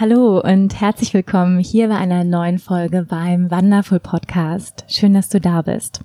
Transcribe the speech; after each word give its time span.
Hallo 0.00 0.40
und 0.40 0.80
herzlich 0.80 1.12
willkommen 1.12 1.58
hier 1.58 1.88
bei 1.88 1.96
einer 1.96 2.22
neuen 2.22 2.60
Folge 2.60 3.04
beim 3.08 3.50
Wonderful 3.50 3.98
Podcast. 3.98 4.84
Schön, 4.86 5.12
dass 5.12 5.28
du 5.28 5.40
da 5.40 5.62
bist. 5.62 6.04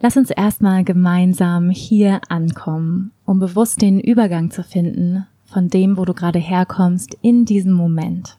Lass 0.00 0.16
uns 0.16 0.30
erstmal 0.30 0.82
gemeinsam 0.82 1.68
hier 1.68 2.22
ankommen, 2.30 3.12
um 3.26 3.40
bewusst 3.40 3.82
den 3.82 4.00
Übergang 4.00 4.50
zu 4.50 4.64
finden 4.64 5.26
von 5.44 5.68
dem, 5.68 5.98
wo 5.98 6.06
du 6.06 6.14
gerade 6.14 6.38
herkommst, 6.38 7.14
in 7.20 7.44
diesem 7.44 7.74
Moment. 7.74 8.38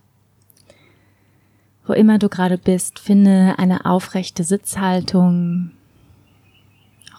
Wo 1.85 1.93
immer 1.93 2.17
du 2.17 2.27
gerade 2.27 2.57
bist, 2.57 2.97
finde 2.97 3.59
eine 3.59 3.85
aufrechte 3.85 4.43
Sitzhaltung. 4.43 5.69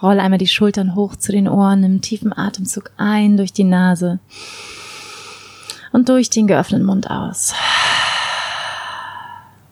Roll 0.03 0.19
einmal 0.19 0.41
die 0.41 0.49
Schultern 0.49 0.97
hoch 0.97 1.15
zu 1.15 1.31
den 1.31 1.47
Ohren, 1.47 1.83
nimm 1.83 2.01
tiefen 2.01 2.37
Atemzug 2.37 2.91
ein 2.97 3.37
durch 3.37 3.53
die 3.53 3.63
Nase 3.63 4.19
und 5.95 6.09
durch 6.09 6.29
den 6.29 6.49
geöffneten 6.49 6.85
Mund 6.85 7.09
aus. 7.09 7.55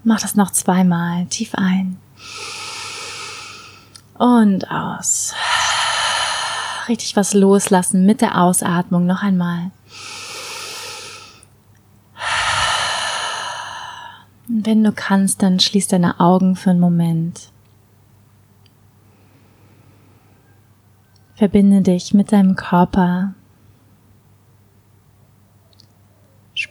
Mach 0.05 0.20
das 0.20 0.37
noch 0.37 0.53
zweimal. 0.53 1.27
Tief 1.27 1.56
ein. 1.56 1.98
Und 4.17 4.70
aus. 4.70 5.34
Richtig 6.89 7.17
was 7.17 7.34
loslassen 7.34 8.06
mit 8.06 8.20
der 8.20 8.41
Ausatmung. 8.41 9.05
Noch 9.05 9.25
einmal. 9.25 9.73
Wenn 14.47 14.84
du 14.84 14.93
kannst, 14.93 15.43
dann 15.43 15.59
schließ 15.59 15.89
deine 15.89 16.20
Augen 16.20 16.55
für 16.55 16.70
einen 16.70 16.78
Moment. 16.78 17.50
Verbinde 21.34 21.83
dich 21.83 22.15
mit 22.15 22.31
deinem 22.31 22.55
Körper, 22.55 23.34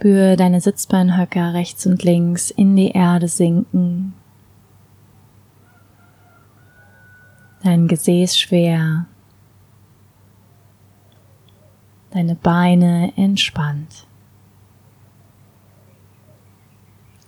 Spür 0.01 0.35
deine 0.35 0.61
Sitzbeinhöcker 0.61 1.53
rechts 1.53 1.85
und 1.85 2.01
links 2.01 2.49
in 2.49 2.75
die 2.75 2.89
Erde 2.89 3.27
sinken. 3.27 4.15
Dein 7.63 7.87
Gesäß 7.87 8.35
schwer. 8.35 9.05
Deine 12.09 12.33
Beine 12.33 13.13
entspannt. 13.15 14.07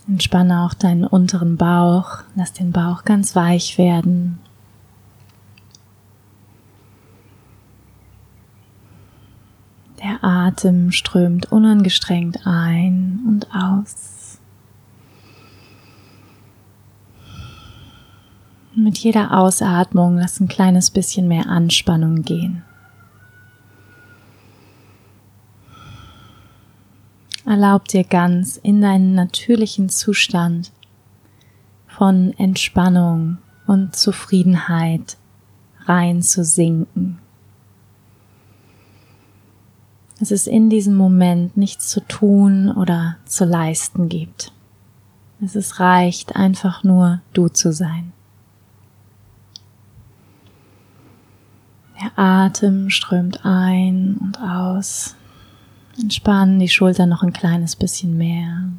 Entspanne 0.08 0.66
auch 0.66 0.74
deinen 0.74 1.06
unteren 1.06 1.58
Bauch. 1.58 2.24
Lass 2.34 2.54
den 2.54 2.72
Bauch 2.72 3.04
ganz 3.04 3.36
weich 3.36 3.78
werden. 3.78 4.40
Der 10.04 10.22
Atem 10.22 10.92
strömt 10.92 11.50
unangestrengt 11.50 12.46
ein 12.46 13.22
und 13.26 13.48
aus. 13.56 14.38
Mit 18.76 18.98
jeder 18.98 19.38
Ausatmung 19.38 20.18
lass 20.18 20.42
ein 20.42 20.50
kleines 20.50 20.92
bisschen 20.92 21.30
mehr 21.30 21.48
Anspannung 21.48 22.24
gehen. 22.24 22.64
Erlaub 27.46 27.88
dir 27.88 28.04
ganz 28.04 28.58
in 28.58 28.82
deinen 28.82 29.16
natürlichen 29.16 29.88
Zustand 29.88 30.74
von 31.88 32.34
Entspannung 32.38 33.38
und 33.68 33.96
Zufriedenheit 33.96 35.18
rein 35.86 36.22
zu 36.22 36.44
sinken. 36.44 37.20
Dass 40.24 40.32
es 40.32 40.48
in 40.48 40.70
diesem 40.70 40.96
Moment 40.96 41.58
nichts 41.58 41.90
zu 41.90 42.00
tun 42.00 42.72
oder 42.72 43.18
zu 43.26 43.44
leisten 43.44 44.08
gibt. 44.08 44.54
Es 45.44 45.54
ist 45.54 45.82
reicht, 45.82 46.38
einfach 46.38 46.86
nur 46.86 47.20
du 47.34 47.50
zu 47.50 47.74
sein. 47.74 48.14
Der 52.02 52.18
Atem 52.18 52.90
strömt 52.90 53.42
ein 53.44 54.16
und 54.16 54.40
aus. 54.40 55.18
Entspann 56.02 56.58
die 56.58 56.70
Schultern 56.70 57.10
noch 57.10 57.24
ein 57.24 57.34
kleines 57.34 57.76
bisschen 57.76 58.18
mehr. 58.18 58.70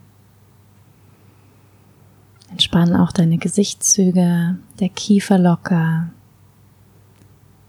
Entspann 2.51 2.97
auch 2.97 3.13
deine 3.13 3.37
Gesichtszüge, 3.37 4.57
der 4.81 4.89
Kiefer 4.89 5.37
locker, 5.37 6.09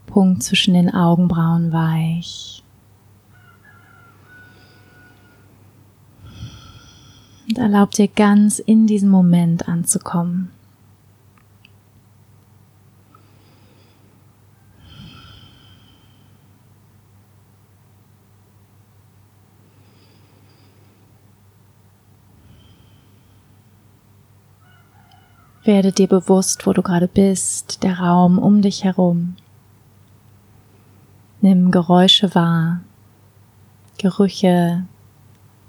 Punkt 0.06 0.44
zwischen 0.44 0.72
den 0.72 0.94
Augenbrauen 0.94 1.74
weich. 1.74 2.55
Und 7.48 7.58
erlaub 7.58 7.92
dir 7.92 8.08
ganz 8.08 8.58
in 8.58 8.86
diesem 8.86 9.08
Moment 9.08 9.68
anzukommen. 9.68 10.50
Werde 25.64 25.90
dir 25.90 26.06
bewusst, 26.06 26.64
wo 26.64 26.72
du 26.72 26.80
gerade 26.80 27.08
bist, 27.08 27.82
der 27.82 27.98
Raum 27.98 28.38
um 28.38 28.62
dich 28.62 28.84
herum. 28.84 29.34
Nimm 31.40 31.72
Geräusche 31.72 32.36
wahr, 32.36 32.82
Gerüche, 33.98 34.84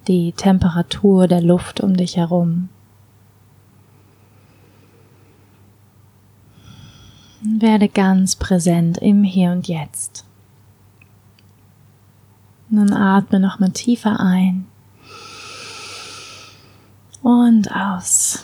die 0.07 0.31
Temperatur 0.31 1.28
der 1.28 1.41
Luft 1.41 1.81
um 1.81 1.95
dich 1.95 2.18
herum. 2.18 2.69
Werde 7.41 7.88
ganz 7.88 8.35
präsent 8.35 8.97
im 8.97 9.23
Hier 9.23 9.51
und 9.51 9.67
Jetzt. 9.67 10.25
Nun 12.69 12.91
atme 12.91 13.40
nochmal 13.40 13.72
tiefer 13.72 14.19
ein 14.19 14.66
und 17.22 17.72
aus. 17.72 18.44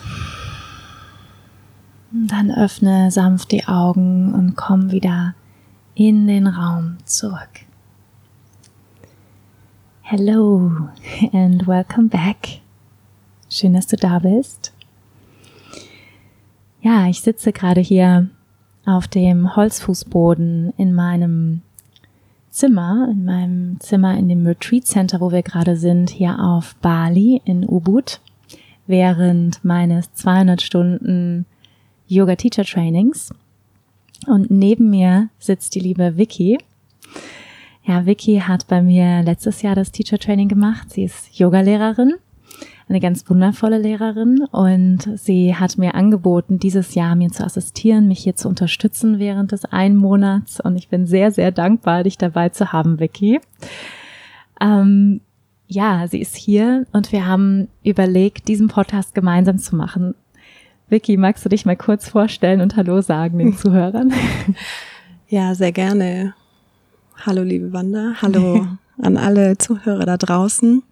Dann 2.10 2.50
öffne 2.50 3.10
sanft 3.10 3.50
die 3.50 3.66
Augen 3.66 4.32
und 4.34 4.56
komm 4.56 4.92
wieder 4.92 5.34
in 5.94 6.26
den 6.26 6.46
Raum 6.46 6.98
zurück. 7.04 7.66
Hello 10.06 10.70
and 11.32 11.66
welcome 11.66 12.10
back. 12.10 12.60
Schön, 13.48 13.72
dass 13.72 13.86
du 13.86 13.96
da 13.96 14.18
bist. 14.18 14.74
Ja, 16.82 17.08
ich 17.08 17.22
sitze 17.22 17.52
gerade 17.52 17.80
hier 17.80 18.28
auf 18.84 19.08
dem 19.08 19.56
Holzfußboden 19.56 20.74
in 20.76 20.92
meinem 20.92 21.62
Zimmer, 22.50 23.08
in 23.10 23.24
meinem 23.24 23.80
Zimmer 23.80 24.18
in 24.18 24.28
dem 24.28 24.46
Retreat 24.46 24.86
Center, 24.86 25.22
wo 25.22 25.32
wir 25.32 25.42
gerade 25.42 25.78
sind, 25.78 26.10
hier 26.10 26.38
auf 26.38 26.74
Bali 26.82 27.40
in 27.46 27.66
Ubud, 27.66 28.20
während 28.86 29.64
meines 29.64 30.12
200 30.12 30.60
Stunden 30.60 31.46
Yoga 32.08 32.36
Teacher 32.36 32.64
Trainings. 32.64 33.32
Und 34.26 34.50
neben 34.50 34.90
mir 34.90 35.30
sitzt 35.38 35.74
die 35.74 35.80
liebe 35.80 36.18
Vicky. 36.18 36.58
Ja, 37.86 38.06
Vicky 38.06 38.40
hat 38.40 38.66
bei 38.66 38.80
mir 38.80 39.22
letztes 39.22 39.60
Jahr 39.60 39.74
das 39.74 39.92
Teacher 39.92 40.18
Training 40.18 40.48
gemacht. 40.48 40.90
Sie 40.90 41.04
ist 41.04 41.38
Yogalehrerin, 41.38 42.14
eine 42.88 42.98
ganz 42.98 43.28
wundervolle 43.28 43.78
Lehrerin 43.78 44.42
und 44.50 45.18
sie 45.18 45.54
hat 45.54 45.76
mir 45.76 45.94
angeboten, 45.94 46.58
dieses 46.58 46.94
Jahr 46.94 47.14
mir 47.14 47.30
zu 47.30 47.44
assistieren, 47.44 48.08
mich 48.08 48.20
hier 48.20 48.36
zu 48.36 48.48
unterstützen 48.48 49.18
während 49.18 49.52
des 49.52 49.66
einen 49.66 49.96
Monats 49.96 50.60
und 50.60 50.76
ich 50.76 50.88
bin 50.88 51.06
sehr, 51.06 51.30
sehr 51.30 51.52
dankbar, 51.52 52.04
dich 52.04 52.16
dabei 52.16 52.48
zu 52.48 52.72
haben, 52.72 53.00
Vicky. 53.00 53.40
Ähm, 54.62 55.20
ja, 55.66 56.06
sie 56.08 56.20
ist 56.20 56.36
hier 56.36 56.86
und 56.92 57.12
wir 57.12 57.26
haben 57.26 57.68
überlegt, 57.82 58.48
diesen 58.48 58.68
Podcast 58.68 59.14
gemeinsam 59.14 59.58
zu 59.58 59.76
machen. 59.76 60.14
Vicky, 60.88 61.18
magst 61.18 61.44
du 61.44 61.50
dich 61.50 61.66
mal 61.66 61.76
kurz 61.76 62.08
vorstellen 62.08 62.62
und 62.62 62.76
Hallo 62.76 63.02
sagen 63.02 63.38
den 63.38 63.52
Zuhörern? 63.58 64.10
Ja, 65.28 65.54
sehr 65.54 65.72
gerne. 65.72 66.34
Hallo 67.16 67.42
liebe 67.42 67.72
Wanda, 67.72 68.14
hallo 68.20 68.66
an 69.02 69.16
alle 69.16 69.56
Zuhörer 69.56 70.04
da 70.04 70.16
draußen. 70.16 70.82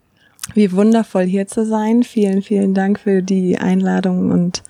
Wie 0.54 0.72
wundervoll 0.72 1.24
hier 1.24 1.46
zu 1.46 1.64
sein. 1.64 2.02
Vielen, 2.02 2.42
vielen 2.42 2.74
Dank 2.74 3.00
für 3.00 3.22
die 3.22 3.58
Einladung 3.58 4.30
und 4.30 4.62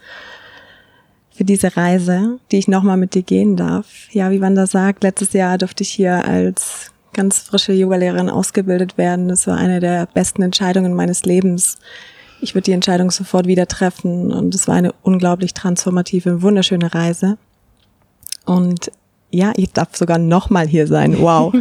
für 1.31 1.44
diese 1.44 1.76
Reise, 1.76 2.38
die 2.50 2.58
ich 2.58 2.69
nochmal 2.69 2.96
mit 2.96 3.14
dir 3.14 3.22
gehen 3.22 3.56
darf. 3.56 4.08
Ja, 4.10 4.31
wie 4.31 4.40
Wanda 4.40 4.66
sagt, 4.66 5.02
letztes 5.02 5.32
Jahr 5.32 5.56
durfte 5.56 5.82
ich 5.82 5.90
hier 5.90 6.26
als 6.26 6.93
ganz 7.12 7.38
frische 7.38 7.72
Yogalehrerin 7.72 8.28
ausgebildet 8.28 8.99
werden. 8.99 9.28
Das 9.28 9.46
war 9.46 9.56
eine 9.56 9.81
der 9.81 10.06
besten 10.06 10.43
Entscheidungen 10.43 10.94
meines 10.94 11.25
Lebens. 11.25 11.78
Ich 12.40 12.54
würde 12.54 12.64
die 12.64 12.72
Entscheidung 12.72 13.10
sofort 13.10 13.46
wieder 13.46 13.66
treffen 13.66 14.32
und 14.32 14.54
es 14.54 14.69
war 14.69 14.75
eine 14.75 14.93
unglaublich 15.02 15.54
transformative, 15.54 16.43
wunderschöne 16.43 16.93
Reise. 16.93 17.38
Und 18.44 18.90
ja, 19.32 19.52
ich 19.56 19.73
darf 19.73 19.96
sogar 19.96 20.19
nochmal 20.19 20.67
hier 20.67 20.87
sein. 20.87 21.19
Wow. 21.19 21.55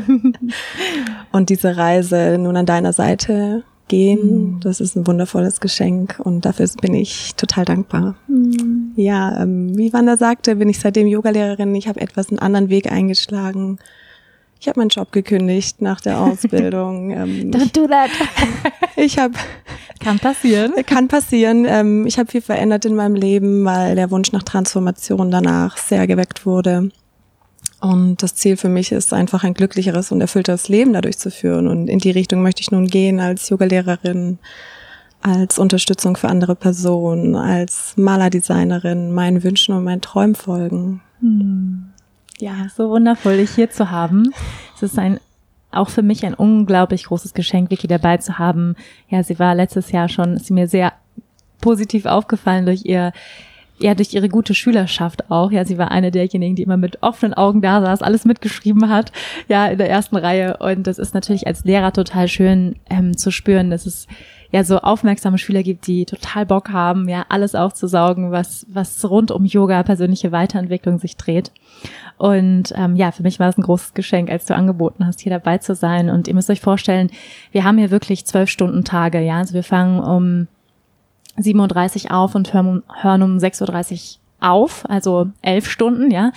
und 1.32 1.50
diese 1.50 1.78
Reise 1.78 2.38
nun 2.38 2.58
an 2.58 2.66
deiner 2.66 2.94
Seite 2.94 3.64
gehen. 3.88 4.56
Mhm. 4.56 4.60
Das 4.62 4.80
ist 4.82 4.96
ein 4.96 5.08
wundervolles 5.08 5.60
Geschenk 5.60 6.20
und 6.24 6.46
dafür 6.46 6.68
bin 6.82 6.94
ich 6.94 7.36
total 7.36 7.66
dankbar. 7.66 8.16
Mhm. 8.28 8.92
Ja, 8.96 9.42
ähm, 9.42 9.78
wie 9.78 9.94
Wanda 9.94 10.18
sagte, 10.18 10.58
bin 10.58 10.70
ich 10.70 10.80
seitdem 10.80 11.08
Yogalehrerin. 11.08 11.74
Ich 11.76 11.88
habe 11.88 12.02
etwas 12.02 12.30
einen 12.30 12.40
anderen 12.40 12.70
Weg 12.70 12.92
eingeschlagen. 12.92 13.80
Ich 14.60 14.68
habe 14.68 14.80
meinen 14.80 14.90
Job 14.90 15.12
gekündigt 15.12 15.82
nach 15.82 16.02
der 16.02 16.20
Ausbildung. 16.22 17.12
Ähm, 17.12 17.52
Don't 17.52 17.74
do 17.74 17.88
that. 17.88 18.12
ich 18.96 19.18
habe 19.18 19.34
kann 20.00 20.20
passieren. 20.20 20.74
Kann 20.86 21.08
passieren. 21.08 21.66
Ähm, 21.68 22.08
ich 22.08 22.18
habe 22.18 22.32
viel 22.32 22.42
verändert 22.42 22.86
in 22.86 22.96
meinem 22.96 23.16
Leben, 23.16 23.64
weil 23.66 23.96
der 23.96 24.10
Wunsch 24.10 24.32
nach 24.32 24.44
Transformation 24.44 25.32
danach 25.32 25.78
sehr 25.78 26.08
geweckt 26.08 26.46
wurde. 26.46 26.92
Und 27.82 28.22
das 28.22 28.36
Ziel 28.36 28.58
für 28.58 28.70
mich 28.70 28.92
ist 28.92 29.12
einfach 29.12 29.44
ein 29.44 29.56
glücklicheres 29.56 30.12
und 30.12 30.22
erfüllteres 30.22 30.70
Leben 30.70 30.94
dadurch 30.94 31.18
zu 31.18 31.32
führen. 31.32 31.68
Und 31.68 31.88
in 31.88 32.00
die 32.00 32.12
Richtung 32.12 32.44
möchte 32.44 32.62
ich 32.62 32.72
nun 32.72 32.88
gehen 32.88 33.20
als 33.20 33.50
Yogalehrerin, 33.50 34.38
als 35.22 35.58
Unterstützung 35.60 36.16
für 36.16 36.30
andere 36.30 36.56
Personen, 36.56 37.36
als 37.36 37.94
Malerdesignerin, 37.98 39.12
meinen 39.12 39.44
Wünschen 39.44 39.76
und 39.76 39.84
meinen 39.84 40.02
Träumen 40.02 40.36
folgen. 40.36 41.02
Hm. 41.20 41.90
Ja, 42.40 42.68
so 42.76 42.90
wundervoll, 42.90 43.38
dich 43.38 43.52
hier 43.52 43.70
zu 43.70 43.92
haben. 43.92 44.32
Es 44.76 44.84
ist 44.84 44.98
ein 44.98 45.20
auch 45.72 45.90
für 45.90 46.02
mich 46.02 46.26
ein 46.26 46.34
unglaublich 46.34 47.06
großes 47.06 47.34
Geschenk, 47.34 47.72
Vicky 47.72 47.88
dabei 47.88 48.18
zu 48.18 48.38
haben. 48.38 48.76
Ja, 49.10 49.24
sie 49.24 49.40
war 49.40 49.56
letztes 49.56 49.92
Jahr 49.92 50.10
schon, 50.10 50.36
ist 50.36 50.52
mir 50.52 50.68
sehr 50.68 50.94
positiv 51.62 52.06
aufgefallen 52.06 52.66
durch 52.66 52.86
ihr 52.86 53.14
ja 53.82 53.96
durch 53.96 54.14
ihre 54.14 54.30
gute 54.30 54.54
Schülerschaft 54.54 55.30
auch. 55.30 55.52
Ja, 55.52 55.66
sie 55.66 55.78
war 55.78 55.92
eine 55.92 56.12
derjenigen, 56.12 56.56
die 56.56 56.64
immer 56.64 56.78
mit 56.78 57.02
offenen 57.02 57.34
Augen 57.34 57.62
da 57.62 57.82
saß, 57.82 58.02
alles 58.02 58.26
mitgeschrieben 58.26 58.90
hat, 58.90 59.12
ja, 59.48 59.68
in 59.68 59.78
der 59.78 59.90
ersten 59.90 60.16
Reihe. 60.16 60.58
Und 60.58 60.88
das 60.88 61.00
ist 61.00 61.14
natürlich 61.14 61.48
als 61.48 61.64
Lehrer 61.64 61.94
total 61.94 62.28
schön 62.28 62.76
ähm, 62.90 63.18
zu 63.18 63.32
spüren, 63.32 63.70
dass 63.70 63.86
es 63.86 64.08
ja 64.52 64.64
so 64.64 64.80
aufmerksame 64.80 65.38
Schüler 65.38 65.64
gibt, 65.64 65.88
die 65.88 66.06
total 66.06 66.46
Bock 66.46 66.70
haben, 66.72 67.08
ja, 67.08 67.26
alles 67.30 67.56
aufzusaugen, 67.56 68.32
was, 68.32 68.66
was 68.70 69.10
rund 69.10 69.32
um 69.32 69.46
Yoga, 69.46 69.84
persönliche 69.84 70.32
Weiterentwicklung 70.32 71.00
sich 71.00 71.16
dreht. 71.16 71.52
Und 72.18 72.74
ähm, 72.76 72.96
ja, 72.96 73.12
für 73.12 73.24
mich 73.24 73.40
war 73.40 73.50
es 73.50 73.58
ein 73.58 73.64
großes 73.64 73.94
Geschenk, 73.94 74.30
als 74.30 74.46
du 74.46 74.56
angeboten 74.56 75.06
hast, 75.06 75.22
hier 75.22 75.32
dabei 75.32 75.58
zu 75.58 75.74
sein. 75.74 76.10
Und 76.10 76.28
ihr 76.28 76.36
müsst 76.36 76.50
euch 76.50 76.62
vorstellen, 76.62 77.10
wir 77.52 77.64
haben 77.64 77.78
hier 77.78 77.92
wirklich 77.92 78.26
zwölf 78.26 78.50
Stunden 78.50 78.84
Tage, 78.84 79.22
ja. 79.22 79.38
Also 79.38 79.54
wir 79.54 79.64
fangen 79.64 80.00
um 80.00 80.48
7.30 81.38 82.06
Uhr 82.06 82.18
auf 82.18 82.36
und 82.36 82.54
hören, 82.54 82.84
hören 83.02 83.22
um 83.24 83.38
6.30 83.38 84.18
Uhr 84.42 84.50
auf, 84.50 84.90
also 84.90 85.28
elf 85.42 85.70
Stunden, 85.70 86.12
ja. 86.12 86.32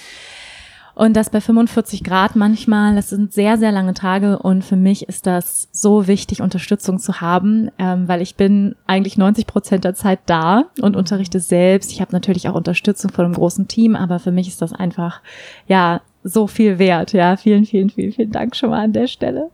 Und 0.95 1.15
das 1.17 1.29
bei 1.29 1.41
45 1.41 2.05
Grad 2.05 2.37
manchmal, 2.37 2.95
das 2.95 3.11
sind 3.11 3.33
sehr, 3.33 3.59
sehr 3.59 3.73
lange 3.73 3.95
Tage 3.95 4.39
und 4.39 4.65
für 4.65 4.77
mich 4.77 5.09
ist 5.09 5.27
das 5.27 5.69
so 5.73 6.07
wichtig, 6.07 6.41
Unterstützung 6.41 7.01
zu 7.01 7.21
haben, 7.21 7.69
ähm, 7.79 8.07
weil 8.07 8.23
ich 8.23 8.37
bin 8.37 8.77
eigentlich 8.87 9.19
90 9.19 9.49
Prozent 9.49 9.85
der 9.85 9.95
Zeit 9.95 10.21
da 10.27 10.67
und 10.81 10.95
unterrichte 10.95 11.41
selbst. 11.41 11.91
Ich 11.91 12.01
habe 12.01 12.13
natürlich 12.13 12.49
auch 12.49 12.55
Unterstützung 12.55 13.11
von 13.11 13.25
einem 13.25 13.35
großen 13.35 13.67
Team, 13.67 13.97
aber 13.97 14.21
für 14.21 14.31
mich 14.31 14.47
ist 14.47 14.63
das 14.63 14.73
einfach, 14.73 15.21
ja, 15.67 16.01
so 16.25 16.47
viel 16.47 16.79
wert. 16.79 17.13
Ja, 17.13 17.37
vielen, 17.37 17.67
vielen, 17.67 17.91
vielen, 17.91 18.13
vielen 18.13 18.33
Dank 18.33 18.57
schon 18.57 18.71
mal 18.71 18.85
an 18.85 18.93
der 18.93 19.07
Stelle 19.07 19.51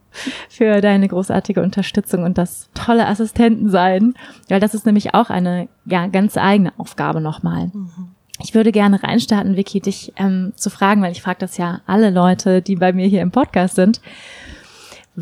für 0.49 0.81
deine 0.81 1.09
großartige 1.09 1.63
Unterstützung 1.63 2.23
und 2.23 2.39
das 2.39 2.71
tolle 2.75 3.07
Assistentensein. 3.07 4.15
Weil 4.49 4.61
das 4.61 4.73
ist 4.73 4.87
nämlich 4.87 5.13
auch 5.13 5.29
eine 5.29 5.69
ja, 5.85 6.07
ganz 6.07 6.37
eigene 6.39 6.73
Aufgabe 6.79 7.21
nochmal. 7.21 7.67
Mhm. 7.75 8.13
Ich 8.43 8.55
würde 8.55 8.73
gerne 8.73 9.03
reinstarten, 9.03 9.57
Vicky, 9.57 9.81
dich 9.81 10.15
ähm, 10.17 10.53
zu 10.55 10.71
fragen, 10.71 11.03
weil 11.03 11.13
ich 11.13 11.21
frage 11.21 11.41
das 11.41 11.59
ja 11.59 11.83
alle 11.87 12.09
Leute, 12.11 12.63
die 12.63 12.77
bei 12.77 12.93
mir 12.93 13.07
hier 13.07 13.21
im 13.21 13.33
Podcast 13.33 13.75
sind 13.75 14.01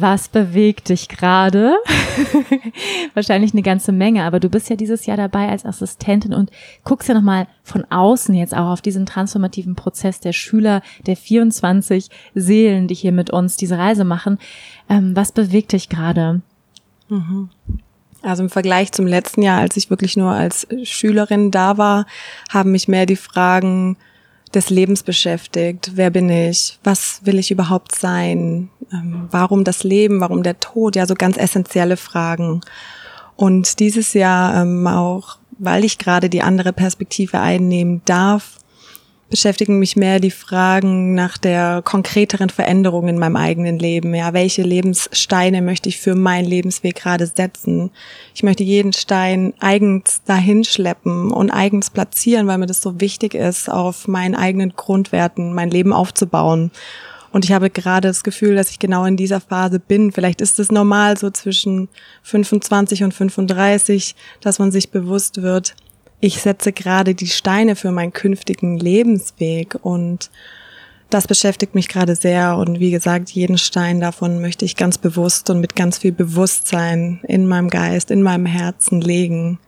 was 0.00 0.28
bewegt 0.28 0.90
dich 0.90 1.08
gerade? 1.08 1.74
Wahrscheinlich 3.14 3.52
eine 3.52 3.62
ganze 3.62 3.92
Menge, 3.92 4.24
aber 4.24 4.38
du 4.38 4.48
bist 4.48 4.70
ja 4.70 4.76
dieses 4.76 5.06
Jahr 5.06 5.16
dabei 5.16 5.48
als 5.48 5.64
Assistentin 5.64 6.34
und 6.34 6.50
guckst 6.84 7.08
ja 7.08 7.14
nochmal 7.14 7.48
von 7.62 7.84
außen 7.84 8.34
jetzt 8.34 8.54
auch 8.54 8.68
auf 8.68 8.80
diesen 8.80 9.06
transformativen 9.06 9.74
Prozess 9.74 10.20
der 10.20 10.32
Schüler, 10.32 10.82
der 11.06 11.16
24 11.16 12.10
Seelen, 12.34 12.86
die 12.86 12.94
hier 12.94 13.12
mit 13.12 13.30
uns 13.30 13.56
diese 13.56 13.78
Reise 13.78 14.04
machen. 14.04 14.38
Ähm, 14.88 15.16
was 15.16 15.32
bewegt 15.32 15.72
dich 15.72 15.88
gerade? 15.88 16.42
Mhm. 17.08 17.50
Also 18.22 18.42
im 18.42 18.50
Vergleich 18.50 18.92
zum 18.92 19.06
letzten 19.06 19.42
Jahr, 19.42 19.60
als 19.60 19.76
ich 19.76 19.90
wirklich 19.90 20.16
nur 20.16 20.30
als 20.30 20.66
Schülerin 20.82 21.50
da 21.50 21.78
war, 21.78 22.06
haben 22.50 22.72
mich 22.72 22.88
mehr 22.88 23.06
die 23.06 23.16
Fragen 23.16 23.96
des 24.54 24.70
Lebens 24.70 25.02
beschäftigt. 25.02 25.92
Wer 25.94 26.10
bin 26.10 26.28
ich? 26.30 26.78
Was 26.84 27.20
will 27.24 27.38
ich 27.38 27.50
überhaupt 27.50 27.94
sein? 27.94 28.70
Ähm, 28.92 29.28
warum 29.30 29.64
das 29.64 29.84
Leben? 29.84 30.20
Warum 30.20 30.42
der 30.42 30.60
Tod? 30.60 30.96
Ja, 30.96 31.06
so 31.06 31.14
ganz 31.14 31.36
essentielle 31.36 31.96
Fragen. 31.96 32.60
Und 33.36 33.78
dieses 33.78 34.14
Jahr 34.14 34.62
ähm, 34.62 34.86
auch, 34.86 35.38
weil 35.58 35.84
ich 35.84 35.98
gerade 35.98 36.28
die 36.28 36.42
andere 36.42 36.72
Perspektive 36.72 37.40
einnehmen 37.40 38.02
darf, 38.04 38.58
beschäftigen 39.30 39.78
mich 39.78 39.96
mehr 39.96 40.20
die 40.20 40.30
Fragen 40.30 41.14
nach 41.14 41.36
der 41.36 41.82
konkreteren 41.84 42.48
Veränderung 42.48 43.08
in 43.08 43.18
meinem 43.18 43.36
eigenen 43.36 43.78
Leben. 43.78 44.14
Ja, 44.14 44.32
welche 44.32 44.62
Lebenssteine 44.62 45.60
möchte 45.60 45.88
ich 45.88 45.98
für 45.98 46.14
meinen 46.14 46.46
Lebensweg 46.46 46.96
gerade 46.96 47.26
setzen? 47.26 47.90
Ich 48.34 48.42
möchte 48.42 48.62
jeden 48.62 48.92
Stein 48.92 49.52
eigens 49.60 50.22
dahin 50.24 50.64
schleppen 50.64 51.30
und 51.30 51.50
eigens 51.50 51.90
platzieren, 51.90 52.46
weil 52.46 52.58
mir 52.58 52.66
das 52.66 52.80
so 52.80 53.00
wichtig 53.00 53.34
ist, 53.34 53.68
auf 53.70 54.08
meinen 54.08 54.34
eigenen 54.34 54.74
Grundwerten 54.76 55.54
mein 55.54 55.70
Leben 55.70 55.92
aufzubauen. 55.92 56.70
Und 57.30 57.44
ich 57.44 57.52
habe 57.52 57.68
gerade 57.68 58.08
das 58.08 58.24
Gefühl, 58.24 58.56
dass 58.56 58.70
ich 58.70 58.78
genau 58.78 59.04
in 59.04 59.18
dieser 59.18 59.40
Phase 59.40 59.78
bin. 59.78 60.12
Vielleicht 60.12 60.40
ist 60.40 60.58
es 60.58 60.72
normal 60.72 61.18
so 61.18 61.30
zwischen 61.30 61.88
25 62.22 63.04
und 63.04 63.12
35, 63.12 64.14
dass 64.40 64.58
man 64.58 64.72
sich 64.72 64.90
bewusst 64.90 65.42
wird, 65.42 65.74
ich 66.20 66.40
setze 66.40 66.72
gerade 66.72 67.14
die 67.14 67.28
Steine 67.28 67.76
für 67.76 67.92
meinen 67.92 68.12
künftigen 68.12 68.78
Lebensweg 68.78 69.76
und 69.82 70.30
das 71.10 71.26
beschäftigt 71.26 71.74
mich 71.74 71.88
gerade 71.88 72.16
sehr 72.16 72.56
und 72.56 72.80
wie 72.80 72.90
gesagt, 72.90 73.30
jeden 73.30 73.56
Stein 73.56 74.00
davon 74.00 74.40
möchte 74.40 74.64
ich 74.64 74.76
ganz 74.76 74.98
bewusst 74.98 75.48
und 75.48 75.60
mit 75.60 75.74
ganz 75.74 75.98
viel 75.98 76.12
Bewusstsein 76.12 77.20
in 77.22 77.46
meinem 77.46 77.70
Geist, 77.70 78.10
in 78.10 78.22
meinem 78.22 78.44
Herzen 78.46 79.00
legen. 79.00 79.58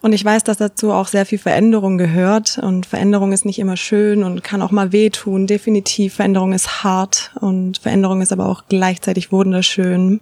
Und 0.00 0.12
ich 0.12 0.24
weiß, 0.24 0.42
dass 0.42 0.56
dazu 0.56 0.90
auch 0.90 1.06
sehr 1.06 1.26
viel 1.26 1.38
Veränderung 1.38 1.96
gehört 1.96 2.58
und 2.58 2.86
Veränderung 2.86 3.32
ist 3.32 3.44
nicht 3.44 3.60
immer 3.60 3.76
schön 3.76 4.24
und 4.24 4.42
kann 4.42 4.60
auch 4.62 4.72
mal 4.72 4.90
wehtun. 4.90 5.46
Definitiv, 5.46 6.14
Veränderung 6.14 6.52
ist 6.52 6.82
hart 6.82 7.30
und 7.40 7.78
Veränderung 7.78 8.20
ist 8.20 8.32
aber 8.32 8.46
auch 8.46 8.64
gleichzeitig 8.68 9.30
wunderschön 9.30 10.20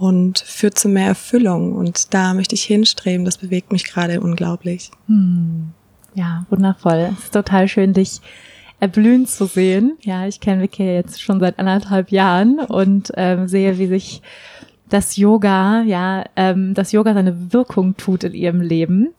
und 0.00 0.38
führt 0.38 0.78
zu 0.78 0.88
mehr 0.88 1.08
Erfüllung. 1.08 1.74
Und 1.74 2.14
da 2.14 2.32
möchte 2.32 2.54
ich 2.54 2.64
hinstreben. 2.64 3.26
Das 3.26 3.36
bewegt 3.36 3.70
mich 3.70 3.84
gerade 3.84 4.20
unglaublich. 4.20 4.90
Hm. 5.06 5.72
Ja, 6.14 6.46
wundervoll. 6.48 7.10
Es 7.18 7.24
ist 7.24 7.34
total 7.34 7.68
schön, 7.68 7.92
dich 7.92 8.20
erblühen 8.80 9.26
zu 9.26 9.44
sehen. 9.44 9.98
Ja, 10.00 10.26
ich 10.26 10.40
kenne 10.40 10.62
Vicky 10.62 10.84
jetzt 10.84 11.20
schon 11.20 11.38
seit 11.38 11.58
anderthalb 11.58 12.10
Jahren 12.10 12.60
und 12.60 13.12
ähm, 13.16 13.46
sehe, 13.46 13.78
wie 13.78 13.88
sich 13.88 14.22
das 14.88 15.18
Yoga, 15.18 15.82
ja, 15.82 16.24
ähm, 16.34 16.72
das 16.72 16.92
Yoga 16.92 17.12
seine 17.12 17.52
Wirkung 17.52 17.96
tut 17.98 18.24
in 18.24 18.32
ihrem 18.32 18.62
Leben. 18.62 19.10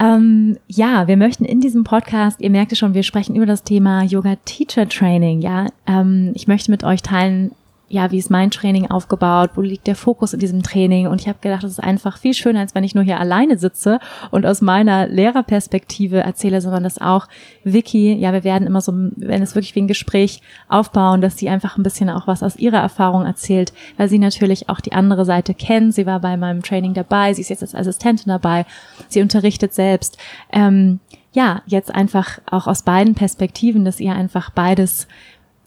Ähm, 0.00 0.56
ja, 0.68 1.06
wir 1.06 1.18
möchten 1.18 1.44
in 1.44 1.60
diesem 1.60 1.84
Podcast, 1.84 2.40
ihr 2.40 2.48
merkt 2.48 2.72
es 2.72 2.78
schon, 2.78 2.94
wir 2.94 3.02
sprechen 3.02 3.36
über 3.36 3.44
das 3.44 3.62
Thema 3.62 4.02
Yoga 4.04 4.36
Teacher 4.46 4.88
Training. 4.88 5.42
Ja, 5.42 5.66
ähm, 5.86 6.32
ich 6.34 6.48
möchte 6.48 6.70
mit 6.70 6.82
euch 6.82 7.02
teilen, 7.02 7.52
ja, 7.92 8.12
wie 8.12 8.18
ist 8.18 8.30
mein 8.30 8.52
Training 8.52 8.88
aufgebaut, 8.88 9.50
wo 9.56 9.62
liegt 9.62 9.88
der 9.88 9.96
Fokus 9.96 10.32
in 10.32 10.38
diesem 10.38 10.62
Training 10.62 11.08
und 11.08 11.20
ich 11.20 11.26
habe 11.26 11.40
gedacht, 11.40 11.64
das 11.64 11.72
ist 11.72 11.82
einfach 11.82 12.18
viel 12.18 12.34
schöner, 12.34 12.60
als 12.60 12.72
wenn 12.72 12.84
ich 12.84 12.94
nur 12.94 13.02
hier 13.02 13.18
alleine 13.18 13.58
sitze 13.58 13.98
und 14.30 14.46
aus 14.46 14.60
meiner 14.60 15.08
Lehrerperspektive 15.08 16.20
erzähle, 16.20 16.60
sondern 16.60 16.84
dass 16.84 17.00
auch 17.00 17.26
Vicky, 17.64 18.14
ja, 18.14 18.32
wir 18.32 18.44
werden 18.44 18.68
immer 18.68 18.80
so, 18.80 18.92
wenn 18.94 19.42
es 19.42 19.56
wirklich 19.56 19.74
wie 19.74 19.82
ein 19.82 19.88
Gespräch 19.88 20.40
aufbauen, 20.68 21.20
dass 21.20 21.36
sie 21.36 21.48
einfach 21.48 21.76
ein 21.76 21.82
bisschen 21.82 22.10
auch 22.10 22.28
was 22.28 22.44
aus 22.44 22.54
ihrer 22.56 22.78
Erfahrung 22.78 23.26
erzählt, 23.26 23.72
weil 23.96 24.08
sie 24.08 24.20
natürlich 24.20 24.68
auch 24.68 24.78
die 24.78 24.92
andere 24.92 25.24
Seite 25.24 25.52
kennt. 25.52 25.92
Sie 25.92 26.06
war 26.06 26.20
bei 26.20 26.36
meinem 26.36 26.62
Training 26.62 26.94
dabei, 26.94 27.34
sie 27.34 27.40
ist 27.40 27.48
jetzt 27.48 27.62
als 27.62 27.74
Assistentin 27.74 28.28
dabei, 28.28 28.66
sie 29.08 29.20
unterrichtet 29.20 29.74
selbst. 29.74 30.16
Ähm, 30.52 31.00
ja, 31.32 31.62
jetzt 31.66 31.92
einfach 31.92 32.38
auch 32.50 32.68
aus 32.68 32.82
beiden 32.82 33.16
Perspektiven, 33.16 33.84
dass 33.84 33.98
ihr 33.98 34.12
einfach 34.12 34.50
beides 34.50 35.08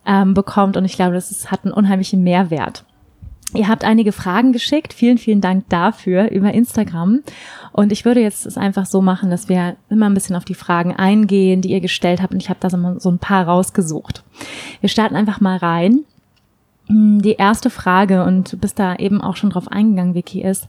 ähm, 0.05 0.33
bekommt. 0.33 0.77
Und 0.77 0.86
ich 0.86 0.95
glaube, 0.95 1.13
das 1.13 1.31
ist, 1.31 1.51
hat 1.51 1.63
einen 1.63 1.74
unheimlichen 1.74 2.24
Mehrwert. 2.24 2.86
Ihr 3.53 3.67
habt 3.67 3.83
einige 3.83 4.12
Fragen 4.12 4.51
geschickt. 4.51 4.93
Vielen, 4.93 5.19
vielen 5.19 5.41
Dank 5.41 5.69
dafür 5.69 6.31
über 6.31 6.53
Instagram. 6.53 7.22
Und 7.72 7.91
ich 7.91 8.03
würde 8.03 8.19
jetzt 8.19 8.45
es 8.45 8.57
einfach 8.57 8.86
so 8.86 9.01
machen, 9.01 9.29
dass 9.29 9.48
wir 9.48 9.75
immer 9.89 10.07
ein 10.07 10.13
bisschen 10.15 10.36
auf 10.36 10.45
die 10.45 10.55
Fragen 10.55 10.95
eingehen, 10.95 11.62
die 11.62 11.69
ihr 11.69 11.81
gestellt 11.81 12.22
habt. 12.22 12.33
Und 12.33 12.41
ich 12.41 12.50
habe 12.50 12.60
da 12.60 12.69
so 12.69 13.10
ein 13.10 13.19
paar 13.19 13.48
rausgesucht. 13.48 14.24
Wir 14.81 14.89
starten 14.89 15.15
einfach 15.15 15.39
mal 15.39 15.57
rein. 15.57 16.00
Hm, 16.88 17.22
die 17.22 17.33
erste 17.33 17.69
Frage, 17.69 18.24
und 18.24 18.51
du 18.51 18.57
bist 18.57 18.79
da 18.79 18.95
eben 18.95 19.22
auch 19.22 19.36
schon 19.36 19.51
drauf 19.51 19.67
eingegangen, 19.67 20.15
Vicky, 20.15 20.41
ist, 20.41 20.67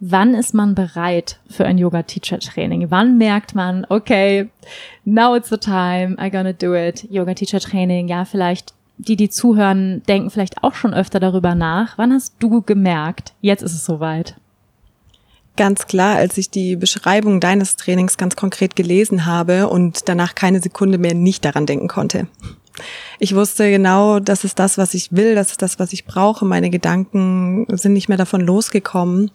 wann 0.00 0.34
ist 0.34 0.54
man 0.54 0.74
bereit 0.74 1.38
für 1.48 1.64
ein 1.64 1.78
Yoga-Teacher-Training? 1.78 2.90
Wann 2.90 3.18
merkt 3.18 3.54
man, 3.54 3.86
okay, 3.88 4.48
now 5.04 5.34
it's 5.34 5.48
the 5.48 5.56
time, 5.56 6.16
I 6.20 6.30
gonna 6.30 6.52
do 6.52 6.74
it, 6.74 7.06
Yoga-Teacher-Training, 7.10 8.08
ja, 8.08 8.24
vielleicht 8.24 8.74
die, 8.98 9.16
die 9.16 9.28
zuhören, 9.28 10.02
denken 10.04 10.30
vielleicht 10.30 10.62
auch 10.62 10.74
schon 10.74 10.94
öfter 10.94 11.20
darüber 11.20 11.54
nach. 11.54 11.98
Wann 11.98 12.12
hast 12.12 12.34
du 12.38 12.62
gemerkt, 12.62 13.34
jetzt 13.40 13.62
ist 13.62 13.74
es 13.74 13.84
soweit? 13.84 14.36
Ganz 15.56 15.86
klar, 15.86 16.16
als 16.16 16.36
ich 16.36 16.50
die 16.50 16.76
Beschreibung 16.76 17.40
deines 17.40 17.76
Trainings 17.76 18.18
ganz 18.18 18.36
konkret 18.36 18.76
gelesen 18.76 19.24
habe 19.24 19.68
und 19.68 20.08
danach 20.08 20.34
keine 20.34 20.60
Sekunde 20.60 20.98
mehr 20.98 21.14
nicht 21.14 21.44
daran 21.44 21.66
denken 21.66 21.88
konnte. 21.88 22.26
Ich 23.18 23.34
wusste 23.34 23.70
genau, 23.70 24.20
das 24.20 24.44
ist 24.44 24.58
das, 24.58 24.76
was 24.76 24.92
ich 24.92 25.12
will, 25.12 25.34
das 25.34 25.52
ist 25.52 25.62
das, 25.62 25.78
was 25.78 25.94
ich 25.94 26.04
brauche. 26.04 26.44
Meine 26.44 26.68
Gedanken 26.68 27.66
sind 27.70 27.94
nicht 27.94 28.08
mehr 28.08 28.18
davon 28.18 28.42
losgekommen. 28.42 29.30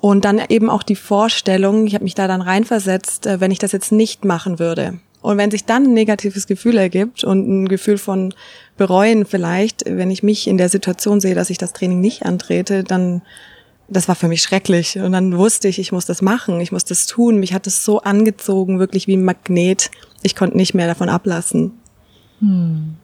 Und 0.00 0.24
dann 0.24 0.40
eben 0.48 0.70
auch 0.70 0.82
die 0.82 0.96
Vorstellung, 0.96 1.86
ich 1.86 1.94
habe 1.94 2.04
mich 2.04 2.14
da 2.14 2.26
dann 2.26 2.40
reinversetzt, 2.40 3.26
äh, 3.26 3.40
wenn 3.40 3.50
ich 3.50 3.58
das 3.58 3.72
jetzt 3.72 3.92
nicht 3.92 4.24
machen 4.24 4.58
würde. 4.58 4.98
Und 5.22 5.36
wenn 5.36 5.50
sich 5.50 5.66
dann 5.66 5.84
ein 5.84 5.92
negatives 5.92 6.46
Gefühl 6.46 6.78
ergibt 6.78 7.24
und 7.24 7.46
ein 7.46 7.68
Gefühl 7.68 7.98
von 7.98 8.32
bereuen 8.78 9.26
vielleicht, 9.26 9.84
wenn 9.86 10.10
ich 10.10 10.22
mich 10.22 10.46
in 10.46 10.56
der 10.56 10.70
Situation 10.70 11.20
sehe, 11.20 11.34
dass 11.34 11.50
ich 11.50 11.58
das 11.58 11.74
Training 11.74 12.00
nicht 12.00 12.24
antrete, 12.24 12.84
dann 12.84 13.20
das 13.90 14.08
war 14.08 14.14
für 14.14 14.28
mich 14.28 14.40
schrecklich. 14.40 14.98
Und 14.98 15.12
dann 15.12 15.36
wusste 15.36 15.68
ich, 15.68 15.78
ich 15.78 15.92
muss 15.92 16.06
das 16.06 16.22
machen, 16.22 16.60
ich 16.60 16.72
muss 16.72 16.84
das 16.84 17.06
tun. 17.06 17.38
Mich 17.38 17.52
hat 17.52 17.66
es 17.66 17.84
so 17.84 18.00
angezogen, 18.00 18.78
wirklich 18.78 19.08
wie 19.08 19.16
ein 19.16 19.24
Magnet. 19.24 19.90
Ich 20.22 20.36
konnte 20.36 20.56
nicht 20.56 20.74
mehr 20.74 20.86
davon 20.86 21.08
ablassen. 21.08 21.72
Hm. 22.38 22.94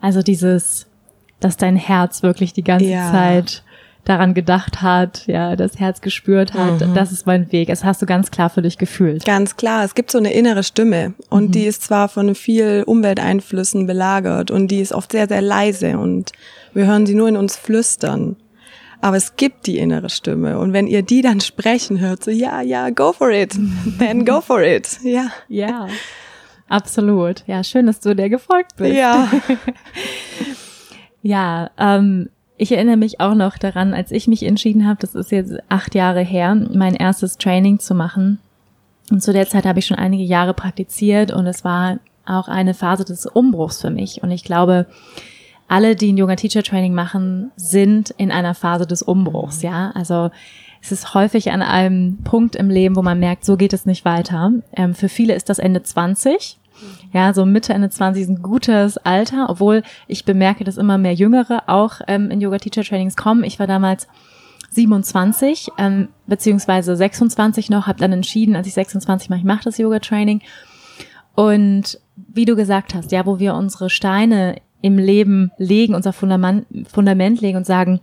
Also 0.00 0.22
dieses, 0.22 0.86
dass 1.40 1.56
dein 1.56 1.76
Herz 1.76 2.22
wirklich 2.22 2.52
die 2.52 2.62
ganze 2.62 2.86
ja. 2.86 3.10
Zeit 3.10 3.64
daran 4.04 4.32
gedacht 4.32 4.80
hat, 4.80 5.26
ja, 5.26 5.54
das 5.54 5.78
Herz 5.78 6.00
gespürt 6.00 6.54
hat, 6.54 6.80
mhm. 6.80 6.94
das 6.94 7.12
ist 7.12 7.26
mein 7.26 7.52
Weg. 7.52 7.68
Das 7.68 7.84
hast 7.84 8.00
du 8.00 8.06
ganz 8.06 8.30
klar 8.30 8.48
für 8.48 8.62
dich 8.62 8.78
gefühlt. 8.78 9.24
Ganz 9.24 9.56
klar. 9.56 9.84
Es 9.84 9.94
gibt 9.94 10.10
so 10.10 10.18
eine 10.18 10.32
innere 10.32 10.62
Stimme 10.62 11.14
und 11.28 11.48
mhm. 11.48 11.52
die 11.52 11.64
ist 11.64 11.82
zwar 11.82 12.08
von 12.08 12.34
viel 12.34 12.84
Umwelteinflüssen 12.86 13.86
belagert 13.86 14.50
und 14.50 14.68
die 14.68 14.80
ist 14.80 14.92
oft 14.92 15.12
sehr, 15.12 15.28
sehr 15.28 15.42
leise 15.42 15.98
und 15.98 16.32
wir 16.72 16.86
hören 16.86 17.06
sie 17.06 17.14
nur 17.14 17.28
in 17.28 17.36
uns 17.36 17.56
flüstern. 17.56 18.36
Aber 19.00 19.16
es 19.16 19.36
gibt 19.36 19.66
die 19.66 19.78
innere 19.78 20.10
Stimme. 20.10 20.58
Und 20.58 20.72
wenn 20.72 20.88
ihr 20.88 21.02
die 21.02 21.22
dann 21.22 21.40
sprechen 21.40 22.00
hört, 22.00 22.24
so, 22.24 22.32
ja, 22.32 22.62
ja, 22.62 22.90
go 22.90 23.12
for 23.12 23.30
it. 23.30 23.56
Then 23.98 24.24
go 24.24 24.40
for 24.40 24.60
it. 24.60 24.98
Ja. 25.02 25.30
Ja. 25.48 25.86
Absolut. 26.68 27.44
Ja, 27.46 27.62
schön, 27.62 27.86
dass 27.86 28.00
du 28.00 28.14
der 28.14 28.28
gefolgt 28.28 28.76
bist. 28.76 28.94
Ja. 28.94 29.30
ja, 31.22 31.70
ähm, 31.78 32.28
ich 32.58 32.72
erinnere 32.72 32.96
mich 32.96 33.20
auch 33.20 33.34
noch 33.34 33.56
daran, 33.56 33.94
als 33.94 34.10
ich 34.10 34.26
mich 34.26 34.42
entschieden 34.42 34.86
habe, 34.86 34.98
das 35.00 35.14
ist 35.14 35.30
jetzt 35.30 35.54
acht 35.68 35.94
Jahre 35.94 36.20
her, 36.20 36.54
mein 36.54 36.94
erstes 36.94 37.38
Training 37.38 37.78
zu 37.78 37.94
machen. 37.94 38.40
Und 39.10 39.22
zu 39.22 39.32
der 39.32 39.48
Zeit 39.48 39.64
habe 39.64 39.78
ich 39.78 39.86
schon 39.86 39.96
einige 39.96 40.24
Jahre 40.24 40.54
praktiziert 40.54 41.30
und 41.32 41.46
es 41.46 41.64
war 41.64 41.98
auch 42.26 42.48
eine 42.48 42.74
Phase 42.74 43.04
des 43.04 43.26
Umbruchs 43.26 43.80
für 43.80 43.90
mich. 43.90 44.22
Und 44.22 44.32
ich 44.32 44.44
glaube, 44.44 44.86
alle, 45.68 45.96
die 45.96 46.12
ein 46.12 46.18
Yoga 46.18 46.34
Teacher 46.34 46.62
Training 46.62 46.94
machen, 46.94 47.52
sind 47.56 48.10
in 48.18 48.32
einer 48.32 48.54
Phase 48.54 48.86
des 48.86 49.02
Umbruchs, 49.02 49.62
ja. 49.62 49.92
Also 49.94 50.30
es 50.82 50.92
ist 50.92 51.14
häufig 51.14 51.52
an 51.52 51.62
einem 51.62 52.18
Punkt 52.24 52.56
im 52.56 52.70
Leben, 52.70 52.96
wo 52.96 53.02
man 53.02 53.20
merkt, 53.20 53.44
so 53.44 53.56
geht 53.56 53.72
es 53.72 53.86
nicht 53.86 54.04
weiter. 54.04 54.52
Ähm, 54.76 54.94
für 54.94 55.08
viele 55.08 55.34
ist 55.34 55.48
das 55.48 55.58
Ende 55.58 55.82
20. 55.82 56.57
Ja, 57.12 57.32
so 57.32 57.46
Mitte, 57.46 57.72
Ende 57.72 57.90
20 57.90 58.22
ist 58.22 58.28
ein 58.28 58.42
gutes 58.42 58.98
Alter, 58.98 59.48
obwohl 59.48 59.82
ich 60.06 60.24
bemerke, 60.24 60.64
dass 60.64 60.76
immer 60.76 60.98
mehr 60.98 61.14
Jüngere 61.14 61.62
auch 61.66 62.00
ähm, 62.06 62.30
in 62.30 62.40
Yoga-Teacher-Trainings 62.40 63.16
kommen. 63.16 63.44
Ich 63.44 63.58
war 63.58 63.66
damals 63.66 64.06
27, 64.70 65.70
ähm, 65.78 66.08
beziehungsweise 66.26 66.96
26 66.96 67.70
noch, 67.70 67.86
habe 67.86 67.98
dann 67.98 68.12
entschieden, 68.12 68.56
als 68.56 68.66
ich 68.66 68.74
26 68.74 69.30
mache, 69.30 69.38
ich 69.38 69.44
mache 69.44 69.64
das 69.64 69.78
Yoga-Training. 69.78 70.42
Und 71.34 72.00
wie 72.16 72.44
du 72.44 72.56
gesagt 72.56 72.94
hast, 72.94 73.12
ja, 73.12 73.24
wo 73.24 73.38
wir 73.38 73.54
unsere 73.54 73.90
Steine 73.90 74.56
im 74.82 74.98
Leben 74.98 75.50
legen, 75.56 75.94
unser 75.94 76.12
Fundament, 76.12 76.66
Fundament 76.88 77.40
legen 77.40 77.56
und 77.56 77.66
sagen, 77.66 78.00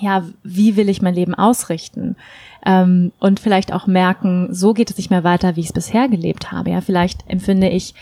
ja, 0.00 0.24
wie 0.42 0.76
will 0.76 0.88
ich 0.88 1.02
mein 1.02 1.14
Leben 1.14 1.34
ausrichten? 1.34 2.16
Ähm, 2.64 3.12
und 3.18 3.40
vielleicht 3.40 3.72
auch 3.72 3.86
merken, 3.86 4.48
so 4.50 4.72
geht 4.74 4.90
es 4.90 4.96
nicht 4.96 5.10
mehr 5.10 5.24
weiter, 5.24 5.56
wie 5.56 5.60
ich 5.60 5.66
es 5.66 5.72
bisher 5.72 6.08
gelebt 6.08 6.52
habe. 6.52 6.70
Ja, 6.70 6.80
vielleicht 6.80 7.24
empfinde 7.28 7.68
ich 7.68 7.94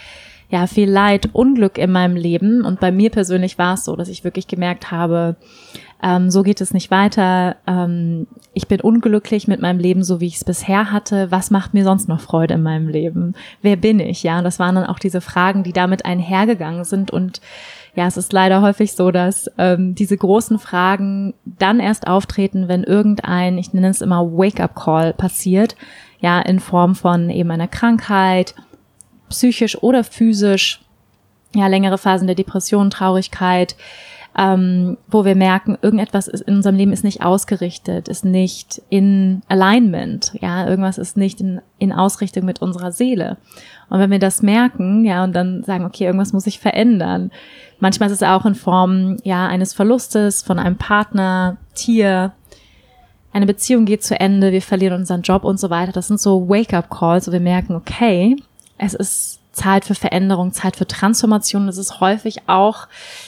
ja 0.50 0.66
viel 0.66 0.88
Leid, 0.88 1.30
Unglück 1.32 1.78
in 1.78 1.90
meinem 1.90 2.14
Leben. 2.14 2.64
Und 2.64 2.78
bei 2.78 2.92
mir 2.92 3.10
persönlich 3.10 3.58
war 3.58 3.74
es 3.74 3.84
so, 3.84 3.96
dass 3.96 4.08
ich 4.08 4.22
wirklich 4.22 4.46
gemerkt 4.46 4.90
habe, 4.90 5.36
ähm, 6.02 6.30
so 6.30 6.42
geht 6.42 6.60
es 6.60 6.74
nicht 6.74 6.90
weiter. 6.90 7.56
Ähm, 7.66 8.26
ich 8.52 8.68
bin 8.68 8.80
unglücklich 8.80 9.48
mit 9.48 9.62
meinem 9.62 9.78
Leben, 9.78 10.02
so 10.02 10.20
wie 10.20 10.26
ich 10.26 10.36
es 10.36 10.44
bisher 10.44 10.92
hatte. 10.92 11.30
Was 11.30 11.50
macht 11.50 11.74
mir 11.74 11.84
sonst 11.84 12.08
noch 12.08 12.20
Freude 12.20 12.54
in 12.54 12.62
meinem 12.62 12.88
Leben? 12.88 13.34
Wer 13.62 13.76
bin 13.76 14.00
ich? 14.00 14.22
Ja, 14.22 14.42
das 14.42 14.58
waren 14.58 14.74
dann 14.74 14.86
auch 14.86 14.98
diese 14.98 15.20
Fragen, 15.20 15.62
die 15.62 15.72
damit 15.72 16.04
einhergegangen 16.04 16.84
sind 16.84 17.10
und 17.10 17.40
ja, 17.94 18.06
es 18.06 18.16
ist 18.16 18.32
leider 18.32 18.62
häufig 18.62 18.92
so, 18.92 19.10
dass 19.10 19.50
ähm, 19.58 19.94
diese 19.94 20.16
großen 20.16 20.58
Fragen 20.58 21.34
dann 21.44 21.78
erst 21.78 22.06
auftreten, 22.06 22.68
wenn 22.68 22.84
irgendein, 22.84 23.58
ich 23.58 23.74
nenne 23.74 23.88
es 23.88 24.00
immer 24.00 24.32
Wake-up-Call 24.32 25.12
passiert, 25.12 25.76
ja, 26.20 26.40
in 26.40 26.58
Form 26.58 26.94
von 26.94 27.28
eben 27.28 27.50
einer 27.50 27.68
Krankheit, 27.68 28.54
psychisch 29.28 29.82
oder 29.82 30.04
physisch, 30.04 30.80
ja, 31.54 31.66
längere 31.66 31.98
Phasen 31.98 32.26
der 32.26 32.36
Depression, 32.36 32.88
Traurigkeit, 32.88 33.76
ähm, 34.38 34.96
wo 35.08 35.26
wir 35.26 35.34
merken, 35.34 35.76
irgendetwas 35.82 36.26
ist 36.28 36.42
in 36.42 36.56
unserem 36.56 36.76
Leben 36.76 36.92
ist 36.92 37.04
nicht 37.04 37.22
ausgerichtet, 37.22 38.08
ist 38.08 38.24
nicht 38.24 38.80
in 38.88 39.42
Alignment, 39.48 40.32
ja, 40.40 40.66
irgendwas 40.66 40.96
ist 40.96 41.18
nicht 41.18 41.40
in, 41.40 41.60
in 41.78 41.92
Ausrichtung 41.92 42.46
mit 42.46 42.62
unserer 42.62 42.92
Seele. 42.92 43.36
Und 43.90 43.98
wenn 43.98 44.10
wir 44.10 44.18
das 44.18 44.40
merken, 44.40 45.04
ja, 45.04 45.22
und 45.22 45.34
dann 45.34 45.64
sagen, 45.64 45.84
okay, 45.84 46.04
irgendwas 46.04 46.32
muss 46.32 46.44
sich 46.44 46.58
verändern. 46.58 47.30
Manchmal 47.82 48.10
ist 48.10 48.14
es 48.14 48.22
auch 48.22 48.46
in 48.46 48.54
Form, 48.54 49.16
ja, 49.24 49.48
eines 49.48 49.74
Verlustes 49.74 50.42
von 50.42 50.60
einem 50.60 50.76
Partner, 50.76 51.56
Tier, 51.74 52.30
eine 53.32 53.44
Beziehung 53.44 53.86
geht 53.86 54.04
zu 54.04 54.20
Ende, 54.20 54.52
wir 54.52 54.62
verlieren 54.62 55.00
unseren 55.00 55.22
Job 55.22 55.42
und 55.42 55.58
so 55.58 55.68
weiter. 55.68 55.90
Das 55.90 56.06
sind 56.06 56.20
so 56.20 56.48
Wake-up-Calls, 56.48 57.26
wo 57.26 57.32
wir 57.32 57.40
merken, 57.40 57.74
okay, 57.74 58.36
es 58.78 58.94
ist 58.94 59.40
Zeit 59.50 59.84
für 59.84 59.96
Veränderung, 59.96 60.52
Zeit 60.52 60.76
für 60.76 60.86
Transformation. 60.86 61.66
Das 61.66 61.76
ist 61.76 61.98
häufig 61.98 62.42
auch 62.46 62.86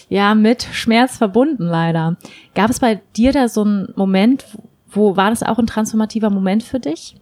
ja 0.09 0.37
mit 0.37 0.69
Schmerz 0.71 1.17
verbunden, 1.17 1.65
leider. 1.65 2.15
Gab 2.55 2.71
es 2.71 2.79
bei 2.79 3.01
dir 3.17 3.33
da 3.33 3.49
so 3.49 3.63
einen 3.63 3.93
Moment, 3.97 4.45
wo 4.89 5.17
war 5.17 5.31
das 5.31 5.43
auch 5.43 5.59
ein 5.59 5.67
transformativer 5.67 6.31
Moment 6.31 6.63
für 6.63 6.79
dich? 6.79 7.17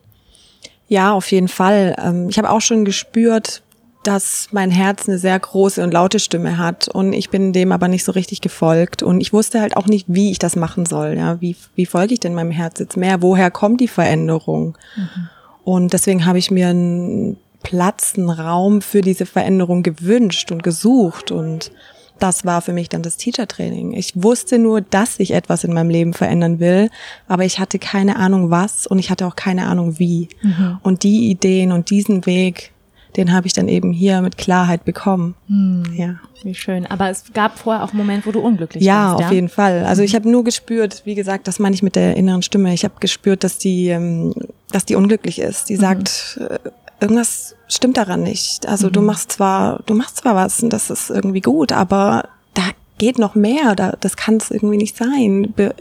Ja, 0.87 1.15
auf 1.15 1.33
jeden 1.33 1.49
Fall. 1.49 1.97
Ähm, 1.99 2.29
ich 2.29 2.37
habe 2.37 2.51
auch 2.51 2.61
schon 2.61 2.85
gespürt, 2.85 3.63
dass 4.03 4.49
mein 4.51 4.71
Herz 4.71 5.09
eine 5.09 5.19
sehr 5.19 5.39
große 5.39 5.83
und 5.83 5.93
laute 5.93 6.19
Stimme 6.19 6.59
hat 6.59 6.89
und 6.89 7.13
ich 7.13 7.31
bin 7.31 7.53
dem 7.53 7.73
aber 7.73 7.89
nicht 7.89 8.05
so 8.05 8.13
richtig 8.13 8.41
gefolgt 8.41 9.03
und 9.03 9.21
ich 9.21 9.33
wusste 9.33 9.61
halt 9.61 9.77
auch 9.77 9.87
nicht, 9.87 10.07
wie 10.09 10.31
ich 10.31 10.39
das 10.39 10.57
machen 10.57 10.87
soll. 10.87 11.15
Ja, 11.17 11.41
wie 11.41 11.57
wie 11.75 11.87
folge 11.87 12.15
ich 12.15 12.21
denn 12.21 12.35
meinem 12.35 12.51
Herz 12.51 12.79
jetzt 12.81 12.97
mehr? 12.97 13.23
Woher 13.23 13.51
kommt 13.51 13.81
die 13.81 13.89
Veränderung? 13.89 14.77
Mhm. 14.97 15.29
Und 15.65 15.93
deswegen 15.93 16.27
habe 16.27 16.39
ich 16.39 16.51
mir 16.51 16.69
einen 16.69 17.37
Platz, 17.63 18.15
einen 18.17 18.31
Raum 18.31 18.83
für 18.83 19.01
diese 19.01 19.27
Veränderung 19.27 19.83
gewünscht 19.83 20.51
und 20.51 20.63
gesucht 20.63 21.31
und 21.31 21.71
das 22.19 22.45
war 22.45 22.63
für 22.63 22.73
mich 22.73 22.89
dann 22.89 23.03
das 23.03 23.17
Teacher-Training. 23.17 23.95
Ich 23.95 24.13
wusste 24.15 24.59
nur, 24.59 24.81
dass 24.81 25.19
ich 25.19 25.33
etwas 25.33 25.65
in 25.65 25.73
meinem 25.73 25.91
Leben 25.91 26.13
verändern 26.15 26.61
will, 26.61 26.89
aber 27.27 27.45
ich 27.45 27.59
hatte 27.59 27.81
keine 27.81 28.17
Ahnung 28.17 28.51
was 28.51 28.87
und 28.87 29.01
ich 29.01 29.11
hatte 29.11 29.27
auch 29.27 29.35
keine 29.35 29.67
Ahnung 29.67 29.99
wie. 29.99 30.29
Mhm. 30.43 30.79
Und 30.83 31.03
die 31.03 31.31
Ideen 31.31 31.73
und 31.73 31.91
diesen 31.91 32.25
Weg, 32.25 32.73
den 33.17 33.33
habe 33.33 33.47
ich 33.47 33.53
dann 33.53 33.69
eben 33.69 33.93
hier 33.93 34.23
mit 34.23 34.39
Klarheit 34.39 34.85
bekommen. 34.85 35.35
Mhm. 35.49 35.85
Ja. 35.95 36.15
Wie 36.43 36.55
schön. 36.55 36.87
Aber 36.87 37.11
es 37.11 37.25
gab 37.35 37.59
vorher 37.59 37.85
auch 37.85 37.91
einen 37.91 37.99
Moment, 37.99 38.27
wo 38.27 38.33
du 38.33 38.41
unglücklich 38.41 38.83
ja, 38.83 39.11
warst. 39.11 39.21
Ja, 39.21 39.27
auf 39.27 39.33
jeden 39.33 39.49
Fall. 39.49 39.85
Also 39.85 40.03
ich 40.03 40.15
habe 40.15 40.29
nur 40.29 40.45
gespürt, 40.45 41.03
wie 41.05 41.15
gesagt, 41.15 41.47
das 41.47 41.59
meine 41.59 41.75
ich 41.75 41.83
mit 41.83 41.95
der 41.95 42.17
inneren 42.17 42.43
Stimme. 42.43 42.73
Ich 42.73 42.85
habe 42.85 42.95
gespürt, 43.01 43.45
dass 43.45 43.59
die, 43.59 43.89
ähm, 43.89 44.35
dass 44.71 44.85
die 44.85 44.97
unglücklich 44.97 45.39
ist. 45.39 45.69
Die 45.69 45.77
mhm. 45.77 45.81
sagt, 45.81 46.41
äh, 46.41 46.59
irgendwas 47.01 47.55
stimmt 47.69 47.97
daran 47.97 48.23
nicht. 48.23 48.67
Also 48.67 48.89
mhm. 48.89 48.93
du 48.93 49.03
machst 49.03 49.33
zwar, 49.33 49.81
du 49.87 49.95
machst 49.95 50.17
zwar 50.19 50.35
was 50.35 50.63
und 50.63 50.73
das 50.73 50.91
ist 50.91 51.11
irgendwie 51.11 51.43
gut, 51.43 51.73
aber 51.73 52.29
da 52.55 52.63
geht 52.99 53.19
noch 53.19 53.35
mehr. 53.35 53.75
Da, 53.77 53.95
das 54.01 54.17
kann 54.17 54.37
es 54.37 54.51
irgendwie 54.51 54.79
nicht 54.79 54.97
sein. 54.97 55.53
Be 55.55 55.75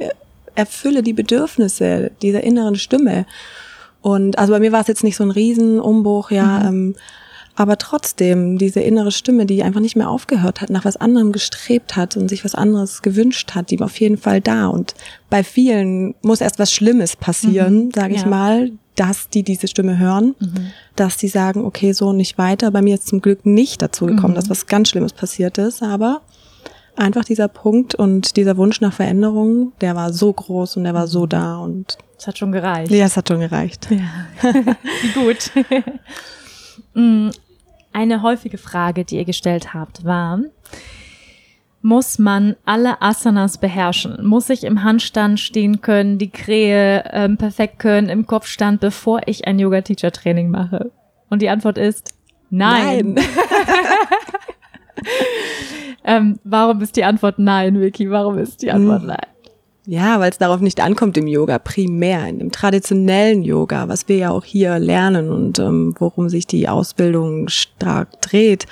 erfülle 0.54 1.02
die 1.02 1.14
Bedürfnisse 1.14 2.12
dieser 2.22 2.44
inneren 2.44 2.76
Stimme. 2.76 3.26
Und 4.02 4.38
also 4.38 4.52
bei 4.52 4.60
mir 4.60 4.74
war 4.74 4.82
es 4.82 4.88
jetzt 4.88 5.04
nicht 5.04 5.16
so 5.16 5.24
ein 5.24 5.32
Riesenumbruch, 5.32 6.32
ja. 6.32 6.60
Mhm. 6.60 6.68
Ähm, 6.68 6.96
aber 7.56 7.78
trotzdem 7.78 8.58
diese 8.58 8.80
innere 8.80 9.12
Stimme, 9.12 9.46
die 9.46 9.64
einfach 9.64 9.82
nicht 9.82 9.96
mehr 9.96 10.10
aufgehört 10.10 10.62
hat, 10.62 10.70
nach 10.70 10.86
was 10.86 10.98
anderem 10.98 11.32
gestrebt 11.32 11.96
hat 11.96 12.16
und 12.18 12.30
sich 12.30 12.46
was 12.46 12.56
anderes 12.56 13.02
gewünscht 13.02 13.54
hat, 13.56 13.72
die 13.72 13.80
war 13.80 13.86
auf 13.86 14.00
jeden 14.00 14.18
Fall 14.18 14.42
da. 14.42 14.68
Und 14.68 14.96
bei 15.30 15.44
vielen 15.44 16.16
muss 16.22 16.42
erst 16.42 16.60
was 16.60 16.72
Schlimmes 16.72 17.16
passieren, 17.16 17.86
mhm. 17.86 17.92
sage 17.92 18.16
ich 18.16 18.22
ja. 18.22 18.28
mal, 18.28 18.72
dass 18.96 19.30
die 19.30 19.44
diese 19.44 19.68
Stimme 19.68 19.98
hören, 19.98 20.36
mhm. 20.40 20.72
dass 20.96 21.18
die 21.18 21.28
sagen, 21.28 21.66
okay, 21.66 21.92
so 21.94 22.14
nicht 22.14 22.38
weiter. 22.38 22.72
Bei 22.72 22.82
mir 22.82 22.96
ist 22.96 23.08
zum 23.08 23.22
Glück 23.22 23.46
nicht 23.46 23.82
dazu 23.82 24.06
gekommen, 24.06 24.34
mhm. 24.34 24.36
dass 24.36 24.50
was 24.50 24.68
ganz 24.68 24.90
Schlimmes 24.90 25.14
passiert 25.14 25.58
ist, 25.58 25.82
aber 25.82 26.22
einfach 26.96 27.26
dieser 27.26 27.48
Punkt 27.48 27.96
und 27.96 28.36
dieser 28.36 28.58
Wunsch 28.58 28.82
nach 28.82 28.94
Veränderung, 28.94 29.72
der 29.82 29.96
war 29.96 30.14
so 30.14 30.32
groß 30.32 30.78
und 30.78 30.84
der 30.84 30.94
war 30.94 31.08
so 31.08 31.26
da 31.26 31.58
und 31.58 31.98
es 32.18 32.28
hat 32.28 32.38
schon 32.38 32.52
gereicht. 32.52 32.92
Ja, 32.92 33.06
es 33.06 33.18
hat 33.18 33.30
schon 33.30 33.40
gereicht. 33.40 33.88
Ja. 33.90 34.52
Gut. 35.16 35.52
Mm, 36.94 37.30
eine 37.94 38.22
häufige 38.22 38.58
Frage, 38.58 39.06
die 39.06 39.18
ihr 39.18 39.26
gestellt 39.26 39.74
habt, 39.74 40.06
war, 40.06 40.40
muss 41.82 42.20
man 42.20 42.56
alle 42.64 43.02
Asanas 43.02 43.58
beherrschen? 43.58 44.26
Muss 44.26 44.50
ich 44.50 44.64
im 44.64 44.84
Handstand 44.84 45.40
stehen 45.40 45.82
können, 45.82 46.18
die 46.18 46.30
Krähe 46.30 47.04
ähm, 47.12 47.38
perfekt 47.38 47.80
können, 47.80 48.10
im 48.10 48.28
Kopfstand, 48.28 48.82
bevor 48.82 49.22
ich 49.26 49.48
ein 49.48 49.60
Yoga-Teacher-Training 49.60 50.50
mache? 50.50 50.92
Und 51.30 51.42
die 51.42 51.50
Antwort 51.50 51.78
ist 51.78 52.14
nein. 52.50 53.16
nein. 53.16 53.26
ähm, 56.04 56.40
warum 56.44 56.82
ist 56.82 56.96
die 56.96 57.04
Antwort 57.04 57.40
nein, 57.40 57.82
Vicky? 57.82 58.12
Warum 58.12 58.38
ist 58.38 58.62
die 58.62 58.72
Antwort 58.72 59.02
hm. 59.02 59.08
nein? 59.08 59.26
Ja, 59.88 60.20
weil 60.20 60.30
es 60.30 60.38
darauf 60.38 60.62
nicht 60.62 60.80
ankommt 60.80 61.18
im 61.18 61.26
Yoga, 61.26 61.58
primär, 61.58 62.28
in 62.28 62.38
dem 62.38 62.52
traditionellen 62.52 63.42
Yoga, 63.42 63.88
was 63.88 64.08
wir 64.08 64.18
ja 64.18 64.30
auch 64.30 64.46
hier 64.46 64.78
lernen 64.78 65.32
und 65.32 65.58
ähm, 65.58 65.96
worum 65.98 66.30
sich 66.30 66.46
die 66.46 66.70
Ausbildung 66.70 67.48
stark 67.48 68.22
dreht, 68.22 68.68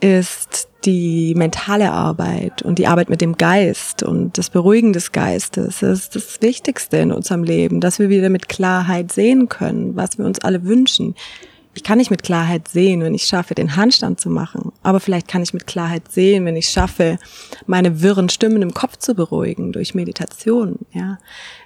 ist 0.00 0.68
die 0.84 1.34
mentale 1.36 1.92
Arbeit 1.92 2.62
und 2.62 2.80
die 2.80 2.88
Arbeit 2.88 3.08
mit 3.08 3.20
dem 3.20 3.36
Geist 3.36 4.02
und 4.02 4.36
das 4.36 4.50
Beruhigen 4.50 4.92
des 4.92 5.12
Geistes 5.12 5.78
das 5.78 6.00
ist 6.00 6.16
das 6.16 6.42
Wichtigste 6.42 6.96
in 6.96 7.12
unserem 7.12 7.44
Leben, 7.44 7.80
dass 7.80 8.00
wir 8.00 8.08
wieder 8.08 8.28
mit 8.28 8.48
Klarheit 8.48 9.12
sehen 9.12 9.48
können, 9.48 9.94
was 9.94 10.18
wir 10.18 10.24
uns 10.24 10.40
alle 10.40 10.64
wünschen 10.64 11.14
ich 11.74 11.82
kann 11.84 11.98
nicht 11.98 12.10
mit 12.10 12.22
Klarheit 12.22 12.68
sehen, 12.68 13.00
wenn 13.00 13.14
ich 13.14 13.24
schaffe, 13.24 13.54
den 13.54 13.76
Handstand 13.76 14.20
zu 14.20 14.28
machen. 14.28 14.72
Aber 14.82 15.00
vielleicht 15.00 15.26
kann 15.26 15.42
ich 15.42 15.54
mit 15.54 15.66
Klarheit 15.66 16.12
sehen, 16.12 16.44
wenn 16.44 16.56
ich 16.56 16.68
schaffe, 16.68 17.18
meine 17.66 18.02
wirren 18.02 18.28
Stimmen 18.28 18.60
im 18.60 18.74
Kopf 18.74 18.98
zu 18.98 19.14
beruhigen 19.14 19.72
durch 19.72 19.94
Meditation. 19.94 20.80
Ja, 20.92 21.18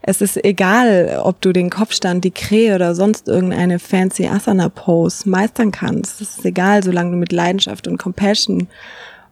es 0.03 0.21
ist 0.21 0.45
egal, 0.45 1.21
ob 1.23 1.41
du 1.41 1.53
den 1.53 1.71
Kopfstand, 1.71 2.25
die 2.25 2.31
Krähe 2.31 2.77
oder 2.77 2.95
sonst 2.95 3.27
irgendeine 3.27 3.81
fancy 3.81 4.27
Asana 4.27 4.69
Pose 4.69 5.29
meistern 5.29 5.73
kannst. 5.73 6.21
Es 6.21 6.39
ist 6.39 6.45
egal, 6.45 6.85
solange 6.85 7.11
du 7.11 7.17
mit 7.17 7.33
Leidenschaft 7.33 7.89
und 7.89 7.99
Compassion 7.99 8.69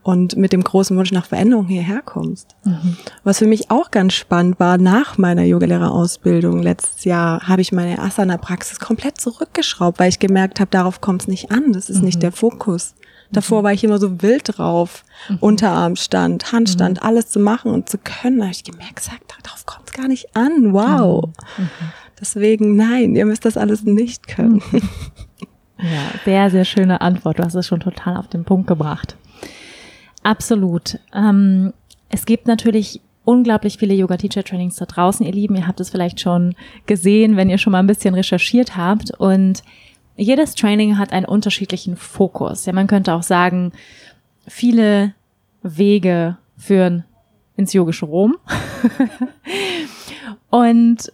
und 0.04 0.36
mit 0.36 0.52
dem 0.52 0.62
großen 0.62 0.96
Wunsch 0.96 1.12
nach 1.12 1.24
Veränderung 1.24 1.66
hierher 1.66 2.02
kommst. 2.02 2.54
Mhm. 2.64 2.96
Was 3.24 3.38
für 3.38 3.46
mich 3.46 3.70
auch 3.70 3.90
ganz 3.90 4.12
spannend 4.12 4.60
war, 4.60 4.78
nach 4.78 5.18
meiner 5.18 5.42
Yogalehrerausbildung 5.44 6.62
letztes 6.62 7.04
Jahr 7.04 7.48
habe 7.48 7.62
ich 7.62 7.72
meine 7.72 7.98
Asana-Praxis 7.98 8.78
komplett 8.78 9.18
zurückgeschraubt, 9.18 9.98
weil 9.98 10.10
ich 10.10 10.18
gemerkt 10.18 10.60
habe, 10.60 10.70
darauf 10.70 11.00
kommt 11.00 11.22
es 11.22 11.28
nicht 11.28 11.50
an, 11.50 11.72
das 11.72 11.88
ist 11.88 11.98
mhm. 11.98 12.04
nicht 12.04 12.22
der 12.22 12.32
Fokus. 12.32 12.94
Davor 13.32 13.62
mhm. 13.62 13.64
war 13.64 13.72
ich 13.72 13.82
immer 13.82 13.98
so 13.98 14.20
wild 14.20 14.58
drauf, 14.58 15.04
mhm. 15.30 15.38
Unterarmstand, 15.40 16.52
Handstand, 16.52 17.00
mhm. 17.00 17.08
alles 17.08 17.30
zu 17.30 17.40
machen 17.40 17.72
und 17.72 17.88
zu 17.88 17.96
können. 17.96 18.38
Da 18.38 18.44
habe 18.44 18.52
ich 18.52 18.62
gemerkt, 18.62 19.00
sag, 19.00 19.20
darauf 19.42 19.64
kommt 19.64 19.88
es 19.88 19.92
gar 19.94 20.06
nicht 20.06 20.36
an. 20.36 20.74
Wow. 20.74 21.30
Deswegen, 22.20 22.76
nein, 22.76 23.16
ihr 23.16 23.24
müsst 23.24 23.46
das 23.46 23.56
alles 23.56 23.84
nicht 23.84 24.28
können. 24.28 24.62
Ja, 25.78 26.18
sehr, 26.24 26.50
sehr 26.50 26.64
schöne 26.64 27.00
Antwort. 27.00 27.38
Du 27.38 27.44
hast 27.44 27.54
es 27.54 27.66
schon 27.66 27.80
total 27.80 28.16
auf 28.16 28.28
den 28.28 28.44
Punkt 28.44 28.66
gebracht. 28.68 29.16
Absolut. 30.24 30.98
Ähm, 31.14 31.72
es 32.08 32.26
gibt 32.26 32.48
natürlich 32.48 33.00
unglaublich 33.24 33.78
viele 33.78 33.94
Yoga-Teacher-Trainings 33.94 34.76
da 34.76 34.86
draußen, 34.86 35.24
ihr 35.24 35.32
Lieben. 35.32 35.54
Ihr 35.54 35.66
habt 35.66 35.80
es 35.80 35.90
vielleicht 35.90 36.20
schon 36.20 36.54
gesehen, 36.86 37.36
wenn 37.36 37.50
ihr 37.50 37.58
schon 37.58 37.70
mal 37.70 37.78
ein 37.78 37.86
bisschen 37.86 38.14
recherchiert 38.14 38.76
habt. 38.76 39.12
Und 39.12 39.62
jedes 40.16 40.54
Training 40.54 40.98
hat 40.98 41.12
einen 41.12 41.26
unterschiedlichen 41.26 41.96
Fokus. 41.96 42.66
Ja, 42.66 42.72
man 42.72 42.86
könnte 42.86 43.14
auch 43.14 43.22
sagen, 43.22 43.72
viele 44.46 45.14
Wege 45.62 46.38
führen 46.56 47.04
ins 47.56 47.72
yogische 47.72 48.06
Rom. 48.06 48.36
und 50.50 51.12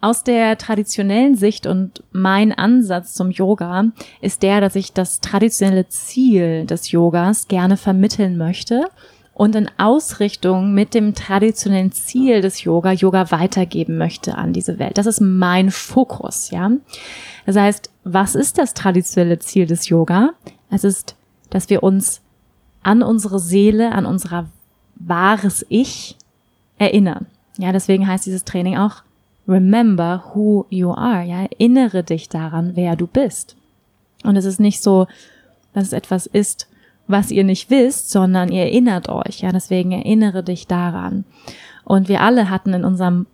aus 0.00 0.24
der 0.24 0.56
traditionellen 0.56 1.36
Sicht 1.36 1.66
und 1.66 2.02
mein 2.12 2.52
Ansatz 2.52 3.14
zum 3.14 3.30
Yoga 3.30 3.86
ist 4.20 4.42
der, 4.42 4.60
dass 4.60 4.76
ich 4.76 4.92
das 4.92 5.20
traditionelle 5.20 5.88
Ziel 5.88 6.64
des 6.66 6.90
Yogas 6.90 7.48
gerne 7.48 7.76
vermitteln 7.76 8.36
möchte 8.36 8.88
und 9.34 9.54
in 9.54 9.70
Ausrichtung 9.78 10.74
mit 10.74 10.94
dem 10.94 11.14
traditionellen 11.14 11.92
Ziel 11.92 12.40
des 12.40 12.62
Yoga 12.62 12.92
Yoga 12.92 13.30
weitergeben 13.30 13.96
möchte 13.98 14.36
an 14.36 14.52
diese 14.52 14.78
Welt. 14.78 14.98
Das 14.98 15.06
ist 15.06 15.20
mein 15.20 15.70
Fokus, 15.70 16.50
ja. 16.50 16.70
Das 17.46 17.56
heißt, 17.56 17.90
was 18.04 18.34
ist 18.34 18.58
das 18.58 18.74
traditionelle 18.74 19.38
Ziel 19.38 19.66
des 19.66 19.88
Yoga? 19.88 20.30
Es 20.70 20.84
ist, 20.84 21.16
dass 21.50 21.70
wir 21.70 21.82
uns 21.82 22.20
an 22.82 23.02
unsere 23.02 23.38
Seele, 23.38 23.92
an 23.92 24.06
unser 24.06 24.46
wahres 24.94 25.64
Ich 25.68 26.16
erinnern. 26.78 27.26
Ja, 27.58 27.72
deswegen 27.72 28.06
heißt 28.06 28.26
dieses 28.26 28.44
Training 28.44 28.78
auch 28.78 29.02
remember 29.50 30.22
who 30.32 30.64
you 30.70 30.92
are, 30.92 31.24
ja, 31.24 31.42
erinnere 31.42 32.04
dich 32.04 32.28
daran, 32.28 32.72
wer 32.76 32.96
du 32.96 33.06
bist. 33.06 33.56
Und 34.22 34.36
es 34.36 34.44
ist 34.44 34.60
nicht 34.60 34.82
so, 34.82 35.06
dass 35.74 35.84
es 35.84 35.92
etwas 35.92 36.26
ist, 36.26 36.68
was 37.08 37.30
ihr 37.30 37.44
nicht 37.44 37.70
wisst, 37.70 38.10
sondern 38.10 38.50
ihr 38.52 38.62
erinnert 38.62 39.08
euch, 39.08 39.40
ja, 39.40 39.50
deswegen 39.50 39.92
erinnere 39.92 40.44
dich 40.44 40.66
daran. 40.66 41.24
Und 41.84 42.08
wir 42.08 42.20
alle 42.20 42.48
hatten 42.48 42.72
in 42.72 42.84
unserem 42.84 43.26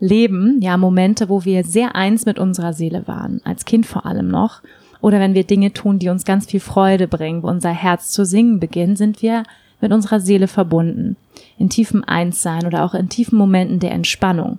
Leben, 0.00 0.60
ja, 0.60 0.76
Momente, 0.76 1.28
wo 1.28 1.44
wir 1.44 1.62
sehr 1.62 1.94
eins 1.94 2.26
mit 2.26 2.38
unserer 2.38 2.72
Seele 2.72 3.06
waren, 3.06 3.40
als 3.44 3.64
Kind 3.64 3.86
vor 3.86 4.06
allem 4.06 4.28
noch. 4.28 4.62
Oder 5.00 5.20
wenn 5.20 5.34
wir 5.34 5.44
Dinge 5.44 5.72
tun, 5.72 5.98
die 5.98 6.08
uns 6.08 6.24
ganz 6.24 6.46
viel 6.46 6.60
Freude 6.60 7.06
bringen, 7.06 7.42
wo 7.42 7.48
unser 7.48 7.70
Herz 7.70 8.10
zu 8.10 8.24
singen 8.24 8.60
beginnt, 8.60 8.98
sind 8.98 9.22
wir 9.22 9.44
mit 9.80 9.92
unserer 9.92 10.20
Seele 10.20 10.48
verbunden. 10.48 11.16
In 11.58 11.70
tiefem 11.70 12.02
Einssein 12.04 12.66
oder 12.66 12.84
auch 12.84 12.94
in 12.94 13.08
tiefen 13.08 13.38
Momenten 13.38 13.78
der 13.78 13.92
Entspannung. 13.92 14.58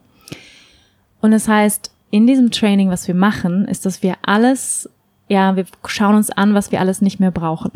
Und 1.22 1.32
das 1.32 1.48
heißt, 1.48 1.92
in 2.10 2.28
diesem 2.28 2.52
Training, 2.52 2.90
was 2.90 3.08
wir 3.08 3.16
machen, 3.16 3.68
ist, 3.68 3.86
dass 3.86 4.04
wir 4.04 4.16
alles, 4.24 4.90
ja, 5.30 5.56
wir 5.56 5.66
schauen 5.86 6.16
uns 6.16 6.30
an, 6.30 6.54
was 6.54 6.72
wir 6.72 6.80
alles 6.80 7.02
nicht 7.02 7.20
mehr 7.20 7.32
brauchen. 7.32 7.72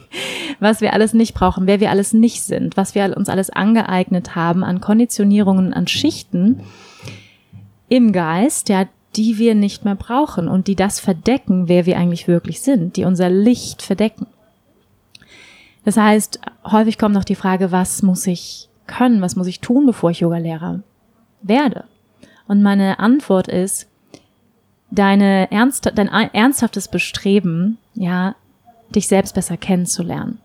was 0.60 0.80
wir 0.80 0.92
alles 0.92 1.14
nicht 1.14 1.34
brauchen, 1.34 1.66
wer 1.66 1.80
wir 1.80 1.90
alles 1.90 2.12
nicht 2.12 2.42
sind, 2.42 2.76
was 2.76 2.94
wir 2.94 3.16
uns 3.16 3.28
alles 3.28 3.50
angeeignet 3.50 4.34
haben 4.34 4.62
an 4.62 4.80
Konditionierungen, 4.80 5.72
an 5.72 5.86
Schichten 5.86 6.60
im 7.88 8.12
Geist, 8.12 8.68
ja, 8.68 8.86
die 9.16 9.38
wir 9.38 9.54
nicht 9.54 9.84
mehr 9.84 9.96
brauchen 9.96 10.46
und 10.46 10.66
die 10.68 10.76
das 10.76 11.00
verdecken, 11.00 11.68
wer 11.68 11.86
wir 11.86 11.98
eigentlich 11.98 12.28
wirklich 12.28 12.60
sind, 12.60 12.96
die 12.96 13.04
unser 13.04 13.28
Licht 13.28 13.82
verdecken. 13.82 14.26
Das 15.84 15.96
heißt, 15.96 16.40
häufig 16.70 16.98
kommt 16.98 17.14
noch 17.14 17.24
die 17.24 17.34
Frage, 17.34 17.72
was 17.72 18.02
muss 18.02 18.26
ich 18.26 18.68
können, 18.86 19.22
was 19.22 19.34
muss 19.34 19.46
ich 19.46 19.60
tun, 19.60 19.86
bevor 19.86 20.10
ich 20.10 20.20
Yogalehrer 20.20 20.80
werde? 21.42 21.84
Und 22.50 22.64
meine 22.64 22.98
Antwort 22.98 23.46
ist, 23.46 23.86
deine 24.90 25.52
ernst, 25.52 25.88
dein 25.94 26.08
ernsthaftes 26.08 26.88
Bestreben, 26.88 27.78
ja, 27.94 28.34
dich 28.92 29.06
selbst 29.06 29.36
besser 29.36 29.56
kennenzulernen, 29.56 30.40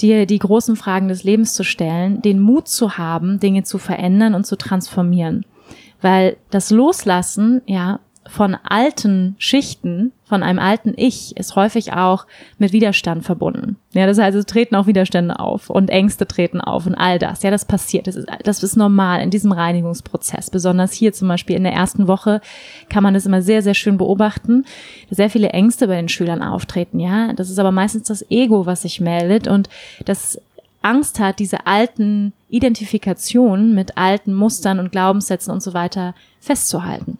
dir 0.00 0.24
die 0.24 0.38
großen 0.38 0.76
Fragen 0.76 1.08
des 1.08 1.24
Lebens 1.24 1.52
zu 1.52 1.62
stellen, 1.62 2.22
den 2.22 2.40
Mut 2.40 2.68
zu 2.68 2.96
haben, 2.96 3.38
Dinge 3.38 3.64
zu 3.64 3.76
verändern 3.76 4.34
und 4.34 4.46
zu 4.46 4.56
transformieren. 4.56 5.44
Weil 6.00 6.38
das 6.48 6.70
Loslassen, 6.70 7.60
ja, 7.66 8.00
von 8.32 8.56
alten 8.64 9.36
Schichten, 9.36 10.10
von 10.24 10.42
einem 10.42 10.58
alten 10.58 10.94
Ich, 10.96 11.36
ist 11.36 11.54
häufig 11.54 11.92
auch 11.92 12.26
mit 12.56 12.72
Widerstand 12.72 13.24
verbunden. 13.24 13.76
Ja, 13.92 14.06
das 14.06 14.16
heißt, 14.16 14.34
es 14.34 14.46
treten 14.46 14.74
auch 14.74 14.86
Widerstände 14.86 15.38
auf 15.38 15.68
und 15.68 15.90
Ängste 15.90 16.26
treten 16.26 16.58
auf 16.58 16.86
und 16.86 16.94
all 16.94 17.18
das. 17.18 17.42
Ja, 17.42 17.50
das 17.50 17.66
passiert. 17.66 18.06
Das 18.06 18.16
ist, 18.16 18.26
das 18.42 18.62
ist 18.62 18.74
normal 18.74 19.20
in 19.20 19.28
diesem 19.28 19.52
Reinigungsprozess. 19.52 20.48
Besonders 20.48 20.94
hier 20.94 21.12
zum 21.12 21.28
Beispiel 21.28 21.56
in 21.56 21.64
der 21.64 21.74
ersten 21.74 22.08
Woche 22.08 22.40
kann 22.88 23.02
man 23.02 23.12
das 23.12 23.26
immer 23.26 23.42
sehr, 23.42 23.60
sehr 23.60 23.74
schön 23.74 23.98
beobachten, 23.98 24.64
dass 25.10 25.18
sehr 25.18 25.28
viele 25.28 25.50
Ängste 25.50 25.86
bei 25.86 25.96
den 25.96 26.08
Schülern 26.08 26.42
auftreten. 26.42 27.00
Ja, 27.00 27.34
das 27.34 27.50
ist 27.50 27.58
aber 27.58 27.70
meistens 27.70 28.04
das 28.04 28.24
Ego, 28.30 28.64
was 28.64 28.80
sich 28.80 28.98
meldet 28.98 29.46
und 29.46 29.68
das 30.06 30.40
Angst 30.80 31.20
hat, 31.20 31.38
diese 31.38 31.66
alten 31.66 32.32
Identifikationen 32.48 33.74
mit 33.74 33.98
alten 33.98 34.32
Mustern 34.32 34.78
und 34.78 34.90
Glaubenssätzen 34.90 35.52
und 35.52 35.62
so 35.62 35.74
weiter 35.74 36.14
festzuhalten. 36.40 37.18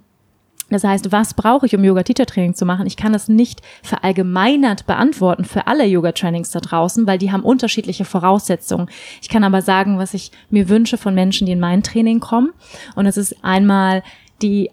Das 0.73 0.85
heißt, 0.85 1.13
was 1.13 1.35
brauche 1.35 1.67
ich, 1.67 1.75
um 1.75 1.85
Yoga-Teacher-Training 1.85 2.55
zu 2.55 2.65
machen? 2.65 2.87
Ich 2.87 2.97
kann 2.97 3.13
das 3.13 3.29
nicht 3.29 3.61
verallgemeinert 3.83 4.87
beantworten 4.87 5.45
für 5.45 5.67
alle 5.67 5.85
Yoga-Trainings 5.85 6.51
da 6.51 6.61
draußen, 6.61 7.07
weil 7.07 7.19
die 7.19 7.33
haben 7.33 7.43
unterschiedliche 7.43 8.05
Voraussetzungen. 8.05 8.89
Ich 9.21 9.29
kann 9.29 9.45
aber 9.45 9.63
sagen, 9.63 9.99
was 9.99 10.15
ich 10.15 10.33
mir 10.51 10.69
wünsche 10.69 10.99
von 10.99 11.15
Menschen, 11.15 11.47
die 11.47 11.53
in 11.53 11.61
mein 11.61 11.83
Training 11.83 12.21
kommen. 12.21 12.53
Und 12.95 13.05
das 13.05 13.17
ist 13.17 13.45
einmal 13.45 14.03
die 14.41 14.71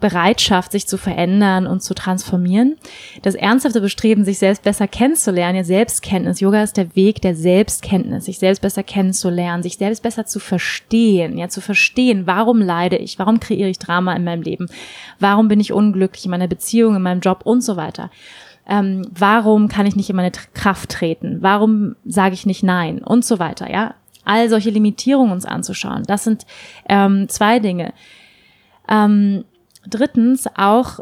Bereitschaft, 0.00 0.72
sich 0.72 0.86
zu 0.86 0.96
verändern 0.96 1.66
und 1.66 1.82
zu 1.82 1.94
transformieren. 1.94 2.76
Das 3.22 3.34
ernsthafte 3.34 3.80
Bestreben, 3.80 4.24
sich 4.24 4.38
selbst 4.38 4.62
besser 4.62 4.88
kennenzulernen, 4.88 5.56
ja, 5.56 5.64
Selbstkenntnis. 5.64 6.40
Yoga 6.40 6.62
ist 6.62 6.76
der 6.76 6.96
Weg 6.96 7.20
der 7.20 7.34
Selbstkenntnis, 7.34 8.24
sich 8.24 8.38
selbst 8.38 8.60
besser 8.60 8.82
kennenzulernen, 8.82 9.62
sich 9.62 9.76
selbst 9.76 10.02
besser 10.02 10.26
zu 10.26 10.40
verstehen, 10.40 11.38
ja, 11.38 11.48
zu 11.48 11.60
verstehen, 11.60 12.26
warum 12.26 12.60
leide 12.60 12.96
ich, 12.96 13.18
warum 13.18 13.40
kreiere 13.40 13.68
ich 13.68 13.78
Drama 13.78 14.14
in 14.14 14.24
meinem 14.24 14.42
Leben, 14.42 14.66
warum 15.18 15.48
bin 15.48 15.60
ich 15.60 15.72
unglücklich 15.72 16.24
in 16.24 16.30
meiner 16.30 16.48
Beziehung, 16.48 16.96
in 16.96 17.02
meinem 17.02 17.20
Job 17.20 17.42
und 17.44 17.62
so 17.62 17.76
weiter. 17.76 18.10
Ähm, 18.66 19.06
warum 19.10 19.68
kann 19.68 19.86
ich 19.86 19.96
nicht 19.96 20.10
in 20.10 20.16
meine 20.16 20.30
Kraft 20.54 20.90
treten? 20.90 21.38
Warum 21.40 21.96
sage 22.04 22.34
ich 22.34 22.46
nicht 22.46 22.62
Nein? 22.62 23.02
Und 23.02 23.24
so 23.24 23.38
weiter, 23.38 23.70
ja. 23.70 23.94
All 24.24 24.48
solche 24.48 24.70
Limitierungen 24.70 25.32
uns 25.32 25.44
anzuschauen. 25.44 26.04
Das 26.06 26.24
sind 26.24 26.46
ähm, 26.88 27.28
zwei 27.28 27.58
Dinge. 27.58 27.92
Ähm, 28.88 29.44
drittens 29.86 30.46
auch 30.56 31.00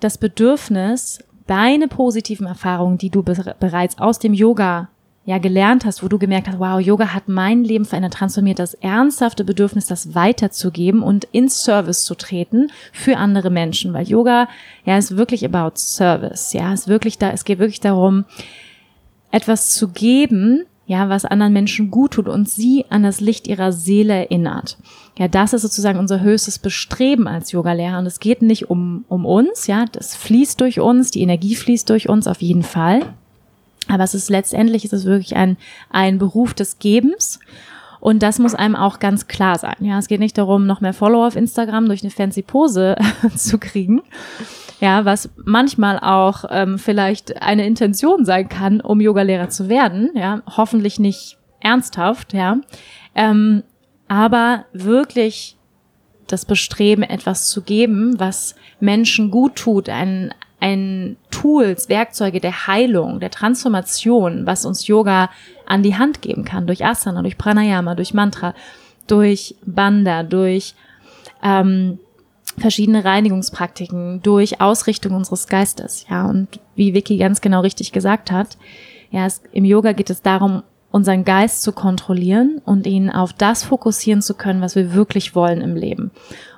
das 0.00 0.18
Bedürfnis, 0.18 1.20
deine 1.46 1.88
positiven 1.88 2.46
Erfahrungen, 2.46 2.98
die 2.98 3.10
du 3.10 3.22
be 3.22 3.54
bereits 3.60 3.98
aus 3.98 4.18
dem 4.18 4.34
Yoga 4.34 4.88
ja 5.26 5.38
gelernt 5.38 5.84
hast, 5.84 6.04
wo 6.04 6.08
du 6.08 6.18
gemerkt 6.18 6.46
hast, 6.46 6.60
wow, 6.60 6.80
Yoga 6.80 7.12
hat 7.12 7.28
mein 7.28 7.64
Leben 7.64 7.84
verändert, 7.84 8.14
transformiert, 8.14 8.60
das 8.60 8.74
ernsthafte 8.74 9.44
Bedürfnis, 9.44 9.86
das 9.86 10.14
weiterzugeben 10.14 11.02
und 11.02 11.24
ins 11.32 11.64
Service 11.64 12.04
zu 12.04 12.14
treten 12.14 12.70
für 12.92 13.16
andere 13.16 13.50
Menschen, 13.50 13.92
weil 13.92 14.08
Yoga 14.08 14.48
ja 14.84 14.96
ist 14.96 15.16
wirklich 15.16 15.44
about 15.44 15.72
Service, 15.76 16.52
ja, 16.52 16.72
ist 16.72 16.86
wirklich 16.86 17.18
da, 17.18 17.30
es 17.30 17.44
geht 17.44 17.58
wirklich 17.58 17.80
darum, 17.80 18.24
etwas 19.32 19.70
zu 19.70 19.88
geben, 19.88 20.64
ja, 20.86 21.08
was 21.08 21.24
anderen 21.24 21.52
Menschen 21.52 21.90
gut 21.90 22.12
tut 22.12 22.28
und 22.28 22.48
sie 22.48 22.84
an 22.88 23.02
das 23.02 23.20
Licht 23.20 23.48
ihrer 23.48 23.72
Seele 23.72 24.14
erinnert. 24.14 24.78
Ja, 25.18 25.28
das 25.28 25.54
ist 25.54 25.62
sozusagen 25.62 25.98
unser 25.98 26.20
höchstes 26.20 26.58
Bestreben 26.58 27.26
als 27.26 27.52
Yogalehrer. 27.52 27.98
Und 27.98 28.06
es 28.06 28.20
geht 28.20 28.42
nicht 28.42 28.68
um, 28.68 29.04
um 29.08 29.24
uns, 29.24 29.66
ja, 29.66 29.86
das 29.90 30.14
fließt 30.14 30.60
durch 30.60 30.80
uns, 30.80 31.10
die 31.10 31.22
Energie 31.22 31.54
fließt 31.54 31.88
durch 31.88 32.08
uns 32.08 32.26
auf 32.26 32.42
jeden 32.42 32.62
Fall. 32.62 33.00
Aber 33.88 34.04
es 34.04 34.14
ist 34.14 34.28
letztendlich, 34.28 34.84
ist 34.84 34.92
es 34.92 35.04
wirklich 35.04 35.36
ein, 35.36 35.56
ein 35.90 36.18
Beruf 36.18 36.52
des 36.52 36.78
Gebens. 36.78 37.40
Und 38.00 38.22
das 38.22 38.38
muss 38.38 38.54
einem 38.54 38.76
auch 38.76 38.98
ganz 38.98 39.26
klar 39.26 39.58
sein. 39.58 39.76
Ja, 39.80 39.98
es 39.98 40.06
geht 40.06 40.20
nicht 40.20 40.36
darum, 40.36 40.66
noch 40.66 40.80
mehr 40.80 40.92
Follower 40.92 41.26
auf 41.26 41.36
Instagram 41.36 41.86
durch 41.86 42.02
eine 42.02 42.10
fancy 42.10 42.42
Pose 42.42 42.96
zu 43.36 43.58
kriegen, 43.58 44.02
ja, 44.80 45.04
was 45.04 45.30
manchmal 45.44 45.98
auch 45.98 46.44
ähm, 46.50 46.78
vielleicht 46.78 47.40
eine 47.40 47.66
Intention 47.66 48.24
sein 48.24 48.48
kann, 48.48 48.80
um 48.80 49.00
Yogalehrer 49.00 49.48
zu 49.48 49.68
werden, 49.68 50.10
ja, 50.14 50.42
hoffentlich 50.56 50.98
nicht 51.00 51.38
ernsthaft, 51.60 52.34
ja, 52.34 52.58
ähm, 53.14 53.62
aber 54.08 54.64
wirklich 54.72 55.56
das 56.26 56.44
Bestreben, 56.44 57.02
etwas 57.02 57.48
zu 57.48 57.62
geben, 57.62 58.18
was 58.18 58.56
Menschen 58.80 59.30
gut 59.30 59.56
tut, 59.56 59.88
ein, 59.88 60.34
ein 60.60 61.16
Tools, 61.30 61.88
Werkzeuge 61.88 62.40
der 62.40 62.66
Heilung, 62.66 63.20
der 63.20 63.30
Transformation, 63.30 64.46
was 64.46 64.64
uns 64.64 64.86
Yoga 64.86 65.30
an 65.66 65.82
die 65.82 65.96
Hand 65.96 66.22
geben 66.22 66.44
kann, 66.44 66.66
durch 66.66 66.84
Asana, 66.84 67.22
durch 67.22 67.38
Pranayama, 67.38 67.94
durch 67.94 68.14
Mantra, 68.14 68.54
durch 69.06 69.54
Banda, 69.64 70.24
durch 70.24 70.74
ähm, 71.42 71.98
verschiedene 72.58 73.04
Reinigungspraktiken 73.04 74.22
durch 74.22 74.60
Ausrichtung 74.60 75.14
unseres 75.14 75.46
Geistes. 75.46 76.06
Ja, 76.08 76.26
und 76.26 76.60
wie 76.74 76.94
Vicky 76.94 77.18
ganz 77.18 77.40
genau 77.40 77.60
richtig 77.60 77.92
gesagt 77.92 78.30
hat, 78.30 78.56
ja, 79.10 79.26
es, 79.26 79.42
im 79.52 79.64
Yoga 79.64 79.92
geht 79.92 80.10
es 80.10 80.22
darum, 80.22 80.62
unseren 80.96 81.26
Geist 81.26 81.60
zu 81.60 81.72
kontrollieren 81.72 82.62
und 82.64 82.86
ihn 82.86 83.10
auf 83.10 83.34
das 83.34 83.64
fokussieren 83.64 84.22
zu 84.22 84.32
können, 84.32 84.62
was 84.62 84.76
wir 84.76 84.94
wirklich 84.94 85.34
wollen 85.34 85.60
im 85.60 85.76
Leben. 85.76 86.10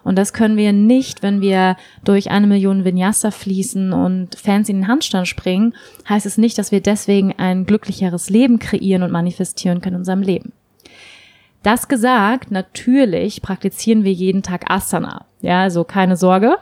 Und 0.05 0.17
das 0.17 0.33
können 0.33 0.57
wir 0.57 0.73
nicht, 0.73 1.25
wenn 1.25 1.41
wir 1.41 1.77
durch 2.05 2.31
eine 2.31 2.47
Million 2.47 2.85
Vinyasa 2.85 3.33
fließen 3.33 3.93
und 3.93 4.37
Fans 4.37 4.69
in 4.69 4.77
den 4.77 4.87
Handstand 4.87 5.27
springen, 5.27 5.75
heißt 6.09 6.25
es 6.25 6.39
nicht, 6.39 6.57
dass 6.57 6.71
wir 6.71 6.81
deswegen 6.81 7.35
ein 7.37 7.67
glücklicheres 7.67 8.31
Leben 8.31 8.61
kreieren 8.61 9.03
und 9.03 9.11
manifestieren 9.11 9.81
können 9.81 9.97
in 9.97 10.01
unserem 10.03 10.23
Leben. 10.23 10.53
Das 11.65 11.89
gesagt, 11.89 12.53
natürlich 12.53 13.43
praktizieren 13.43 14.05
wir 14.05 14.13
jeden 14.13 14.45
Tag 14.45 14.71
Asana. 14.71 15.27
Ja, 15.41 15.63
also 15.63 15.83
keine 15.83 16.17
Sorge. 16.17 16.59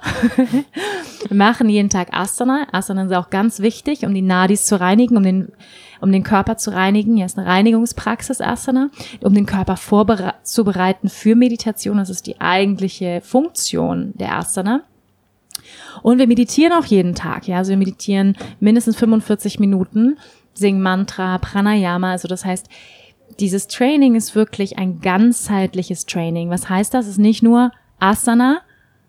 wir 1.29 1.37
machen 1.37 1.69
jeden 1.69 1.91
Tag 1.91 2.15
Asana. 2.15 2.69
Asana 2.73 3.05
ist 3.05 3.13
auch 3.13 3.29
ganz 3.29 3.61
wichtig, 3.61 4.07
um 4.07 4.15
die 4.15 4.23
Nadis 4.23 4.65
zu 4.65 4.81
reinigen, 4.81 5.19
um 5.19 5.23
den, 5.23 5.53
um 6.01 6.13
den 6.13 6.23
Körper 6.23 6.57
zu 6.57 6.73
reinigen. 6.73 7.17
Ja, 7.17 7.27
ist 7.27 7.39
eine 7.39 7.47
Reinigungspraxis 7.47 8.41
Asana, 8.41 8.91
um 9.21 9.35
den 9.35 9.47
Körper 9.47 9.77
vorzubereiten 9.77 11.09
für 11.09 11.35
Meditation. 11.35 11.99
Das 11.99 12.11
ist 12.11 12.27
die 12.27 12.41
eigentliche 12.41 13.21
Funktion 13.23 14.13
der 14.15 14.37
Asana. 14.37 14.83
Und 16.03 16.19
wir 16.19 16.27
meditieren 16.27 16.73
auch 16.73 16.85
jeden 16.85 17.15
Tag. 17.15 17.49
Ja, 17.49 17.59
also 17.59 17.71
wir 17.71 17.77
meditieren 17.77 18.37
mindestens 18.61 18.97
45 18.97 19.59
Minuten, 19.59 20.19
singen 20.55 20.83
Mantra, 20.83 21.39
Pranayama. 21.39 22.13
Also 22.13 22.29
das 22.29 22.45
heißt, 22.45 22.69
dieses 23.41 23.67
Training 23.67 24.15
ist 24.15 24.35
wirklich 24.35 24.79
ein 24.79 25.01
ganzheitliches 25.01 26.07
Training. 26.07 26.51
Was 26.51 26.69
heißt 26.69 26.95
das? 26.95 27.07
Es 27.07 27.13
ist 27.13 27.19
nicht 27.19 27.43
nur 27.43 27.73
Asana, 27.99 28.61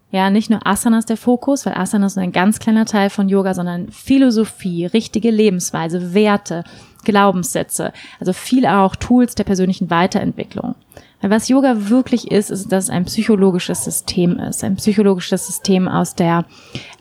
ja, 0.10 0.30
nicht 0.30 0.50
nur 0.50 0.65
Asana 0.65 1.00
ist 1.00 1.10
der 1.10 1.17
Fokus, 1.17 1.65
weil 1.65 1.74
Asana 1.74 2.06
ist 2.06 2.17
ein 2.17 2.32
ganz 2.32 2.60
kleiner 2.60 2.86
Teil 2.86 3.10
von 3.10 3.28
Yoga, 3.28 3.54
sondern 3.54 3.91
Philosophie, 3.91 4.86
richtige 4.86 5.32
Lebensweise, 5.32 6.13
Werte, 6.13 6.63
Glaubenssätze, 7.04 7.91
also 8.20 8.34
viel 8.34 8.65
auch 8.65 8.96
Tools 8.96 9.36
der 9.36 9.43
persönlichen 9.43 9.89
Weiterentwicklung. 9.89 10.76
Weil 11.22 11.32
was 11.32 11.50
Yoga 11.50 11.89
wirklich 11.89 12.32
ist, 12.32 12.52
ist, 12.52 12.72
dass 12.72 12.86
es 12.86 12.89
ein 12.89 13.06
psychologisches 13.06 13.84
System 13.84 14.38
ist, 14.39 14.63
ein 14.63 14.76
psychologisches 14.76 15.48
System 15.48 15.88
aus 15.88 16.15
der 16.15 16.46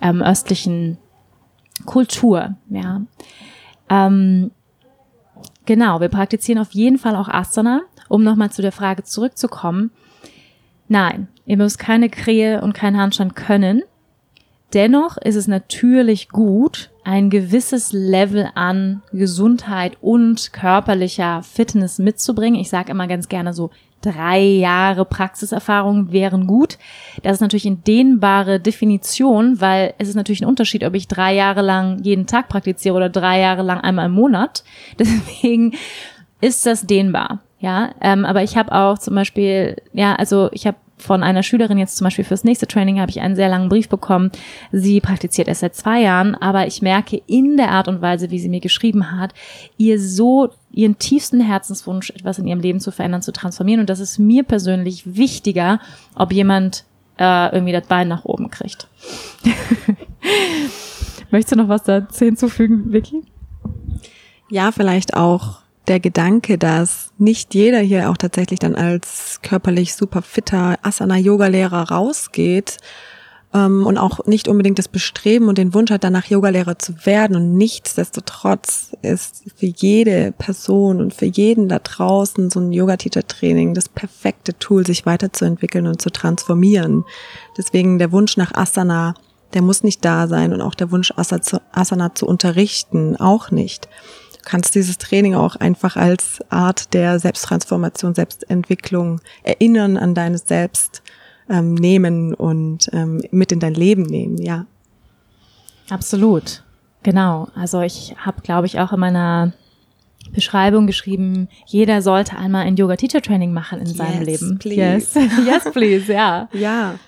ähm, 0.01 0.23
östlichen 0.23 0.99
Kultur, 1.85 2.57
ja. 2.71 3.03
Ähm, 3.88 4.51
Genau, 5.66 6.01
wir 6.01 6.09
praktizieren 6.09 6.61
auf 6.61 6.73
jeden 6.73 6.97
Fall 6.97 7.16
auch 7.16 7.29
Asana, 7.29 7.83
um 8.09 8.23
nochmal 8.23 8.53
zu 8.53 8.62
der 8.62 8.73
Frage 8.73 9.03
zurückzukommen. 9.03 9.90
Nein, 10.88 11.27
ihr 11.47 11.57
müsst 11.57 11.79
keine 11.79 12.09
Krähe 12.09 12.61
und 12.61 12.75
keinen 12.75 12.99
Handstand 12.99 13.37
können. 13.37 13.83
Dennoch 14.75 15.17
ist 15.17 15.37
es 15.37 15.47
natürlich 15.47 16.29
gut, 16.29 16.91
ein 17.05 17.31
gewisses 17.31 17.93
Level 17.93 18.51
an 18.57 19.03
Gesundheit 19.13 19.97
und 20.01 20.53
körperlicher 20.53 21.43
Fitness 21.45 21.99
mitzubringen. 21.99 22.61
Ich 22.61 22.69
sage 22.69 22.91
immer 22.91 23.07
ganz 23.07 23.29
gerne 23.29 23.55
so 23.55 23.71
drei 24.03 24.41
Jahre 24.41 25.05
Praxiserfahrung 25.05 26.13
wären 26.13 26.47
gut. 26.47 26.79
Das 27.23 27.35
ist 27.35 27.41
natürlich 27.41 27.67
eine 27.67 27.77
dehnbare 27.77 28.61
Definition, 28.61 29.61
weil 29.61 29.95
es 29.99 30.09
ist 30.09 30.15
natürlich 30.17 30.43
ein 30.43 30.49
Unterschied, 30.49 30.85
ob 30.85 30.95
ich 30.95 31.09
drei 31.09 31.35
Jahre 31.35 31.63
lang 31.63 32.03
jeden 32.03 32.27
Tag 32.27 32.49
praktiziere 32.49 32.97
oder 32.97 33.09
drei 33.09 33.41
Jahre 33.41 33.63
lang 33.63 33.81
einmal 33.81 34.07
im 34.07 34.13
Monat. 34.13 34.65
Deswegen 34.99 35.75
ist 36.41 36.67
das 36.67 36.87
dehnbar. 36.87 37.41
Ja, 37.59 37.91
ähm, 38.03 38.25
aber 38.25 38.43
ich 38.43 38.57
habe 38.57 38.73
auch 38.73 38.99
zum 38.99 39.15
Beispiel, 39.15 39.77
ja, 39.95 40.15
also 40.15 40.51
ich 40.53 40.67
habe 40.67 40.77
von 40.99 41.23
einer 41.23 41.43
Schülerin 41.43 41.79
jetzt 41.79 41.97
zum 41.97 42.07
Beispiel 42.07 42.25
fürs 42.25 42.45
nächste 42.45 42.67
Training 42.67 43.01
habe 43.01 43.11
ich 43.11 43.21
einen 43.21 43.37
sehr 43.37 43.49
langen 43.49 43.69
Brief 43.69 43.89
bekommen. 43.89 44.31
Sie 44.73 45.01
praktiziert 45.01 45.49
erst 45.49 45.61
seit 45.61 45.75
zwei 45.75 46.01
Jahren, 46.01 46.35
aber 46.35 46.67
ich 46.67 46.83
merke 46.83 47.21
in 47.27 47.57
der 47.57 47.71
Art 47.71 47.89
und 47.89 48.01
Weise, 48.01 48.31
wie 48.31 48.39
sie 48.39 48.49
mir 48.49 48.61
geschrieben 48.61 49.13
hat, 49.13 49.35
ihr 49.77 50.01
so 50.01 50.51
ihren 50.73 50.99
tiefsten 50.99 51.41
Herzenswunsch, 51.41 52.11
etwas 52.11 52.39
in 52.39 52.47
ihrem 52.47 52.61
Leben 52.61 52.81
zu 52.81 52.91
verändern, 52.91 53.23
zu 53.23 53.33
transformieren. 53.33 53.81
Und 53.81 53.91
das 53.91 54.01
ist 54.01 54.19
mir 54.19 54.43
persönlich 54.43 55.17
wichtiger, 55.17 55.81
ob 56.15 56.33
jemand 56.33 56.85
äh, 57.19 57.55
irgendwie 57.55 57.73
das 57.73 57.87
Bein 57.87 58.09
nach 58.09 58.25
oben 58.25 58.51
kriegt. 58.51 58.89
Möchtest 61.31 61.53
du 61.53 61.57
noch 61.57 61.69
was 61.69 61.83
dazu 61.83 62.25
hinzufügen, 62.25 62.93
Vicky? 62.93 63.23
Ja, 64.49 64.71
vielleicht 64.71 65.15
auch 65.15 65.61
der 65.88 66.01
Gedanke, 66.01 66.59
dass 66.59 67.11
nicht 67.18 67.55
jeder 67.55 67.79
hier 67.79 68.11
auch 68.11 68.16
tatsächlich 68.16 68.59
dann 68.59 68.75
als 68.75 69.40
körperlich 69.42 69.94
super 69.94 70.22
fitter 70.22 70.79
Asana-Yoga-Lehrer 70.83 71.90
rausgeht 71.90 72.79
ähm, 73.55 73.87
und 73.87 73.99
auch 73.99 74.27
nicht 74.27 74.49
unbedingt 74.49 74.79
das 74.79 74.88
Bestreben 74.88 75.49
und 75.49 75.59
den 75.59 75.75
Wunsch 75.75 75.90
hat, 75.90 76.05
danach 76.05 76.27
Yoga-Lehrer 76.27 76.79
zu 76.79 77.07
werden. 77.07 77.37
Und 77.37 77.57
nichtsdestotrotz 77.57 78.92
ist 79.03 79.44
für 79.57 79.66
jede 79.66 80.33
Person 80.33 81.01
und 81.01 81.14
für 81.14 81.27
jeden 81.27 81.68
da 81.68 81.79
draußen 81.79 82.51
so 82.51 82.61
ein 82.61 82.72
Yoga-Teacher-Training 82.72 83.75
das 83.75 83.88
perfekte 83.88 84.59
Tool, 84.59 84.85
sich 84.85 85.07
weiterzuentwickeln 85.07 85.87
und 85.87 86.03
zu 86.03 86.11
transformieren. 86.11 87.05
Deswegen 87.57 87.99
der 87.99 88.12
Wunsch 88.12 88.37
nach 88.37 88.53
Asana, 88.55 89.14
der 89.55 89.62
muss 89.62 89.85
nicht 89.85 90.05
da 90.05 90.27
sein 90.27 90.53
und 90.53 90.61
auch 90.61 90.75
der 90.75 90.90
Wunsch, 90.90 91.12
Asana 91.16 92.14
zu 92.14 92.27
unterrichten, 92.27 93.16
auch 93.16 93.51
nicht 93.51 93.88
kannst 94.47 94.75
dieses 94.75 94.97
Training 94.97 95.35
auch 95.35 95.57
einfach 95.57 95.97
als 95.97 96.39
Art 96.49 96.95
der 96.95 97.19
Selbsttransformation, 97.19 98.15
Selbstentwicklung 98.15 99.21
erinnern 99.43 99.99
an 99.99 100.15
deines 100.15 100.47
Selbst 100.49 101.03
ähm, 101.51 101.75
nehmen 101.75 102.33
und 102.33 102.89
ähm, 102.93 103.23
mit 103.31 103.53
in 103.53 103.61
dein 103.61 103.75
Leben 103.75 104.05
nehmen, 104.05 104.39
ja. 104.39 104.67
Absolut, 105.91 106.63
genau. 107.03 107.49
Also 107.55 107.83
ich 107.83 108.15
habe, 108.19 108.41
glaube 108.41 108.67
ich, 108.67 108.81
auch 108.81 108.93
in 108.93 109.01
meiner 109.01 109.53
Beschreibung 110.33 110.87
geschrieben, 110.87 111.49
jeder 111.67 112.01
sollte 112.01 112.37
einmal 112.37 112.67
ein 112.67 112.77
Yoga-Teacher-Training 112.77 113.53
machen 113.53 113.81
in 113.81 113.87
yes, 113.87 113.97
seinem 113.97 114.23
Leben. 114.23 114.59
Please. 114.59 114.77
Yes, 114.81 115.15
yes, 115.47 115.65
please, 115.73 116.13
ja. 116.13 116.49
Ja. 116.53 116.99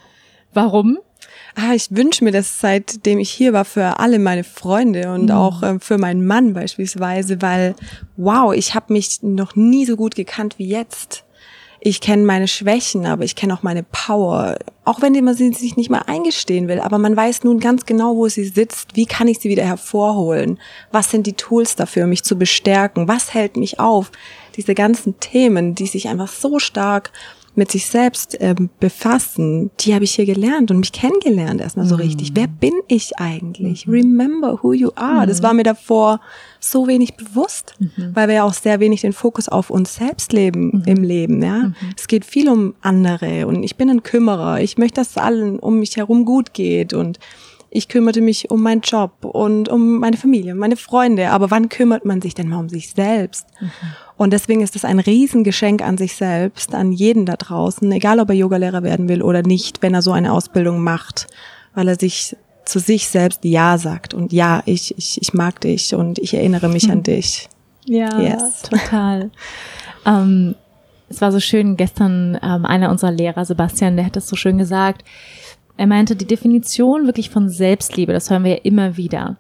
Warum? 0.53 0.99
Ah, 1.55 1.75
ich 1.75 1.89
wünsche 1.91 2.25
mir 2.25 2.33
das 2.33 2.61
seitdem 2.61 3.19
ich 3.19 3.31
hier 3.31 3.53
war 3.53 3.65
für 3.65 3.99
alle 3.99 4.19
meine 4.19 4.45
Freunde 4.45 5.13
und 5.13 5.27
mhm. 5.27 5.31
auch 5.31 5.63
äh, 5.63 5.79
für 5.81 5.99
meinen 5.99 6.27
Mann 6.27 6.55
beispielsweise, 6.55 7.43
weil 7.43 7.75
wow, 8.17 8.55
ich 8.55 8.75
habe 8.75 8.93
mich 8.93 9.23
noch 9.23 9.57
nie 9.57 9.87
so 9.87 9.97
gut 9.97 10.15
gekannt 10.15 10.59
wie 10.59 10.69
jetzt 10.69 11.25
ich 11.81 12.01
kenne 12.01 12.25
meine 12.25 12.49
Schwächen, 12.49 13.07
aber 13.07 13.25
ich 13.25 13.37
kenne 13.37 13.55
auch 13.55 13.63
meine 13.63 13.85
Power. 13.85 14.57
Auch 14.85 15.01
wenn 15.01 15.13
man 15.25 15.35
sie 15.35 15.53
sich 15.53 15.77
nicht 15.77 15.91
mal 15.91 16.03
eingestehen 16.07 16.67
will, 16.67 16.81
aber 16.81 16.99
man 16.99 17.17
weiß 17.17 17.45
nun 17.45 17.61
ganz 17.61 17.87
genau, 17.87 18.17
wo 18.17 18.29
sie 18.29 18.47
sitzt. 18.47 18.97
Wie 18.97 19.07
kann 19.07 19.29
ich 19.29 19.39
sie 19.39 19.49
wieder 19.49 19.65
hervorholen? 19.65 20.59
Was 20.91 21.11
sind 21.11 21.27
die 21.27 21.35
Tools 21.35 21.77
dafür, 21.77 22.07
mich 22.07 22.25
zu 22.25 22.37
bestärken? 22.37 23.07
Was 23.07 23.33
hält 23.33 23.57
mich 23.57 23.79
auf? 23.79 24.11
Diese 24.57 24.75
ganzen 24.75 25.21
Themen, 25.21 25.77
die 25.77 25.87
sich 25.87 26.09
einfach 26.09 26.29
so 26.29 26.59
stark 26.59 27.13
mit 27.59 27.71
sich 27.73 27.87
selbst 27.87 28.37
ähm, 28.41 28.71
befassen, 28.81 29.71
die 29.81 29.93
habe 29.93 30.05
ich 30.05 30.15
hier 30.15 30.25
gelernt 30.25 30.71
und 30.71 30.79
mich 30.79 30.93
kennengelernt 30.93 31.61
erstmal 31.61 31.87
so 31.87 31.97
mhm. 31.97 32.03
richtig. 32.03 32.31
Wer 32.35 32.47
bin 32.47 32.73
ich 32.87 33.19
eigentlich? 33.19 33.87
Mhm. 33.87 33.93
Remember 33.93 34.63
who 34.63 34.73
you 34.73 34.91
are. 34.95 35.25
Mhm. 35.25 35.29
Das 35.29 35.43
war 35.43 35.53
mir 35.53 35.65
davor 35.65 36.21
so 36.61 36.87
wenig 36.87 37.17
bewusst, 37.17 37.75
mhm. 37.81 38.13
weil 38.15 38.29
wir 38.29 38.37
ja 38.37 38.45
auch 38.45 38.55
sehr 38.55 38.81
wenig 38.81 39.03
den 39.03 39.13
Fokus 39.13 39.49
auf 39.49 39.71
uns 39.71 39.97
selbst 39.97 40.33
leben 40.33 40.71
mhm. 40.73 40.83
im 40.87 41.03
Leben. 41.03 41.43
Ja, 41.43 41.59
mhm. 41.59 41.75
es 41.97 42.07
geht 42.07 42.25
viel 42.25 42.49
um 42.49 42.75
andere 42.81 43.47
und 43.47 43.63
ich 43.65 43.77
bin 43.77 43.91
ein 43.91 44.05
Kümmerer. 44.05 44.61
Ich 44.61 44.79
möchte, 44.79 45.01
dass 45.01 45.11
es 45.11 45.19
allen 45.19 45.59
um 45.59 45.81
mich 45.81 45.97
herum 45.97 46.25
gut 46.25 46.55
geht 46.55 46.95
und 46.95 47.19
ich 47.71 47.89
kümmerte 47.89 48.21
mich 48.21 48.51
um 48.51 48.63
meinen 48.63 48.81
Job 48.81 49.25
und 49.25 49.69
um 49.69 49.99
meine 49.99 50.17
Familie, 50.17 50.55
meine 50.55 50.77
Freunde. 50.77 51.31
Aber 51.31 51.51
wann 51.51 51.69
kümmert 51.69 52.05
man 52.05 52.23
sich 52.23 52.35
denn 52.35 52.49
mal 52.49 52.59
um 52.59 52.69
sich 52.69 52.93
selbst? 52.93 53.47
Mhm. 53.61 53.71
Und 54.17 54.33
deswegen 54.33 54.63
ist 54.63 54.75
es 54.75 54.85
ein 54.85 54.99
Riesengeschenk 54.99 55.83
an 55.83 55.99
sich 55.99 56.17
selbst, 56.17 56.75
an 56.75 56.93
jeden 56.93 57.27
da 57.27 57.37
draußen, 57.37 57.91
egal 57.93 58.21
ob 58.21 58.31
er 58.31 58.37
Yogalehrer 58.37 58.83
werden 58.83 59.09
will 59.09 59.23
oder 59.23 59.43
nicht, 59.43 59.83
wenn 59.83 59.95
er 59.95 60.03
so 60.03 60.13
eine 60.13 60.33
Ausbildung 60.33 60.83
macht, 60.83 61.27
weil 61.75 61.89
er 61.89 61.99
sich 61.99 62.37
zu 62.65 62.79
sich 62.79 63.09
selbst 63.09 63.45
Ja 63.45 63.79
sagt 63.79 64.13
und 64.13 64.33
ja, 64.33 64.63
ich, 64.67 64.97
ich, 64.99 65.23
ich 65.23 65.33
mag 65.33 65.61
dich 65.63 65.95
und 65.95 66.19
ich 66.19 66.35
erinnere 66.35 66.69
mich 66.69 66.87
mhm. 66.87 66.93
an 66.93 67.03
dich. 67.03 67.49
Ja, 67.87 68.21
yes. 68.21 68.63
total. 68.63 69.31
ähm, 70.05 70.55
es 71.09 71.21
war 71.23 71.33
so 71.33 71.41
schön 71.41 71.77
gestern, 71.77 72.39
ähm, 72.43 72.67
einer 72.67 72.91
unserer 72.91 73.13
Lehrer, 73.13 73.45
Sebastian, 73.45 73.97
der 73.97 74.05
hat 74.05 74.17
das 74.17 74.29
so 74.29 74.37
schön 74.37 74.59
gesagt, 74.59 75.05
er 75.79 75.87
meinte, 75.87 76.17
die 76.17 76.27
Definition 76.27 77.07
wirklich 77.07 77.31
von 77.31 77.49
Selbstliebe, 77.49 78.13
das 78.13 78.31
hören 78.31 78.45
wir 78.45 78.51
ja 78.51 78.61
immer 78.65 78.97
wieder, 78.97 79.37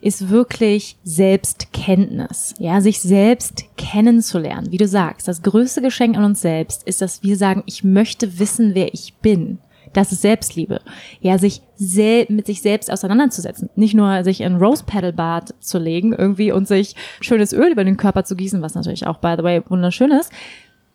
ist 0.00 0.28
wirklich 0.28 0.96
Selbstkenntnis. 1.02 2.54
Ja, 2.58 2.80
sich 2.80 3.00
selbst 3.00 3.64
kennenzulernen. 3.76 4.70
Wie 4.70 4.76
du 4.76 4.86
sagst, 4.86 5.26
das 5.26 5.42
größte 5.42 5.82
Geschenk 5.82 6.16
an 6.16 6.24
uns 6.24 6.40
selbst 6.40 6.84
ist, 6.84 7.00
dass 7.00 7.22
wir 7.22 7.36
sagen, 7.36 7.64
ich 7.66 7.82
möchte 7.82 8.38
wissen, 8.38 8.74
wer 8.74 8.92
ich 8.92 9.14
bin. 9.22 9.58
Das 9.94 10.12
ist 10.12 10.20
Selbstliebe. 10.20 10.82
Ja, 11.20 11.38
sich 11.38 11.62
sel 11.76 12.26
mit 12.28 12.46
sich 12.46 12.60
selbst 12.60 12.92
auseinanderzusetzen. 12.92 13.70
Nicht 13.74 13.94
nur 13.94 14.22
sich 14.22 14.42
in 14.42 14.56
Rose 14.56 14.84
Pedal 14.84 15.14
Bad 15.14 15.54
zu 15.60 15.78
legen 15.78 16.12
irgendwie 16.12 16.52
und 16.52 16.68
sich 16.68 16.94
schönes 17.20 17.54
Öl 17.54 17.72
über 17.72 17.84
den 17.84 17.96
Körper 17.96 18.24
zu 18.24 18.36
gießen, 18.36 18.60
was 18.60 18.74
natürlich 18.74 19.06
auch, 19.06 19.16
by 19.16 19.34
the 19.38 19.42
way, 19.42 19.62
wunderschön 19.66 20.10
ist, 20.10 20.30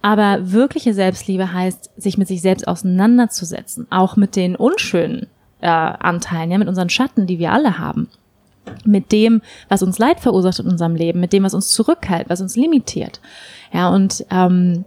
aber 0.04 0.52
wirkliche 0.52 0.94
Selbstliebe 0.94 1.54
heißt, 1.54 1.92
sich 1.96 2.18
mit 2.18 2.28
sich 2.28 2.42
selbst 2.42 2.68
auseinanderzusetzen, 2.68 3.88
auch 3.90 4.18
mit 4.18 4.36
den 4.36 4.58
unschönen 4.58 5.28
äh, 5.62 5.68
Anteilen, 5.68 6.52
ja, 6.52 6.58
mit 6.58 6.68
unseren 6.68 6.90
Schatten, 6.90 7.26
die 7.26 7.40
wir 7.40 7.54
alle 7.54 7.80
haben, 7.80 8.10
mit 8.84 9.14
dem, 9.14 9.42
was 9.70 9.82
uns 9.82 9.98
Leid 10.00 10.20
verursacht 10.20 10.60
in 10.60 10.68
unserem 10.68 10.96
Leben, 10.96 11.22
mit 11.22 11.32
dem, 11.32 11.44
was 11.44 11.54
uns 11.54 11.70
zurückhält, 11.70 12.30
was 12.30 12.42
uns 12.42 12.58
limitiert. 12.58 13.22
Ja, 13.72 13.90
und 13.90 14.26
ähm, 14.30 14.84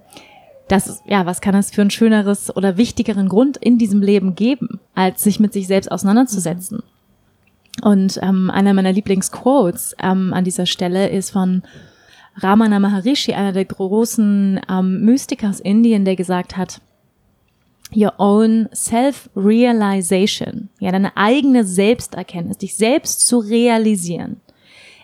das, 0.69 1.03
ja, 1.07 1.25
was 1.25 1.41
kann 1.41 1.55
es 1.55 1.71
für 1.71 1.81
ein 1.81 1.91
schöneres 1.91 2.55
oder 2.55 2.77
wichtigeren 2.77 3.31
Grund 3.31 3.57
in 3.57 3.79
diesem 3.79 4.03
Leben 4.03 4.35
geben, 4.35 4.81
als 4.95 5.23
sich 5.23 5.41
mit 5.41 5.55
sich 5.55 5.67
selbst 5.67 5.91
auseinanderzusetzen? 5.91 6.83
Und 7.81 8.19
ähm, 8.23 8.51
einer 8.51 8.75
meiner 8.75 8.93
Lieblingsquotes 8.93 9.97
ähm, 10.03 10.35
an 10.35 10.45
dieser 10.45 10.67
Stelle 10.67 11.09
ist 11.09 11.31
von 11.31 11.63
Ramana 12.39 12.79
Maharishi, 12.79 13.33
einer 13.33 13.53
der 13.53 13.65
großen 13.65 14.61
ähm, 14.69 15.05
Mystiker 15.05 15.51
aus 15.51 15.61
Indien, 15.61 16.05
der 16.05 16.17
gesagt 16.17 16.57
hat, 16.57 16.81
your 17.95 18.13
own 18.19 18.69
self-realization, 18.75 20.69
ja, 20.81 20.91
deine 20.93 21.17
eigene 21.17 21.65
Selbsterkenntnis, 21.65 22.59
dich 22.59 22.75
selbst 22.75 23.27
zu 23.27 23.39
realisieren, 23.39 24.41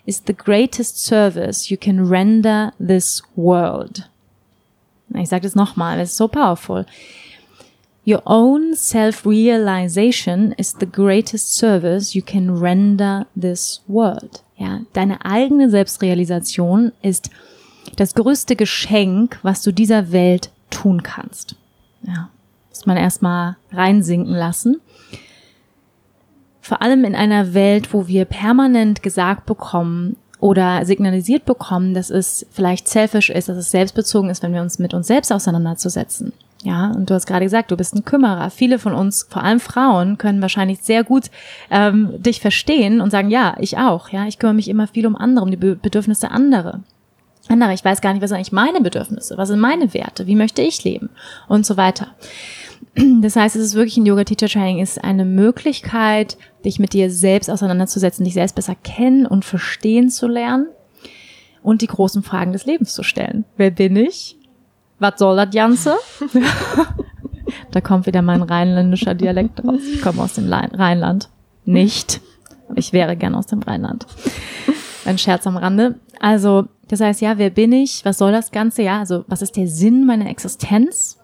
is 0.05 0.23
the 0.27 0.35
greatest 0.35 1.05
service 1.05 1.71
you 1.71 1.77
can 1.77 2.09
render 2.09 2.73
this 2.79 3.23
world. 3.37 4.09
Ich 5.15 5.29
sage 5.29 5.43
das 5.43 5.55
nochmal, 5.55 6.01
es 6.01 6.11
ist 6.11 6.17
so 6.17 6.27
powerful. 6.27 6.87
Your 8.05 8.23
own 8.25 8.75
self-realization 8.75 10.53
is 10.57 10.75
the 10.81 10.87
greatest 10.87 11.55
service 11.57 12.15
you 12.15 12.23
can 12.23 12.51
render 12.51 13.27
this 13.41 13.81
world. 13.87 14.43
Ja, 14.63 14.79
deine 14.93 15.25
eigene 15.25 15.71
Selbstrealisation 15.71 16.93
ist 17.03 17.31
das 17.97 18.15
größte 18.15 18.55
Geschenk, 18.55 19.41
was 19.43 19.61
du 19.63 19.73
dieser 19.73 20.13
Welt 20.13 20.53
tun 20.71 21.03
kannst. 21.03 21.57
Ja, 22.07 22.29
muss 22.71 22.87
man 22.87 22.97
erstmal 22.97 23.57
reinsinken 23.73 24.33
lassen. 24.33 24.81
Vor 26.61 26.81
allem 26.81 27.03
in 27.03 27.17
einer 27.17 27.55
Welt, 27.55 27.93
wo 27.93 28.07
wir 28.07 28.25
permanent 28.25 29.03
gesagt 29.03 29.47
bekommen 29.47 30.15
oder 30.39 30.87
signalisiert 30.87 31.45
bekommen, 31.45 31.93
dass 31.93 32.09
es 32.09 32.47
vielleicht 32.53 32.87
selfish 32.87 33.31
ist, 33.31 33.49
dass 33.49 33.57
es 33.57 33.73
selbstbezogen 33.73 34.31
ist, 34.31 34.45
wenn 34.45 34.55
wir 34.55 34.63
uns 34.63 34.79
mit 34.79 34.95
uns 34.95 35.09
selbst 35.09 35.33
auseinanderzusetzen. 35.33 36.33
Ja, 36.65 36.93
und 36.93 37.11
du 37.11 37.15
hast 37.15 37.27
gerade 37.27 37.45
gesagt, 37.45 37.73
du 37.73 37.77
bist 37.77 37.95
ein 37.95 38.05
Kümmerer. 38.05 38.51
Viele 38.51 38.79
von 38.79 38.95
uns, 38.95 39.27
vor 39.29 39.43
allem 39.43 39.59
Frauen, 39.59 40.17
können 40.17 40.41
wahrscheinlich 40.41 40.81
sehr 40.83 41.03
gut 41.03 41.31
ähm, 41.71 42.23
dich 42.23 42.41
verstehen 42.41 43.01
und 43.01 43.11
sagen, 43.11 43.31
ja, 43.31 43.57
ich 43.59 43.79
auch. 43.79 44.11
Ja, 44.11 44.27
ich 44.27 44.39
kümmere 44.39 44.55
mich 44.55 44.69
immer 44.69 44.87
viel 44.87 45.07
um 45.07 45.17
andere, 45.17 45.45
um 45.45 45.51
die 45.51 45.57
Bedürfnisse 45.57 46.31
anderer. 46.31 46.81
Andere, 47.49 47.75
ich 47.75 47.85
weiß 47.85 48.01
gar 48.01 48.13
nicht, 48.13 48.23
was 48.23 48.31
sind 48.31 48.37
eigentlich 48.37 48.53
meine 48.53 48.81
Bedürfnisse, 48.81 49.37
was 49.37 49.49
sind 49.49 49.59
meine 49.59 49.93
Werte, 49.93 50.29
wie 50.29 50.37
möchte 50.37 50.63
ich 50.63 50.85
leben 50.85 51.11
und 51.49 51.67
so 51.67 51.77
weiter. 51.77 52.09
Das 52.95 53.37
heißt, 53.37 53.57
es 53.57 53.63
ist 53.63 53.75
wirklich 53.75 53.97
ein 53.97 54.07
Yoga 54.07 54.25
Teacher 54.25 54.49
Training 54.49 54.81
ist 54.81 55.03
eine 55.03 55.25
Möglichkeit, 55.25 56.37
dich 56.65 56.79
mit 56.79 56.93
dir 56.93 57.11
selbst 57.11 57.51
auseinanderzusetzen, 57.51 58.25
dich 58.25 58.35
selbst 58.35 58.55
besser 58.55 58.75
kennen 58.75 59.25
und 59.25 59.45
verstehen 59.45 60.11
zu 60.11 60.29
lernen 60.29 60.67
und 61.63 61.81
die 61.81 61.87
großen 61.87 62.23
Fragen 62.23 62.53
des 62.53 62.67
Lebens 62.67 62.93
zu 62.93 63.03
stellen. 63.03 63.45
Wer 63.57 63.71
bin 63.71 63.97
ich? 63.97 64.37
Was 65.03 65.19
soll 65.19 65.37
das 65.37 65.51
Ganze? 65.51 65.97
da 67.71 67.81
kommt 67.81 68.07
wieder 68.07 68.23
mein 68.23 68.43
rheinländischer 68.43 69.15
Dialekt 69.15 69.63
raus. 69.65 69.81
Ich 69.93 70.01
komme 70.01 70.23
aus 70.23 70.35
dem 70.35 70.51
Rheinland. 70.51 71.29
Nicht. 71.65 72.21
Ich 72.75 72.93
wäre 72.93 73.17
gern 73.17 73.35
aus 73.35 73.47
dem 73.47 73.61
Rheinland. 73.61 74.07
Ein 75.05 75.19
Scherz 75.19 75.47
am 75.47 75.57
Rande. 75.57 75.97
Also, 76.21 76.69
das 76.89 77.01
heißt, 77.01 77.21
ja, 77.21 77.37
wer 77.37 77.51
bin 77.51 77.73
ich? 77.73 78.05
Was 78.05 78.19
soll 78.19 78.33
das 78.33 78.51
Ganze? 78.51 78.83
Ja, 78.83 79.01
also, 79.01 79.25
was 79.27 79.43
ist 79.43 79.57
der 79.57 79.69
Sinn 79.69 80.07
meiner 80.07 80.31
Existenz? 80.31 81.19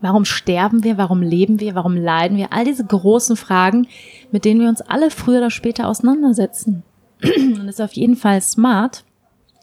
Warum 0.00 0.24
sterben 0.24 0.82
wir? 0.82 0.98
Warum 0.98 1.22
leben 1.22 1.60
wir? 1.60 1.76
Warum 1.76 1.96
leiden 1.96 2.36
wir? 2.36 2.52
All 2.52 2.64
diese 2.64 2.84
großen 2.84 3.36
Fragen, 3.36 3.86
mit 4.32 4.44
denen 4.44 4.60
wir 4.60 4.68
uns 4.68 4.80
alle 4.80 5.10
früher 5.10 5.38
oder 5.38 5.50
später 5.50 5.88
auseinandersetzen. 5.88 6.82
Und 7.22 7.68
es 7.68 7.76
ist 7.76 7.80
auf 7.80 7.92
jeden 7.92 8.16
Fall 8.16 8.40
smart, 8.40 9.04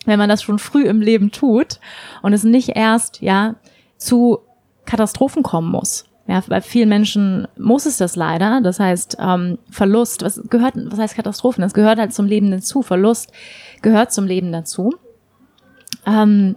wenn 0.06 0.20
man 0.20 0.30
das 0.30 0.42
schon 0.42 0.60
früh 0.60 0.86
im 0.86 1.02
Leben 1.02 1.32
tut 1.32 1.80
und 2.22 2.34
es 2.34 2.44
nicht 2.44 2.70
erst, 2.76 3.22
ja, 3.22 3.56
zu 3.98 4.40
Katastrophen 4.86 5.44
kommen 5.44 5.70
muss. 5.70 6.06
Ja, 6.28 6.44
bei 6.48 6.62
vielen 6.62 6.90
Menschen 6.90 7.48
muss 7.58 7.88
es 7.88 7.98
das 7.98 8.16
leider. 8.16 8.62
Das 8.62 8.80
heißt, 8.80 9.18
ähm, 9.20 9.58
Verlust, 9.72 10.24
was 10.24 10.42
gehört, 10.50 10.76
was 10.76 11.00
heißt 11.00 11.16
Katastrophen? 11.16 11.64
Das 11.64 11.74
gehört 11.74 11.98
halt 11.98 12.14
zum 12.14 12.28
Leben 12.28 12.52
dazu. 12.52 12.84
Verlust 12.84 13.32
gehört 13.82 14.14
zum 14.14 14.26
Leben 14.28 14.52
dazu. 14.52 14.94
Ähm, 16.06 16.56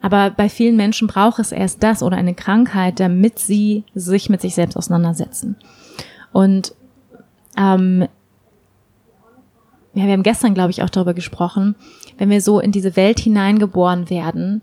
aber 0.00 0.30
bei 0.30 0.48
vielen 0.48 0.76
Menschen 0.76 1.08
braucht 1.08 1.40
es 1.40 1.50
erst 1.50 1.82
das 1.82 2.00
oder 2.00 2.16
eine 2.16 2.34
Krankheit, 2.34 3.00
damit 3.00 3.40
sie 3.40 3.82
sich 3.92 4.30
mit 4.30 4.40
sich 4.40 4.54
selbst 4.54 4.76
auseinandersetzen. 4.76 5.56
Und 6.32 6.72
ähm, 7.56 8.06
ja, 9.94 10.04
wir 10.04 10.12
haben 10.12 10.22
gestern, 10.22 10.54
glaube 10.54 10.70
ich, 10.70 10.84
auch 10.84 10.90
darüber 10.90 11.14
gesprochen, 11.14 11.74
wenn 12.18 12.30
wir 12.30 12.40
so 12.40 12.60
in 12.60 12.72
diese 12.72 12.96
Welt 12.96 13.20
hineingeboren 13.20 14.10
werden, 14.10 14.62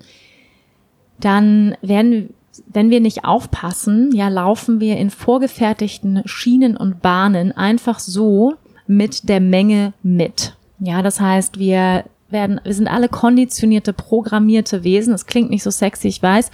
dann 1.19 1.75
werden, 1.81 2.33
wenn 2.67 2.89
wir 2.89 2.99
nicht 2.99 3.25
aufpassen, 3.25 4.11
ja, 4.13 4.27
laufen 4.27 4.79
wir 4.79 4.97
in 4.97 5.09
vorgefertigten 5.09 6.23
Schienen 6.25 6.75
und 6.75 7.01
Bahnen 7.01 7.51
einfach 7.51 7.99
so 7.99 8.55
mit 8.87 9.29
der 9.29 9.39
Menge 9.39 9.93
mit. 10.03 10.55
Ja, 10.79 11.01
das 11.01 11.19
heißt, 11.19 11.59
wir 11.59 12.03
werden, 12.29 12.59
wir 12.63 12.73
sind 12.73 12.87
alle 12.87 13.07
konditionierte, 13.07 13.93
programmierte 13.93 14.83
Wesen. 14.83 15.13
Das 15.13 15.25
klingt 15.25 15.49
nicht 15.49 15.63
so 15.63 15.71
sexy, 15.71 16.09
ich 16.09 16.21
weiß. 16.21 16.51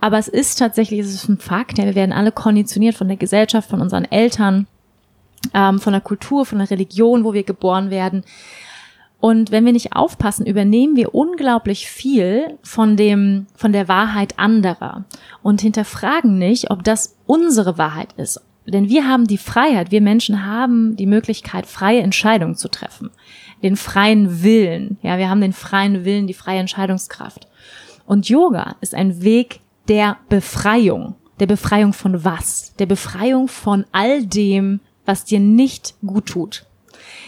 Aber 0.00 0.18
es 0.18 0.28
ist 0.28 0.58
tatsächlich, 0.58 1.00
es 1.00 1.14
ist 1.14 1.28
ein 1.28 1.38
Fakt, 1.38 1.78
ja, 1.78 1.86
wir 1.86 1.94
werden 1.94 2.12
alle 2.12 2.32
konditioniert 2.32 2.94
von 2.94 3.08
der 3.08 3.16
Gesellschaft, 3.16 3.70
von 3.70 3.80
unseren 3.80 4.04
Eltern, 4.04 4.66
ähm, 5.54 5.78
von 5.78 5.94
der 5.94 6.02
Kultur, 6.02 6.44
von 6.44 6.58
der 6.58 6.70
Religion, 6.70 7.24
wo 7.24 7.32
wir 7.32 7.42
geboren 7.42 7.88
werden. 7.88 8.22
Und 9.24 9.50
wenn 9.50 9.64
wir 9.64 9.72
nicht 9.72 9.96
aufpassen, 9.96 10.44
übernehmen 10.44 10.96
wir 10.96 11.14
unglaublich 11.14 11.88
viel 11.88 12.58
von 12.62 12.94
dem, 12.94 13.46
von 13.54 13.72
der 13.72 13.88
Wahrheit 13.88 14.38
anderer 14.38 15.06
und 15.42 15.62
hinterfragen 15.62 16.36
nicht, 16.36 16.70
ob 16.70 16.84
das 16.84 17.16
unsere 17.24 17.78
Wahrheit 17.78 18.12
ist. 18.18 18.42
denn 18.66 18.90
wir 18.90 19.08
haben 19.08 19.26
die 19.26 19.38
Freiheit, 19.38 19.90
wir 19.90 20.02
Menschen 20.02 20.44
haben 20.44 20.94
die 20.96 21.06
Möglichkeit, 21.06 21.64
freie 21.64 22.02
Entscheidungen 22.02 22.54
zu 22.54 22.68
treffen. 22.68 23.12
Den 23.62 23.76
freien 23.76 24.42
Willen. 24.42 24.98
Ja, 25.00 25.16
wir 25.16 25.30
haben 25.30 25.40
den 25.40 25.54
freien 25.54 26.04
Willen, 26.04 26.26
die 26.26 26.34
freie 26.34 26.60
Entscheidungskraft. 26.60 27.48
Und 28.04 28.28
Yoga 28.28 28.76
ist 28.82 28.94
ein 28.94 29.22
Weg 29.22 29.60
der 29.88 30.18
Befreiung. 30.28 31.14
Der 31.40 31.46
Befreiung 31.46 31.94
von 31.94 32.26
was? 32.26 32.74
Der 32.78 32.84
Befreiung 32.84 33.48
von 33.48 33.86
all 33.90 34.26
dem, 34.26 34.80
was 35.06 35.24
dir 35.24 35.40
nicht 35.40 35.94
gut 36.04 36.26
tut. 36.26 36.66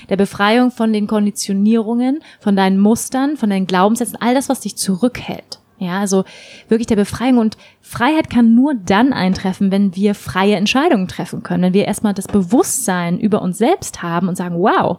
Der 0.08 0.16
Befreiung 0.16 0.70
von 0.70 0.92
den 0.92 1.06
Konditionierungen, 1.06 2.20
von 2.40 2.56
deinen 2.56 2.78
Mustern, 2.78 3.36
von 3.36 3.50
deinen 3.50 3.66
Glaubenssätzen, 3.66 4.18
all 4.20 4.34
das, 4.34 4.48
was 4.48 4.60
dich 4.60 4.76
zurückhält. 4.76 5.60
Ja, 5.78 6.00
also 6.00 6.24
wirklich 6.68 6.86
der 6.86 6.96
Befreiung. 6.96 7.38
Und 7.38 7.56
Freiheit 7.80 8.30
kann 8.30 8.54
nur 8.54 8.74
dann 8.74 9.12
eintreffen, 9.12 9.70
wenn 9.70 9.94
wir 9.94 10.14
freie 10.14 10.56
Entscheidungen 10.56 11.08
treffen 11.08 11.42
können, 11.42 11.62
wenn 11.62 11.74
wir 11.74 11.84
erstmal 11.84 12.14
das 12.14 12.26
Bewusstsein 12.26 13.18
über 13.18 13.42
uns 13.42 13.58
selbst 13.58 14.02
haben 14.02 14.28
und 14.28 14.36
sagen, 14.36 14.58
wow, 14.58 14.98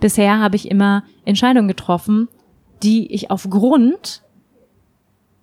bisher 0.00 0.40
habe 0.40 0.56
ich 0.56 0.70
immer 0.70 1.04
Entscheidungen 1.24 1.68
getroffen, 1.68 2.28
die 2.82 3.12
ich 3.12 3.30
aufgrund 3.30 4.22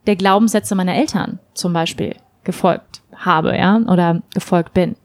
der 0.07 0.17
Glaubenssätze 0.17 0.75
meiner 0.75 0.95
Eltern 0.95 1.39
zum 1.53 1.71
Beispiel 1.71 2.15
gefolgt 2.43 3.01
habe, 3.15 3.55
ja, 3.57 3.77
oder 3.77 4.21
gefolgt 4.33 4.73
bin 4.73 4.95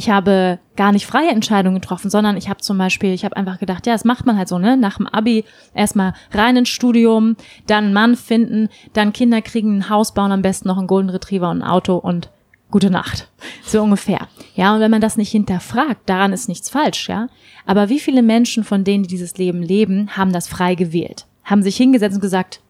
ich 0.00 0.08
habe 0.08 0.58
gar 0.76 0.92
nicht 0.92 1.04
freie 1.04 1.28
Entscheidungen 1.28 1.78
getroffen, 1.78 2.08
sondern 2.08 2.38
ich 2.38 2.48
habe 2.48 2.62
zum 2.62 2.78
Beispiel, 2.78 3.12
ich 3.12 3.26
habe 3.26 3.36
einfach 3.36 3.58
gedacht, 3.58 3.86
ja, 3.86 3.92
das 3.92 4.06
macht 4.06 4.24
man 4.24 4.38
halt 4.38 4.48
so, 4.48 4.58
ne? 4.58 4.78
Nach 4.78 4.96
dem 4.96 5.06
Abi 5.06 5.44
erstmal 5.74 6.14
rein 6.32 6.56
ins 6.56 6.70
Studium, 6.70 7.36
dann 7.66 7.84
einen 7.84 7.92
Mann 7.92 8.16
finden, 8.16 8.70
dann 8.94 9.12
Kinder 9.12 9.42
kriegen, 9.42 9.76
ein 9.76 9.90
Haus 9.90 10.14
bauen, 10.14 10.32
am 10.32 10.40
besten 10.40 10.68
noch 10.68 10.78
einen 10.78 10.86
Golden 10.86 11.10
Retriever 11.10 11.50
und 11.50 11.60
ein 11.60 11.68
Auto 11.68 11.96
und 11.96 12.30
gute 12.70 12.88
Nacht. 12.88 13.28
So 13.62 13.82
ungefähr. 13.82 14.26
Ja, 14.56 14.74
und 14.74 14.80
wenn 14.80 14.90
man 14.90 15.02
das 15.02 15.16
nicht 15.16 15.30
hinterfragt, 15.30 16.08
daran 16.08 16.32
ist 16.32 16.48
nichts 16.48 16.70
falsch, 16.70 17.08
ja. 17.08 17.28
Aber 17.66 17.88
wie 17.90 18.00
viele 18.00 18.22
Menschen 18.22 18.64
von 18.64 18.82
denen, 18.82 19.04
die 19.04 19.08
dieses 19.08 19.36
Leben 19.36 19.62
leben, 19.62 20.16
haben 20.16 20.32
das 20.32 20.48
frei 20.48 20.74
gewählt? 20.74 21.26
Haben 21.44 21.62
sich 21.62 21.76
hingesetzt 21.76 22.16
und 22.16 22.22
gesagt, 22.22 22.60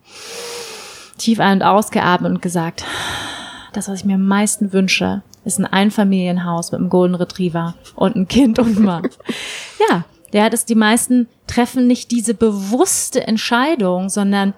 tief 1.16 1.38
ein- 1.38 1.58
und 1.58 1.62
ausgeatmet 1.62 2.32
und 2.32 2.42
gesagt, 2.42 2.84
das, 3.72 3.88
was 3.88 4.00
ich 4.00 4.04
mir 4.04 4.16
am 4.16 4.26
meisten 4.26 4.74
wünsche, 4.74 5.22
ist 5.44 5.58
ein 5.58 5.66
Einfamilienhaus 5.66 6.72
mit 6.72 6.80
einem 6.80 6.90
Golden 6.90 7.14
Retriever 7.14 7.74
und 7.94 8.16
ein 8.16 8.28
Kind 8.28 8.58
und 8.58 8.78
Mann. 8.78 9.08
ja, 9.90 10.04
der 10.32 10.44
hat 10.44 10.54
es, 10.54 10.64
die 10.64 10.74
meisten 10.74 11.28
treffen 11.46 11.86
nicht 11.86 12.10
diese 12.10 12.34
bewusste 12.34 13.26
Entscheidung, 13.26 14.08
sondern 14.08 14.54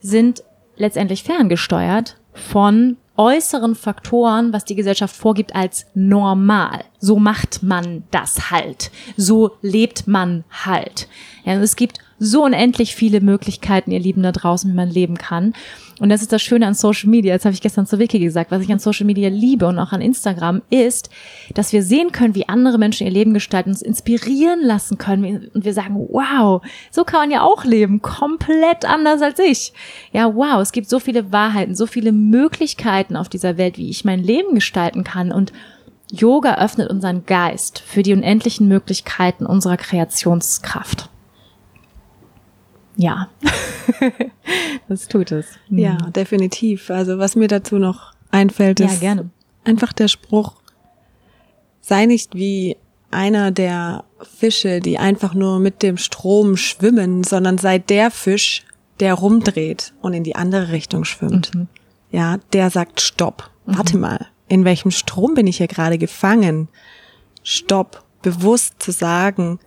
sind 0.00 0.42
letztendlich 0.76 1.22
ferngesteuert 1.22 2.16
von 2.32 2.96
äußeren 3.16 3.74
Faktoren, 3.74 4.52
was 4.52 4.64
die 4.64 4.76
Gesellschaft 4.76 5.14
vorgibt 5.14 5.54
als 5.54 5.86
normal. 5.94 6.84
So 7.00 7.18
macht 7.18 7.64
man 7.64 8.04
das 8.12 8.50
halt. 8.50 8.92
So 9.16 9.56
lebt 9.60 10.06
man 10.06 10.44
halt. 10.64 11.08
Ja, 11.44 11.54
es 11.54 11.74
gibt 11.74 11.98
so 12.20 12.44
unendlich 12.44 12.94
viele 12.94 13.20
Möglichkeiten, 13.20 13.90
ihr 13.90 13.98
Lieben 13.98 14.22
da 14.22 14.30
draußen, 14.30 14.70
wie 14.70 14.76
man 14.76 14.88
leben 14.88 15.18
kann. 15.18 15.52
Und 16.00 16.10
das 16.10 16.22
ist 16.22 16.32
das 16.32 16.42
Schöne 16.42 16.66
an 16.66 16.74
Social 16.74 17.08
Media. 17.08 17.34
Jetzt 17.34 17.44
habe 17.44 17.54
ich 17.54 17.60
gestern 17.60 17.86
zu 17.86 17.98
Vicky 17.98 18.18
gesagt, 18.18 18.50
was 18.50 18.62
ich 18.62 18.70
an 18.70 18.78
Social 18.78 19.06
Media 19.06 19.28
liebe 19.28 19.66
und 19.66 19.78
auch 19.78 19.92
an 19.92 20.00
Instagram 20.00 20.62
ist, 20.70 21.10
dass 21.54 21.72
wir 21.72 21.82
sehen 21.82 22.12
können, 22.12 22.34
wie 22.34 22.48
andere 22.48 22.78
Menschen 22.78 23.06
ihr 23.06 23.12
Leben 23.12 23.34
gestalten, 23.34 23.70
uns 23.70 23.82
inspirieren 23.82 24.60
lassen 24.62 24.98
können 24.98 25.50
und 25.52 25.64
wir 25.64 25.74
sagen, 25.74 25.96
wow, 26.10 26.62
so 26.90 27.04
kann 27.04 27.20
man 27.20 27.30
ja 27.30 27.42
auch 27.42 27.64
leben, 27.64 28.00
komplett 28.02 28.84
anders 28.84 29.22
als 29.22 29.38
ich. 29.38 29.72
Ja, 30.12 30.34
wow, 30.34 30.60
es 30.60 30.72
gibt 30.72 30.88
so 30.88 30.98
viele 31.00 31.32
Wahrheiten, 31.32 31.74
so 31.74 31.86
viele 31.86 32.12
Möglichkeiten 32.12 33.16
auf 33.16 33.28
dieser 33.28 33.56
Welt, 33.58 33.78
wie 33.78 33.90
ich 33.90 34.04
mein 34.04 34.22
Leben 34.22 34.54
gestalten 34.54 35.04
kann 35.04 35.32
und 35.32 35.52
Yoga 36.10 36.54
öffnet 36.54 36.88
unseren 36.88 37.26
Geist 37.26 37.80
für 37.80 38.02
die 38.02 38.14
unendlichen 38.14 38.66
Möglichkeiten 38.66 39.44
unserer 39.44 39.76
Kreationskraft. 39.76 41.10
Ja, 42.98 43.28
das 44.88 45.06
tut 45.06 45.30
es. 45.30 45.46
Mhm. 45.68 45.78
Ja, 45.78 45.96
definitiv. 46.10 46.90
Also 46.90 47.18
was 47.18 47.36
mir 47.36 47.46
dazu 47.46 47.78
noch 47.78 48.12
einfällt, 48.32 48.80
ist 48.80 49.00
ja, 49.00 49.16
einfach 49.64 49.92
der 49.92 50.08
Spruch, 50.08 50.54
sei 51.80 52.06
nicht 52.06 52.34
wie 52.34 52.76
einer 53.12 53.52
der 53.52 54.04
Fische, 54.20 54.80
die 54.80 54.98
einfach 54.98 55.32
nur 55.32 55.60
mit 55.60 55.82
dem 55.84 55.96
Strom 55.96 56.56
schwimmen, 56.56 57.22
sondern 57.22 57.56
sei 57.56 57.78
der 57.78 58.10
Fisch, 58.10 58.64
der 58.98 59.14
rumdreht 59.14 59.94
und 60.02 60.12
in 60.12 60.24
die 60.24 60.34
andere 60.34 60.72
Richtung 60.72 61.04
schwimmt. 61.04 61.54
Mhm. 61.54 61.68
Ja, 62.10 62.38
der 62.52 62.68
sagt 62.70 63.00
Stopp. 63.00 63.48
Warte 63.64 63.94
mhm. 63.94 64.02
mal, 64.02 64.26
in 64.48 64.64
welchem 64.64 64.90
Strom 64.90 65.34
bin 65.34 65.46
ich 65.46 65.58
hier 65.58 65.68
gerade 65.68 65.98
gefangen? 65.98 66.68
Stopp. 67.44 68.04
Bewusst 68.22 68.82
zu 68.82 68.90
sagen, 68.90 69.60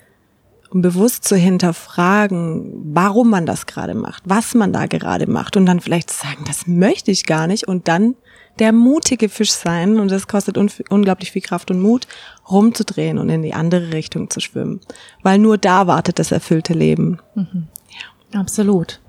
um 0.71 0.81
bewusst 0.81 1.25
zu 1.25 1.35
hinterfragen, 1.35 2.71
warum 2.93 3.29
man 3.29 3.45
das 3.45 3.65
gerade 3.65 3.93
macht, 3.93 4.23
was 4.25 4.55
man 4.55 4.71
da 4.71 4.85
gerade 4.85 5.29
macht 5.29 5.57
und 5.57 5.65
dann 5.65 5.81
vielleicht 5.81 6.09
zu 6.09 6.25
sagen, 6.25 6.45
das 6.47 6.65
möchte 6.65 7.11
ich 7.11 7.25
gar 7.25 7.45
nicht 7.47 7.67
und 7.67 7.87
dann 7.87 8.15
der 8.59 8.71
mutige 8.71 9.27
Fisch 9.27 9.51
sein 9.51 9.99
und 9.99 10.11
das 10.11 10.27
kostet 10.27 10.57
un 10.57 10.69
unglaublich 10.89 11.31
viel 11.31 11.41
Kraft 11.41 11.71
und 11.71 11.81
Mut, 11.81 12.07
rumzudrehen 12.49 13.17
und 13.17 13.29
in 13.29 13.41
die 13.41 13.53
andere 13.53 13.91
Richtung 13.91 14.29
zu 14.29 14.39
schwimmen, 14.39 14.79
weil 15.23 15.39
nur 15.39 15.57
da 15.57 15.87
wartet 15.87 16.19
das 16.19 16.31
erfüllte 16.31 16.73
Leben. 16.73 17.19
Mhm. 17.35 17.67
Ja. 17.89 18.39
Absolut. 18.39 19.00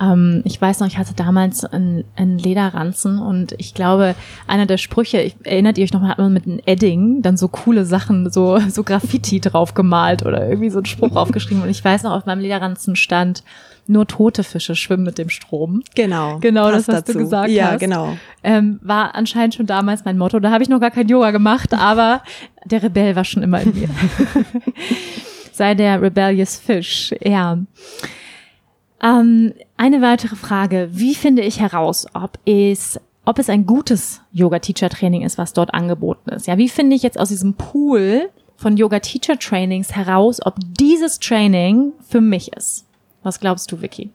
Ähm, 0.00 0.42
ich 0.44 0.60
weiß 0.60 0.80
noch, 0.80 0.86
ich 0.86 0.98
hatte 0.98 1.14
damals 1.14 1.64
einen, 1.64 2.04
einen 2.16 2.38
Lederranzen 2.38 3.18
und 3.18 3.54
ich 3.58 3.74
glaube, 3.74 4.14
einer 4.46 4.66
der 4.66 4.78
Sprüche, 4.78 5.20
ich, 5.20 5.36
erinnert 5.44 5.78
ihr 5.78 5.84
euch 5.84 5.92
noch 5.92 6.00
mal, 6.00 6.08
hat 6.08 6.18
man 6.18 6.32
mit 6.32 6.46
einem 6.46 6.60
Edding 6.66 7.22
dann 7.22 7.36
so 7.36 7.48
coole 7.48 7.84
Sachen, 7.84 8.30
so, 8.30 8.58
so 8.68 8.84
Graffiti 8.84 9.40
drauf 9.40 9.74
gemalt 9.74 10.24
oder 10.24 10.48
irgendwie 10.48 10.70
so 10.70 10.78
einen 10.78 10.86
Spruch 10.86 11.16
aufgeschrieben. 11.16 11.62
Und 11.62 11.70
ich 11.70 11.84
weiß 11.84 12.04
noch, 12.04 12.12
auf 12.12 12.26
meinem 12.26 12.40
Lederranzen 12.40 12.96
stand, 12.96 13.42
nur 13.88 14.06
tote 14.06 14.44
Fische 14.44 14.76
schwimmen 14.76 15.04
mit 15.04 15.18
dem 15.18 15.30
Strom. 15.30 15.82
Genau. 15.94 16.38
Genau, 16.40 16.70
das, 16.70 16.88
was 16.88 17.04
dazu. 17.04 17.14
du 17.14 17.18
gesagt 17.20 17.50
ja, 17.50 17.64
hast. 17.64 17.72
Ja, 17.72 17.76
genau. 17.78 18.18
Ähm, 18.44 18.78
war 18.82 19.14
anscheinend 19.14 19.54
schon 19.54 19.66
damals 19.66 20.04
mein 20.04 20.18
Motto. 20.18 20.38
Da 20.40 20.50
habe 20.50 20.62
ich 20.62 20.68
noch 20.68 20.80
gar 20.80 20.90
kein 20.90 21.08
Yoga 21.08 21.30
gemacht, 21.30 21.72
aber 21.72 22.22
der 22.66 22.82
Rebell 22.82 23.16
war 23.16 23.24
schon 23.24 23.42
immer 23.42 23.62
in 23.62 23.74
mir. 23.74 23.88
Sei 25.52 25.74
der 25.74 26.00
rebellious 26.00 26.56
Fish, 26.56 27.14
ja. 27.24 27.58
Ähm, 29.02 29.54
eine 29.76 30.02
weitere 30.02 30.36
Frage. 30.36 30.88
Wie 30.92 31.14
finde 31.14 31.42
ich 31.42 31.60
heraus, 31.60 32.06
ob 32.14 32.38
es, 32.44 33.00
ob 33.24 33.38
es 33.38 33.48
ein 33.48 33.66
gutes 33.66 34.20
Yoga-Teacher-Training 34.32 35.22
ist, 35.22 35.38
was 35.38 35.52
dort 35.52 35.72
angeboten 35.72 36.30
ist? 36.30 36.46
Ja, 36.46 36.58
wie 36.58 36.68
finde 36.68 36.96
ich 36.96 37.02
jetzt 37.02 37.18
aus 37.18 37.28
diesem 37.28 37.54
Pool 37.54 38.28
von 38.56 38.76
Yoga-Teacher-Trainings 38.76 39.94
heraus, 39.94 40.44
ob 40.44 40.56
dieses 40.58 41.20
Training 41.20 41.92
für 42.08 42.20
mich 42.20 42.52
ist? 42.52 42.86
Was 43.22 43.38
glaubst 43.38 43.70
du, 43.70 43.80
Vicky? 43.80 44.10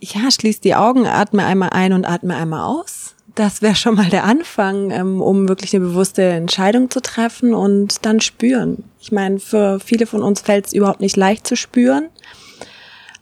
Ja, 0.00 0.30
schließ 0.30 0.60
die 0.60 0.74
Augen, 0.74 1.06
atme 1.06 1.44
einmal 1.44 1.70
ein 1.70 1.92
und 1.92 2.04
atme 2.06 2.34
einmal 2.34 2.62
aus. 2.62 3.14
Das 3.34 3.60
wäre 3.60 3.74
schon 3.74 3.96
mal 3.96 4.08
der 4.08 4.24
Anfang, 4.24 4.90
ähm, 4.90 5.20
um 5.20 5.48
wirklich 5.48 5.74
eine 5.76 5.84
bewusste 5.84 6.22
Entscheidung 6.22 6.90
zu 6.90 7.00
treffen 7.00 7.54
und 7.54 8.04
dann 8.04 8.20
spüren. 8.20 8.84
Ich 8.98 9.12
meine, 9.12 9.38
für 9.38 9.78
viele 9.78 10.06
von 10.06 10.22
uns 10.22 10.40
fällt 10.40 10.66
es 10.66 10.72
überhaupt 10.72 11.00
nicht 11.00 11.16
leicht 11.16 11.46
zu 11.46 11.54
spüren. 11.54 12.08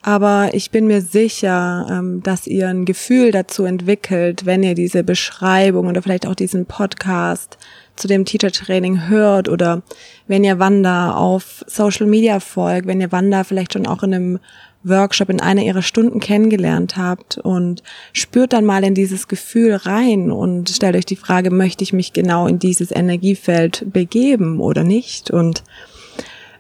Aber 0.07 0.51
ich 0.53 0.71
bin 0.71 0.87
mir 0.87 1.01
sicher, 1.01 1.87
ähm, 1.91 2.23
dass 2.23 2.47
ihr 2.47 2.69
ein 2.69 2.85
Gefühl 2.85 3.31
dazu 3.31 3.65
entwickelt, 3.65 4.45
wenn 4.45 4.63
ihr 4.63 4.75
diese 4.75 5.03
Beschreibung 5.03 5.87
oder 5.87 6.03
vielleicht 6.03 6.27
auch 6.27 6.35
diesen 6.35 6.67
Podcast 6.67 7.57
zu 7.97 8.07
dem 8.07 8.27
Teacher 8.27 8.53
Training 8.53 9.09
hört 9.09 9.49
oder 9.49 9.83
wenn 10.27 10.45
ihr 10.45 10.59
Wanda 10.59 11.15
auf 11.15 11.65
Social 11.67 12.07
Media 12.07 12.39
folgt, 12.41 12.87
wenn 12.87 13.01
ihr 13.01 13.13
Wanda 13.13 13.45
vielleicht 13.45 13.73
schon 13.73 13.87
auch 13.87 14.03
in 14.03 14.13
einem 14.13 14.41
Workshop 14.83 15.31
in 15.31 15.41
einer 15.41 15.63
ihrer 15.63 15.81
Stunden 15.81 16.21
kennengelernt 16.21 16.99
habt 16.99 17.39
und 17.39 17.83
spürt 18.13 18.53
dann 18.53 18.67
mal 18.67 18.85
in 18.85 18.93
dieses 18.93 19.27
Gefühl 19.27 19.73
rein 19.73 20.31
und 20.31 20.69
stellt 20.69 20.97
euch 20.97 21.07
die 21.07 21.17
Frage, 21.17 21.51
möchte 21.51 21.83
ich 21.83 21.95
mich 21.95 22.13
genau 22.13 22.47
in 22.47 22.59
dieses 22.59 22.91
Energiefeld 22.91 23.87
begeben 23.91 24.61
oder 24.61 24.85
nicht? 24.85 25.31
Und 25.31 25.65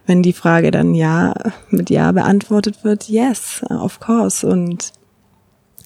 wenn 0.06 0.22
die 0.22 0.32
Frage 0.32 0.70
dann 0.70 0.94
ja 0.94 1.34
mit 1.70 1.90
ja 1.90 2.12
beantwortet 2.12 2.84
wird, 2.84 3.08
yes, 3.08 3.62
of 3.70 4.00
course. 4.00 4.46
Und 4.46 4.92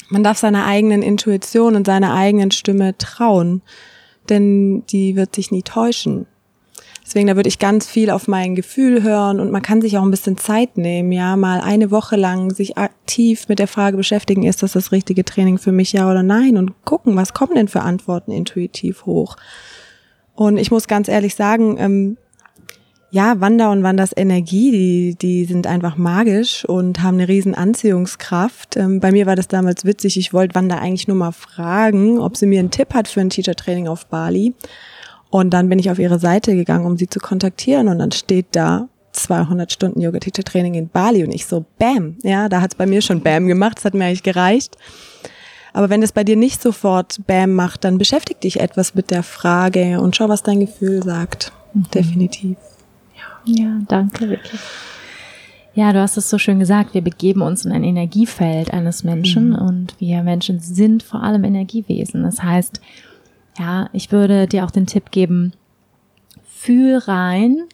man 0.08 0.24
darf 0.24 0.38
seiner 0.38 0.66
eigenen 0.66 1.02
Intuition 1.02 1.76
und 1.76 1.86
seiner 1.86 2.14
eigenen 2.14 2.50
Stimme 2.50 2.96
trauen, 2.98 3.62
denn 4.28 4.84
die 4.86 5.16
wird 5.16 5.34
sich 5.34 5.50
nie 5.50 5.62
täuschen. 5.62 6.26
Deswegen, 7.08 7.28
da 7.28 7.36
würde 7.36 7.48
ich 7.48 7.58
ganz 7.58 7.86
viel 7.86 8.10
auf 8.10 8.28
mein 8.28 8.54
Gefühl 8.54 9.02
hören 9.02 9.40
und 9.40 9.50
man 9.50 9.62
kann 9.62 9.80
sich 9.80 9.96
auch 9.96 10.02
ein 10.02 10.10
bisschen 10.10 10.36
Zeit 10.36 10.76
nehmen, 10.76 11.10
ja, 11.10 11.36
mal 11.36 11.62
eine 11.62 11.90
Woche 11.90 12.16
lang 12.16 12.50
sich 12.50 12.76
aktiv 12.76 13.48
mit 13.48 13.58
der 13.58 13.66
Frage 13.66 13.96
beschäftigen, 13.96 14.42
ist 14.42 14.62
das 14.62 14.72
das 14.72 14.92
richtige 14.92 15.24
Training 15.24 15.56
für 15.56 15.72
mich, 15.72 15.94
ja 15.94 16.10
oder 16.10 16.22
nein 16.22 16.58
und 16.58 16.84
gucken, 16.84 17.16
was 17.16 17.32
kommen 17.32 17.54
denn 17.54 17.68
für 17.68 17.80
Antworten 17.80 18.30
intuitiv 18.30 19.06
hoch. 19.06 19.36
Und 20.34 20.58
ich 20.58 20.70
muss 20.70 20.86
ganz 20.86 21.08
ehrlich 21.08 21.34
sagen, 21.34 21.76
ähm, 21.78 22.18
ja, 23.10 23.40
Wanda 23.40 23.72
und 23.72 23.82
Wandas 23.82 24.10
Energie, 24.14 24.70
die, 24.70 25.14
die 25.14 25.44
sind 25.46 25.66
einfach 25.66 25.96
magisch 25.96 26.64
und 26.66 27.02
haben 27.02 27.16
eine 27.16 27.28
riesen 27.28 27.54
Anziehungskraft. 27.54 28.76
Ähm, 28.76 29.00
bei 29.00 29.12
mir 29.12 29.24
war 29.24 29.34
das 29.34 29.48
damals 29.48 29.86
witzig. 29.86 30.18
Ich 30.18 30.34
wollte 30.34 30.54
Wanda 30.54 30.78
eigentlich 30.78 31.08
nur 31.08 31.16
mal 31.16 31.32
fragen, 31.32 32.18
ob 32.18 32.36
sie 32.36 32.46
mir 32.46 32.60
einen 32.60 32.70
Tipp 32.70 32.92
hat 32.92 33.08
für 33.08 33.20
ein 33.20 33.30
Teacher-Training 33.30 33.88
auf 33.88 34.06
Bali. 34.06 34.54
Und 35.30 35.50
dann 35.50 35.68
bin 35.68 35.78
ich 35.78 35.90
auf 35.90 35.98
ihre 35.98 36.18
Seite 36.18 36.54
gegangen, 36.54 36.84
um 36.84 36.98
sie 36.98 37.08
zu 37.08 37.18
kontaktieren. 37.18 37.88
Und 37.88 37.98
dann 37.98 38.12
steht 38.12 38.46
da 38.52 38.88
200 39.12 39.72
Stunden 39.72 40.00
Yoga-Teacher-Training 40.02 40.74
in 40.74 40.88
Bali. 40.88 41.24
Und 41.24 41.32
ich 41.32 41.46
so, 41.46 41.64
bam. 41.78 42.16
Ja, 42.22 42.50
da 42.50 42.60
hat's 42.60 42.74
bei 42.74 42.86
mir 42.86 43.00
schon 43.00 43.22
bam 43.22 43.46
gemacht. 43.46 43.78
Das 43.78 43.86
hat 43.86 43.94
mir 43.94 44.04
eigentlich 44.04 44.22
gereicht. 44.22 44.76
Aber 45.72 45.88
wenn 45.88 46.02
es 46.02 46.12
bei 46.12 46.24
dir 46.24 46.36
nicht 46.36 46.60
sofort 46.60 47.20
bam 47.26 47.54
macht, 47.54 47.84
dann 47.84 47.96
beschäftig 47.96 48.40
dich 48.40 48.60
etwas 48.60 48.94
mit 48.94 49.10
der 49.10 49.22
Frage 49.22 50.00
und 50.00 50.14
schau, 50.14 50.28
was 50.28 50.42
dein 50.42 50.60
Gefühl 50.60 51.02
sagt. 51.02 51.52
Mhm. 51.72 51.86
Definitiv. 51.94 52.56
Ja, 53.48 53.78
danke, 53.88 54.28
wirklich. 54.28 54.60
Ja, 55.74 55.92
du 55.92 56.00
hast 56.00 56.16
es 56.16 56.28
so 56.28 56.38
schön 56.38 56.58
gesagt, 56.58 56.94
wir 56.94 57.02
begeben 57.02 57.40
uns 57.40 57.64
in 57.64 57.72
ein 57.72 57.84
Energiefeld 57.84 58.72
eines 58.72 59.04
Menschen 59.04 59.50
mhm. 59.50 59.56
und 59.56 59.94
wir 60.00 60.22
Menschen 60.22 60.60
sind 60.60 61.02
vor 61.02 61.22
allem 61.22 61.44
Energiewesen. 61.44 62.24
Das 62.24 62.42
heißt, 62.42 62.80
ja, 63.58 63.88
ich 63.92 64.12
würde 64.12 64.46
dir 64.46 64.64
auch 64.64 64.70
den 64.70 64.86
Tipp 64.86 65.10
geben, 65.10 65.52
fühl 66.44 66.96
rein, 66.96 67.64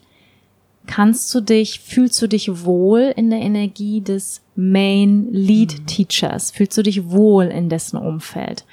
kannst 0.85 1.33
du 1.33 1.41
dich, 1.41 1.79
fühlst 1.79 2.21
du 2.21 2.27
dich 2.27 2.63
wohl 2.63 3.11
in 3.15 3.29
der 3.29 3.39
Energie 3.39 4.01
des 4.01 4.41
Main 4.55 5.27
Lead 5.31 5.79
mhm. 5.79 5.85
Teachers? 5.87 6.51
Fühlst 6.51 6.77
du 6.77 6.83
dich 6.83 7.09
wohl 7.09 7.45
in 7.45 7.69
dessen 7.69 7.97
Umfeld? 7.97 8.65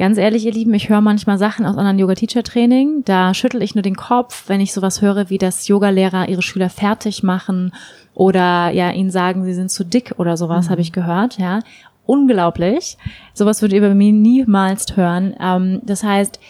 Ganz 0.00 0.16
ehrlich, 0.16 0.46
ihr 0.46 0.52
Lieben, 0.52 0.72
ich 0.72 0.88
höre 0.88 1.02
manchmal 1.02 1.36
Sachen 1.36 1.66
aus 1.66 1.76
anderen 1.76 1.98
Yoga-Teacher-Training. 1.98 3.02
Da 3.04 3.34
schüttel 3.34 3.60
ich 3.60 3.74
nur 3.74 3.82
den 3.82 3.96
Kopf, 3.96 4.44
wenn 4.46 4.62
ich 4.62 4.72
sowas 4.72 5.02
höre, 5.02 5.28
wie 5.28 5.36
das 5.36 5.68
Yogalehrer 5.68 6.26
ihre 6.26 6.40
Schüler 6.40 6.70
fertig 6.70 7.22
machen 7.22 7.74
oder 8.14 8.70
ja 8.70 8.92
ihnen 8.92 9.10
sagen, 9.10 9.44
sie 9.44 9.52
sind 9.52 9.70
zu 9.70 9.84
dick 9.84 10.14
oder 10.16 10.38
sowas, 10.38 10.68
mhm. 10.68 10.70
habe 10.70 10.80
ich 10.80 10.92
gehört. 10.92 11.36
Ja, 11.36 11.58
unglaublich. 12.06 12.96
Sowas 13.34 13.60
würdet 13.60 13.76
ihr 13.76 13.86
bei 13.86 13.94
mir 13.94 14.10
niemals 14.14 14.86
hören. 14.96 15.36
Ähm, 15.38 15.82
das 15.84 16.02
heißt, 16.02 16.40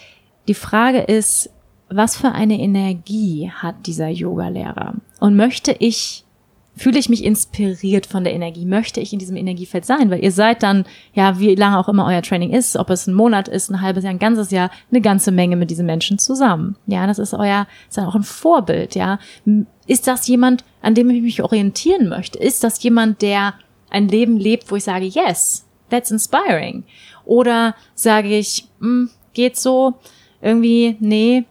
die 0.47 0.55
Frage 0.55 1.01
ist, 1.01 1.51
was 1.89 2.17
für 2.17 2.31
eine 2.31 2.61
Energie 2.61 3.51
hat 3.53 3.85
dieser 3.87 4.11
Yogalehrer? 4.11 4.95
Und 5.19 5.35
möchte 5.35 5.75
ich 5.77 6.25
fühle 6.81 6.99
ich 6.99 7.11
mich 7.11 7.22
inspiriert 7.24 8.07
von 8.07 8.24
der 8.24 8.33
Energie, 8.33 8.64
möchte 8.64 9.01
ich 9.01 9.12
in 9.12 9.18
diesem 9.18 9.37
Energiefeld 9.37 9.85
sein, 9.85 10.11
weil 10.11 10.24
ihr 10.24 10.33
seid 10.33 10.62
dann, 10.62 10.87
ja, 11.12 11.39
wie 11.39 11.55
lange 11.55 11.78
auch 11.78 11.91
immer 11.91 12.07
euer 12.07 12.22
Training 12.22 12.55
ist, 12.55 12.74
ob 12.78 12.89
es 12.89 13.07
ein 13.07 13.12
Monat 13.12 13.49
ist, 13.49 13.68
ein 13.68 13.83
halbes 13.83 14.03
Jahr, 14.03 14.14
ein 14.14 14.18
ganzes 14.18 14.51
Jahr, 14.51 14.70
eine 14.91 15.03
ganze 15.03 15.31
Menge 15.31 15.57
mit 15.57 15.68
diesen 15.68 15.85
Menschen 15.85 16.18
zusammen. 16.18 16.76
Ja, 16.87 17.07
das 17.07 17.18
ist 17.18 17.35
euer, 17.35 17.66
ist 17.87 17.99
dann 17.99 18.07
auch 18.07 18.14
ein 18.14 18.22
Vorbild, 18.22 18.95
ja. 18.95 19.18
Ist 19.87 20.07
das 20.07 20.26
jemand, 20.26 20.64
an 20.81 20.95
dem 20.95 21.11
ich 21.11 21.20
mich 21.20 21.43
orientieren 21.43 22.09
möchte? 22.09 22.39
Ist 22.39 22.64
das 22.64 22.83
jemand, 22.83 23.20
der 23.20 23.53
ein 23.91 24.09
Leben 24.09 24.39
lebt, 24.39 24.70
wo 24.70 24.76
ich 24.76 24.85
sage, 24.85 25.05
yes, 25.05 25.66
that's 25.91 26.11
inspiring? 26.11 26.85
Oder 27.26 27.74
sage 27.95 28.35
ich, 28.39 28.68
hm, 28.81 29.11
geht 29.35 29.59
so, 29.59 29.97
irgendwie, 30.41 30.97
nee, 30.99 31.45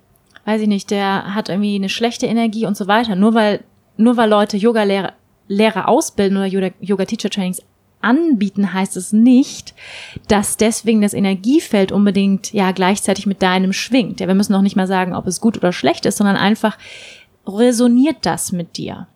weiß 0.46 0.62
ich 0.62 0.68
nicht, 0.68 0.90
der 0.90 1.36
hat 1.36 1.50
irgendwie 1.50 1.76
eine 1.76 1.90
schlechte 1.90 2.26
Energie 2.26 2.66
und 2.66 2.76
so 2.76 2.88
weiter. 2.88 3.16
Nur 3.16 3.36
weil, 3.36 3.64
nur 3.96 4.18
weil 4.18 4.28
Leute 4.28 4.58
Yoga-Lehrer 4.58 5.14
Lehrer 5.50 5.90
ausbilden 5.90 6.38
oder 6.38 6.72
Yoga-Teacher-Trainings 6.80 7.62
anbieten, 8.02 8.74
heißt 8.74 8.96
es 8.96 9.12
nicht, 9.12 9.74
dass 10.30 10.56
deswegen 10.56 11.02
das 11.02 11.14
Energiefeld 11.14 11.92
unbedingt 11.92 12.54
ja 12.54 12.72
gleichzeitig 12.72 13.26
mit 13.26 13.42
deinem 13.42 13.74
schwingt. 13.74 14.22
Ja, 14.22 14.28
wir 14.28 14.36
müssen 14.36 14.54
noch 14.54 14.62
nicht 14.62 14.78
mal 14.78 14.88
sagen, 14.88 15.14
ob 15.14 15.28
es 15.28 15.42
gut 15.42 15.58
oder 15.58 15.74
schlecht 15.74 16.06
ist, 16.06 16.18
sondern 16.18 16.38
einfach 16.38 16.78
resoniert 17.46 18.18
das 18.22 18.54
mit 18.54 18.78
dir. 18.78 19.08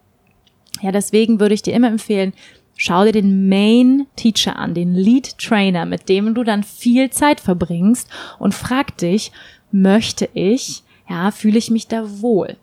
Ja, 0.82 0.92
deswegen 0.92 1.40
würde 1.40 1.54
ich 1.54 1.62
dir 1.62 1.74
immer 1.74 1.88
empfehlen, 1.88 2.34
schau 2.76 3.06
dir 3.06 3.14
den 3.14 3.48
Main 3.48 4.08
Teacher 4.16 4.58
an, 4.58 4.74
den 4.74 4.94
Lead 4.94 5.38
Trainer, 5.38 5.86
mit 5.86 6.10
dem 6.10 6.34
du 6.34 6.44
dann 6.44 6.64
viel 6.64 7.10
Zeit 7.10 7.40
verbringst 7.40 8.10
und 8.40 8.54
frag 8.54 8.98
dich, 8.98 9.32
möchte 9.72 10.30
ich, 10.34 10.84
ja, 11.10 11.32
fühle 11.32 11.58
ich 11.58 11.72
mich 11.72 11.88
da 11.88 12.22
wohl? 12.22 12.58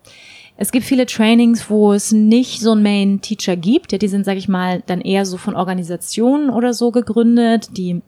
Es 0.57 0.71
gibt 0.71 0.85
viele 0.85 1.05
Trainings, 1.05 1.69
wo 1.69 1.93
es 1.93 2.11
nicht 2.11 2.61
so 2.61 2.73
einen 2.73 2.83
Main-Teacher 2.83 3.55
gibt. 3.55 3.91
Ja, 3.91 3.97
die 3.97 4.07
sind, 4.07 4.25
sage 4.25 4.37
ich 4.37 4.47
mal, 4.47 4.83
dann 4.85 5.01
eher 5.01 5.25
so 5.25 5.37
von 5.37 5.55
Organisationen 5.55 6.49
oder 6.49 6.73
so 6.73 6.91
gegründet. 6.91 7.69
Die, 7.77 8.01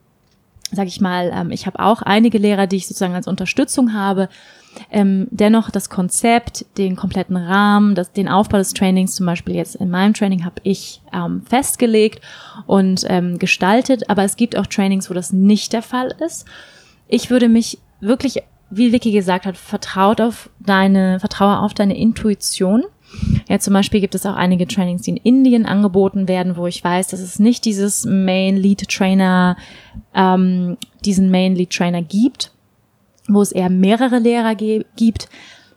sage 0.72 0.88
ich 0.88 1.02
mal, 1.02 1.32
ähm, 1.34 1.52
ich 1.52 1.66
habe 1.66 1.80
auch 1.80 2.02
einige 2.02 2.38
Lehrer, 2.38 2.68
die 2.68 2.76
ich 2.76 2.88
sozusagen 2.88 3.16
als 3.16 3.28
Unterstützung 3.28 3.94
habe. 3.94 4.30
Ähm, 4.92 5.28
dennoch 5.32 5.70
das 5.70 5.90
Konzept, 5.90 6.66
den 6.78 6.96
kompletten 6.96 7.38
Rahmen, 7.38 7.96
das, 7.96 8.12
den 8.12 8.28
Aufbau 8.28 8.58
des 8.58 8.74
Trainings, 8.74 9.16
zum 9.16 9.26
Beispiel 9.26 9.56
jetzt 9.56 9.76
in 9.76 9.90
meinem 9.90 10.14
Training, 10.14 10.46
habe 10.46 10.62
ich 10.64 11.02
ähm, 11.12 11.44
festgelegt 11.48 12.22
und 12.66 13.06
ähm, 13.08 13.40
gestaltet. 13.40 14.10
Aber 14.10 14.24
es 14.24 14.36
gibt 14.36 14.58
auch 14.58 14.68
Trainings, 14.68 15.10
wo 15.10 15.14
das 15.14 15.34
nicht 15.34 15.74
der 15.74 15.82
Fall 15.82 16.14
ist. 16.24 16.46
Ich 17.08 17.30
würde 17.30 17.50
mich 17.50 17.80
wirklich 18.00 18.44
wie 18.78 18.92
Vicky 18.92 19.12
gesagt 19.12 19.46
hat, 19.46 19.58
vertraut 19.58 20.22
auf 20.22 20.50
deine, 20.60 21.20
vertraue 21.20 21.60
auf 21.60 21.74
deine 21.74 21.98
Intuition. 21.98 22.84
Ja, 23.48 23.60
zum 23.60 23.74
Beispiel 23.74 24.02
gibt 24.02 24.16
es 24.16 24.26
auch 24.26 24.36
einige 24.36 24.68
Trainings, 24.68 25.04
die 25.04 25.12
in 25.12 25.18
Indien 25.18 25.66
angeboten 25.66 26.28
werden, 26.28 26.58
wo 26.58 26.68
ich 26.68 26.84
weiß, 26.84 27.10
dass 27.10 27.20
es 27.20 27.40
nicht 27.40 27.66
dieses 27.66 28.06
Main 28.06 28.58
Lead 28.58 28.88
Trainer, 28.90 29.56
ähm, 30.16 30.78
diesen 31.06 31.30
Main 31.30 31.56
Lead 31.56 31.70
Trainer 31.70 32.02
gibt, 32.02 32.52
wo 33.28 33.42
es 33.42 33.52
eher 33.52 33.70
mehrere 33.70 34.20
Lehrer 34.20 34.56
gibt. 34.56 35.30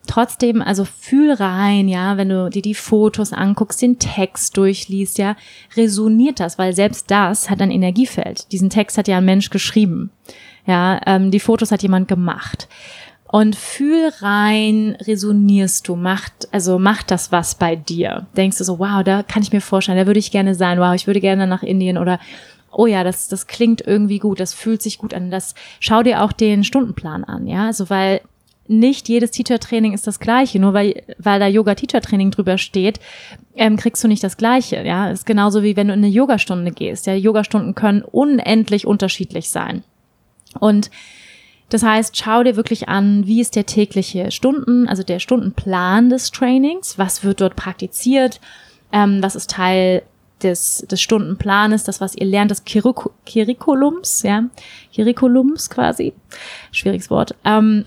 Trotzdem, 0.06 0.62
also 0.62 0.84
fühl 0.84 1.32
rein, 1.32 1.88
ja, 1.88 2.16
wenn 2.16 2.28
du 2.28 2.48
dir 2.48 2.62
die 2.62 2.74
Fotos 2.74 3.32
anguckst, 3.32 3.82
den 3.82 3.98
Text 3.98 4.56
durchliest, 4.56 5.18
ja, 5.18 5.36
resoniert 5.76 6.40
das, 6.40 6.58
weil 6.58 6.74
selbst 6.74 7.10
das 7.10 7.50
hat 7.50 7.60
ein 7.60 7.72
Energiefeld. 7.72 8.50
Diesen 8.52 8.70
Text 8.70 8.96
hat 8.98 9.08
ja 9.08 9.18
ein 9.18 9.24
Mensch 9.24 9.50
geschrieben. 9.50 10.10
Ja, 10.66 11.00
ähm, 11.06 11.30
die 11.30 11.40
Fotos 11.40 11.70
hat 11.70 11.82
jemand 11.82 12.08
gemacht. 12.08 12.68
Und 13.28 13.56
fühl 13.56 14.10
rein, 14.20 14.96
resonierst 15.00 15.88
du, 15.88 15.96
macht, 15.96 16.48
also 16.52 16.78
macht 16.78 17.10
das 17.10 17.32
was 17.32 17.56
bei 17.56 17.74
dir. 17.74 18.26
Denkst 18.36 18.58
du 18.58 18.64
so, 18.64 18.78
wow, 18.78 19.02
da 19.02 19.22
kann 19.22 19.42
ich 19.42 19.52
mir 19.52 19.60
vorstellen, 19.60 19.98
da 19.98 20.06
würde 20.06 20.20
ich 20.20 20.30
gerne 20.30 20.54
sein, 20.54 20.78
wow, 20.78 20.94
ich 20.94 21.06
würde 21.08 21.20
gerne 21.20 21.46
nach 21.46 21.62
Indien 21.64 21.98
oder 21.98 22.20
oh 22.70 22.86
ja, 22.86 23.02
das, 23.04 23.28
das 23.28 23.46
klingt 23.46 23.80
irgendwie 23.80 24.18
gut, 24.18 24.38
das 24.38 24.52
fühlt 24.54 24.82
sich 24.82 24.98
gut 24.98 25.14
an. 25.14 25.30
Das 25.30 25.54
schau 25.80 26.02
dir 26.02 26.22
auch 26.22 26.32
den 26.32 26.62
Stundenplan 26.62 27.24
an, 27.24 27.46
ja. 27.46 27.66
Also 27.66 27.90
weil 27.90 28.20
nicht 28.68 29.08
jedes 29.08 29.30
Teacher-Training 29.30 29.92
ist 29.92 30.06
das 30.06 30.20
gleiche. 30.20 30.58
Nur 30.58 30.74
weil, 30.74 31.02
weil 31.18 31.40
da 31.40 31.46
Yoga-Teacher-Training 31.46 32.30
drüber 32.30 32.58
steht, 32.58 33.00
ähm, 33.54 33.76
kriegst 33.76 34.02
du 34.02 34.08
nicht 34.08 34.22
das 34.22 34.36
gleiche. 34.36 34.82
Ja, 34.84 35.10
ist 35.10 35.26
genauso 35.26 35.62
wie 35.62 35.76
wenn 35.76 35.88
du 35.88 35.94
in 35.94 36.00
eine 36.00 36.08
Yogastunde 36.08 36.72
gehst. 36.72 37.06
Ja, 37.06 37.14
Yogastunden 37.14 37.74
können 37.74 38.02
unendlich 38.02 38.86
unterschiedlich 38.86 39.50
sein. 39.50 39.82
Und 40.56 40.90
das 41.68 41.82
heißt, 41.82 42.16
schau 42.16 42.42
dir 42.44 42.56
wirklich 42.56 42.88
an, 42.88 43.26
wie 43.26 43.40
ist 43.40 43.56
der 43.56 43.66
tägliche 43.66 44.30
Stunden, 44.30 44.88
also 44.88 45.02
der 45.02 45.18
Stundenplan 45.18 46.10
des 46.10 46.30
Trainings, 46.30 46.98
was 46.98 47.24
wird 47.24 47.40
dort 47.40 47.56
praktiziert, 47.56 48.40
ähm, 48.92 49.22
was 49.22 49.34
ist 49.34 49.50
Teil 49.50 50.02
des, 50.42 50.86
des 50.88 51.00
Stundenplanes, 51.00 51.84
das, 51.84 52.00
was 52.00 52.14
ihr 52.14 52.26
lernt, 52.26 52.50
des 52.50 52.64
Curriculums, 52.64 54.22
ja, 54.22 54.44
Curriculums 54.94 55.68
quasi, 55.68 56.12
schwieriges 56.70 57.10
Wort, 57.10 57.34
ähm, 57.44 57.84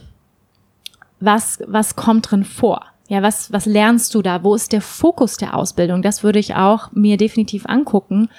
was, 1.22 1.60
was 1.66 1.96
kommt 1.96 2.32
drin 2.32 2.44
vor? 2.44 2.86
Ja, 3.08 3.24
was, 3.24 3.52
was 3.52 3.66
lernst 3.66 4.14
du 4.14 4.22
da? 4.22 4.44
Wo 4.44 4.56
ist 4.56 4.72
der 4.72 4.82
Fokus 4.82 5.38
der 5.38 5.56
Ausbildung? 5.56 6.02
Das 6.02 6.24
würde 6.24 6.40
ich 6.40 6.56
auch 6.56 6.92
mir 6.92 7.18
definitiv 7.18 7.66
angucken 7.66 8.30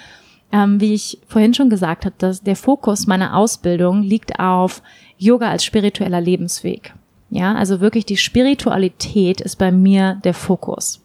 ähm, 0.51 0.81
wie 0.81 0.93
ich 0.93 1.19
vorhin 1.27 1.53
schon 1.53 1.69
gesagt 1.69 2.05
habe, 2.05 2.15
dass 2.17 2.41
der 2.41 2.55
Fokus 2.55 3.07
meiner 3.07 3.35
Ausbildung 3.35 4.03
liegt 4.03 4.39
auf 4.39 4.81
Yoga 5.17 5.49
als 5.49 5.63
spiritueller 5.63 6.21
Lebensweg. 6.21 6.93
Ja, 7.29 7.55
also 7.55 7.79
wirklich 7.79 8.05
die 8.05 8.17
Spiritualität 8.17 9.39
ist 9.39 9.57
bei 9.57 9.71
mir 9.71 10.19
der 10.23 10.33
Fokus. 10.33 11.01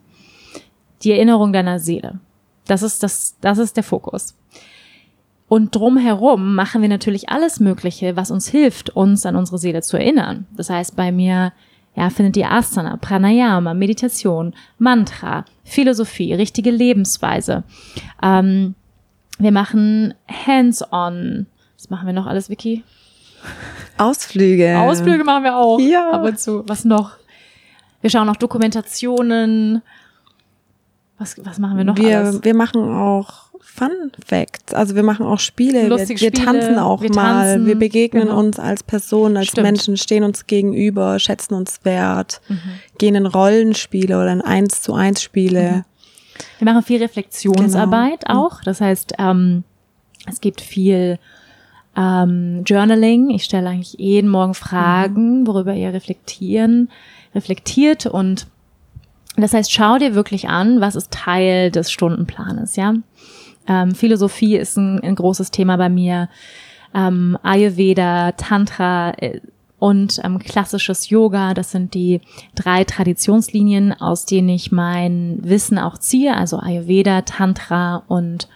Die 1.02 1.12
Erinnerung 1.12 1.52
deiner 1.52 1.78
Seele. 1.78 2.18
Das 2.66 2.82
ist 2.82 3.02
das, 3.02 3.36
das 3.40 3.58
ist 3.58 3.76
der 3.76 3.84
Fokus. 3.84 4.34
Und 5.48 5.74
drumherum 5.74 6.56
machen 6.56 6.82
wir 6.82 6.88
natürlich 6.88 7.28
alles 7.28 7.60
Mögliche, 7.60 8.16
was 8.16 8.32
uns 8.32 8.48
hilft, 8.48 8.90
uns 8.90 9.24
an 9.24 9.36
unsere 9.36 9.58
Seele 9.58 9.82
zu 9.82 9.96
erinnern. 9.96 10.46
Das 10.56 10.70
heißt, 10.70 10.96
bei 10.96 11.12
mir 11.12 11.52
ja, 11.94 12.10
findet 12.10 12.36
ihr 12.36 12.50
Asana, 12.50 12.96
Pranayama, 12.96 13.72
Meditation, 13.72 14.54
Mantra, 14.78 15.44
Philosophie, 15.64 16.34
richtige 16.34 16.70
Lebensweise. 16.70 17.62
Ähm, 18.22 18.74
wir 19.38 19.52
machen 19.52 20.14
Hands-on. 20.28 21.46
Was 21.76 21.90
machen 21.90 22.06
wir 22.06 22.12
noch 22.12 22.26
alles, 22.26 22.48
Vicky? 22.50 22.84
Ausflüge. 23.98 24.78
Ausflüge 24.78 25.24
machen 25.24 25.44
wir 25.44 25.56
auch. 25.56 25.78
Ja. 25.78 26.10
Ab 26.10 26.24
und 26.24 26.38
zu. 26.38 26.64
Was 26.68 26.84
noch? 26.84 27.12
Wir 28.00 28.10
schauen 28.10 28.26
noch 28.26 28.36
Dokumentationen. 28.36 29.82
Was, 31.18 31.36
was 31.44 31.58
machen 31.58 31.76
wir 31.78 31.84
noch 31.84 31.96
wir, 31.96 32.18
alles? 32.18 32.40
Wir 32.42 32.54
machen 32.54 32.82
auch 32.92 33.46
Fun 33.60 34.10
Facts. 34.24 34.72
Also 34.72 34.94
wir 34.94 35.02
machen 35.02 35.26
auch 35.26 35.38
Spiele, 35.38 35.88
Lustige 35.88 36.20
wir, 36.20 36.32
wir 36.32 36.36
Spiele, 36.36 36.44
tanzen 36.44 36.78
auch 36.78 37.02
wir 37.02 37.14
mal, 37.14 37.52
tanzen, 37.52 37.66
wir 37.66 37.74
begegnen 37.78 38.24
genau. 38.28 38.38
uns 38.38 38.58
als 38.58 38.82
Person, 38.82 39.36
als 39.36 39.48
Stimmt. 39.48 39.66
Menschen, 39.66 39.96
stehen 39.98 40.24
uns 40.24 40.46
gegenüber, 40.46 41.18
schätzen 41.18 41.54
uns 41.54 41.80
wert, 41.84 42.40
Mhm. 42.48 42.58
gehen 42.98 43.14
in 43.16 43.26
Rollenspiele 43.26 44.16
oder 44.16 44.32
in 44.32 44.40
eins 44.40 44.82
zu 44.82 44.94
eins 44.94 45.22
Spiele. 45.22 45.84
Wir 46.58 46.64
machen 46.64 46.82
viel 46.82 47.02
Reflexionsarbeit 47.02 48.24
Genau. 48.26 48.46
auch. 48.46 48.62
Das 48.62 48.80
heißt, 48.80 49.14
ähm, 49.18 49.64
es 50.28 50.40
gibt 50.40 50.60
viel 50.60 51.18
ähm, 51.96 52.62
Journaling. 52.64 53.30
Ich 53.30 53.44
stelle 53.44 53.68
eigentlich 53.70 53.94
jeden 53.98 54.30
Morgen 54.30 54.54
Fragen, 54.54 55.46
worüber 55.46 55.74
ihr 55.74 55.92
reflektieren, 55.92 56.90
reflektiert 57.34 58.06
und 58.06 58.46
das 59.38 59.52
heißt, 59.52 59.70
schau 59.70 59.98
dir 59.98 60.14
wirklich 60.14 60.48
an, 60.48 60.80
was 60.80 60.96
ist 60.96 61.10
Teil 61.10 61.70
des 61.70 61.90
Stundenplanes, 61.90 62.76
ja. 62.76 62.94
Ähm, 63.68 63.94
Philosophie 63.94 64.56
ist 64.56 64.76
ein, 64.78 65.00
ein 65.00 65.14
großes 65.14 65.50
Thema 65.50 65.76
bei 65.76 65.88
mir. 65.90 66.28
Ähm, 66.94 67.36
Ayurveda, 67.42 68.32
Tantra 68.32 69.10
äh, 69.18 69.40
und 69.78 70.20
ähm, 70.24 70.38
klassisches 70.38 71.10
Yoga, 71.10 71.52
das 71.52 71.70
sind 71.70 71.92
die 71.94 72.20
drei 72.54 72.84
Traditionslinien, 72.84 73.92
aus 73.92 74.24
denen 74.24 74.48
ich 74.48 74.72
mein 74.72 75.38
Wissen 75.42 75.78
auch 75.78 75.98
ziehe. 75.98 76.34
Also 76.34 76.58
Ayurveda, 76.58 77.22
Tantra 77.22 78.02
und 78.08 78.48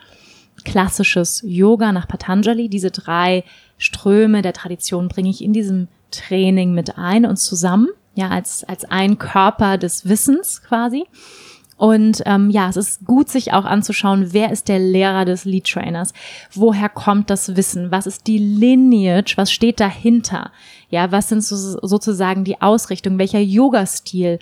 klassisches 0.64 1.42
Yoga 1.44 1.92
nach 1.92 2.08
Patanjali. 2.08 2.68
Diese 2.68 2.90
drei 2.90 3.44
Ströme 3.76 4.42
der 4.42 4.54
Tradition 4.54 5.08
bringe 5.08 5.30
ich 5.30 5.42
in 5.44 5.52
diesem 5.52 5.88
Training 6.10 6.72
mit 6.72 6.96
ein 6.98 7.26
und 7.26 7.36
zusammen, 7.36 7.88
ja, 8.14 8.28
als, 8.28 8.64
als 8.64 8.84
ein 8.84 9.18
Körper 9.18 9.78
des 9.78 10.08
Wissens 10.08 10.62
quasi. 10.62 11.04
Und 11.80 12.22
ähm, 12.26 12.50
ja, 12.50 12.68
es 12.68 12.76
ist 12.76 13.06
gut, 13.06 13.30
sich 13.30 13.54
auch 13.54 13.64
anzuschauen, 13.64 14.34
wer 14.34 14.52
ist 14.52 14.68
der 14.68 14.78
Lehrer 14.78 15.24
des 15.24 15.46
Lead 15.46 15.64
Trainers? 15.64 16.12
Woher 16.52 16.90
kommt 16.90 17.30
das 17.30 17.56
Wissen? 17.56 17.90
Was 17.90 18.06
ist 18.06 18.26
die 18.26 18.36
Lineage? 18.36 19.38
Was 19.38 19.50
steht 19.50 19.80
dahinter? 19.80 20.50
Ja, 20.90 21.10
was 21.10 21.30
sind 21.30 21.42
so, 21.42 21.56
sozusagen 21.56 22.44
die 22.44 22.60
Ausrichtung? 22.60 23.16
Welcher 23.16 23.40
Yoga-Stil? 23.40 24.40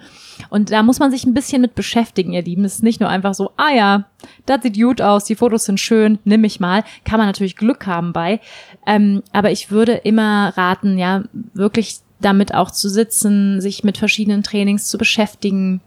Und 0.51 0.73
da 0.73 0.83
muss 0.83 0.99
man 0.99 1.13
sich 1.13 1.27
ein 1.27 1.35
bisschen 1.35 1.63
mit 1.63 1.77
beschäftigen, 1.77 2.33
ihr 2.33 2.43
Lieben. 2.43 2.65
Es 2.65 2.75
ist 2.75 2.83
nicht 2.83 2.99
nur 2.99 3.09
einfach 3.09 3.35
so, 3.35 3.53
ah 3.57 3.71
ja, 3.73 4.07
das 4.45 4.63
sieht 4.63 4.75
gut 4.75 5.01
aus, 5.01 5.23
die 5.23 5.37
Fotos 5.37 5.67
sind 5.67 5.79
schön, 5.79 6.19
nimm 6.25 6.41
mich 6.41 6.59
mal. 6.59 6.83
Kann 7.05 7.19
man 7.19 7.29
natürlich 7.29 7.55
Glück 7.55 7.87
haben 7.87 8.13
bei. 8.13 8.41
Ähm, 8.85 9.23
aber 9.31 9.53
ich 9.53 9.71
würde 9.71 9.93
immer 9.93 10.55
raten, 10.57 10.99
ja, 10.99 11.23
wirklich 11.55 12.01
damit 12.21 12.53
auch 12.53 12.73
zu 12.73 12.89
sitzen, 12.89 13.61
sich 13.61 13.85
mit 13.85 13.97
verschiedenen 13.97 14.43
Trainings 14.43 14.89
zu 14.89 14.99
beschäftigen. 14.99 15.83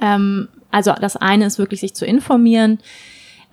Ähm, 0.00 0.48
also 0.70 0.92
das 0.92 1.16
eine 1.16 1.46
ist 1.46 1.58
wirklich 1.58 1.80
sich 1.80 1.94
zu 1.94 2.06
informieren, 2.06 2.78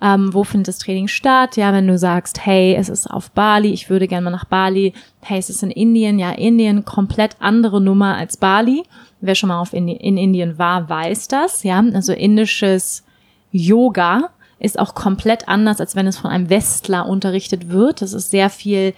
ähm, 0.00 0.32
wo 0.32 0.44
findet 0.44 0.68
das 0.68 0.78
Training 0.78 1.08
statt? 1.08 1.56
Ja, 1.56 1.72
wenn 1.72 1.88
du 1.88 1.98
sagst, 1.98 2.44
hey, 2.46 2.76
es 2.76 2.88
ist 2.88 3.08
auf 3.08 3.30
Bali, 3.32 3.72
ich 3.72 3.90
würde 3.90 4.06
gerne 4.06 4.24
mal 4.24 4.30
nach 4.30 4.44
Bali. 4.44 4.92
Hey, 5.22 5.38
es 5.38 5.50
ist 5.50 5.62
in 5.62 5.72
Indien. 5.72 6.18
Ja, 6.18 6.30
Indien, 6.30 6.84
komplett 6.84 7.36
andere 7.40 7.80
Nummer 7.80 8.16
als 8.16 8.36
Bali. 8.36 8.84
Wer 9.20 9.34
schon 9.34 9.48
mal 9.48 9.60
auf 9.60 9.72
Indi 9.72 9.94
in 9.94 10.16
Indien 10.16 10.58
war, 10.58 10.88
weiß 10.88 11.26
das. 11.28 11.64
Ja, 11.64 11.82
also 11.94 12.12
indisches 12.12 13.04
Yoga 13.50 14.30
ist 14.60 14.78
auch 14.78 14.94
komplett 14.94 15.48
anders, 15.48 15.80
als 15.80 15.96
wenn 15.96 16.06
es 16.06 16.18
von 16.18 16.30
einem 16.30 16.48
Westler 16.48 17.06
unterrichtet 17.06 17.68
wird. 17.68 18.00
Das 18.00 18.12
ist 18.12 18.30
sehr 18.30 18.50
viel 18.50 18.94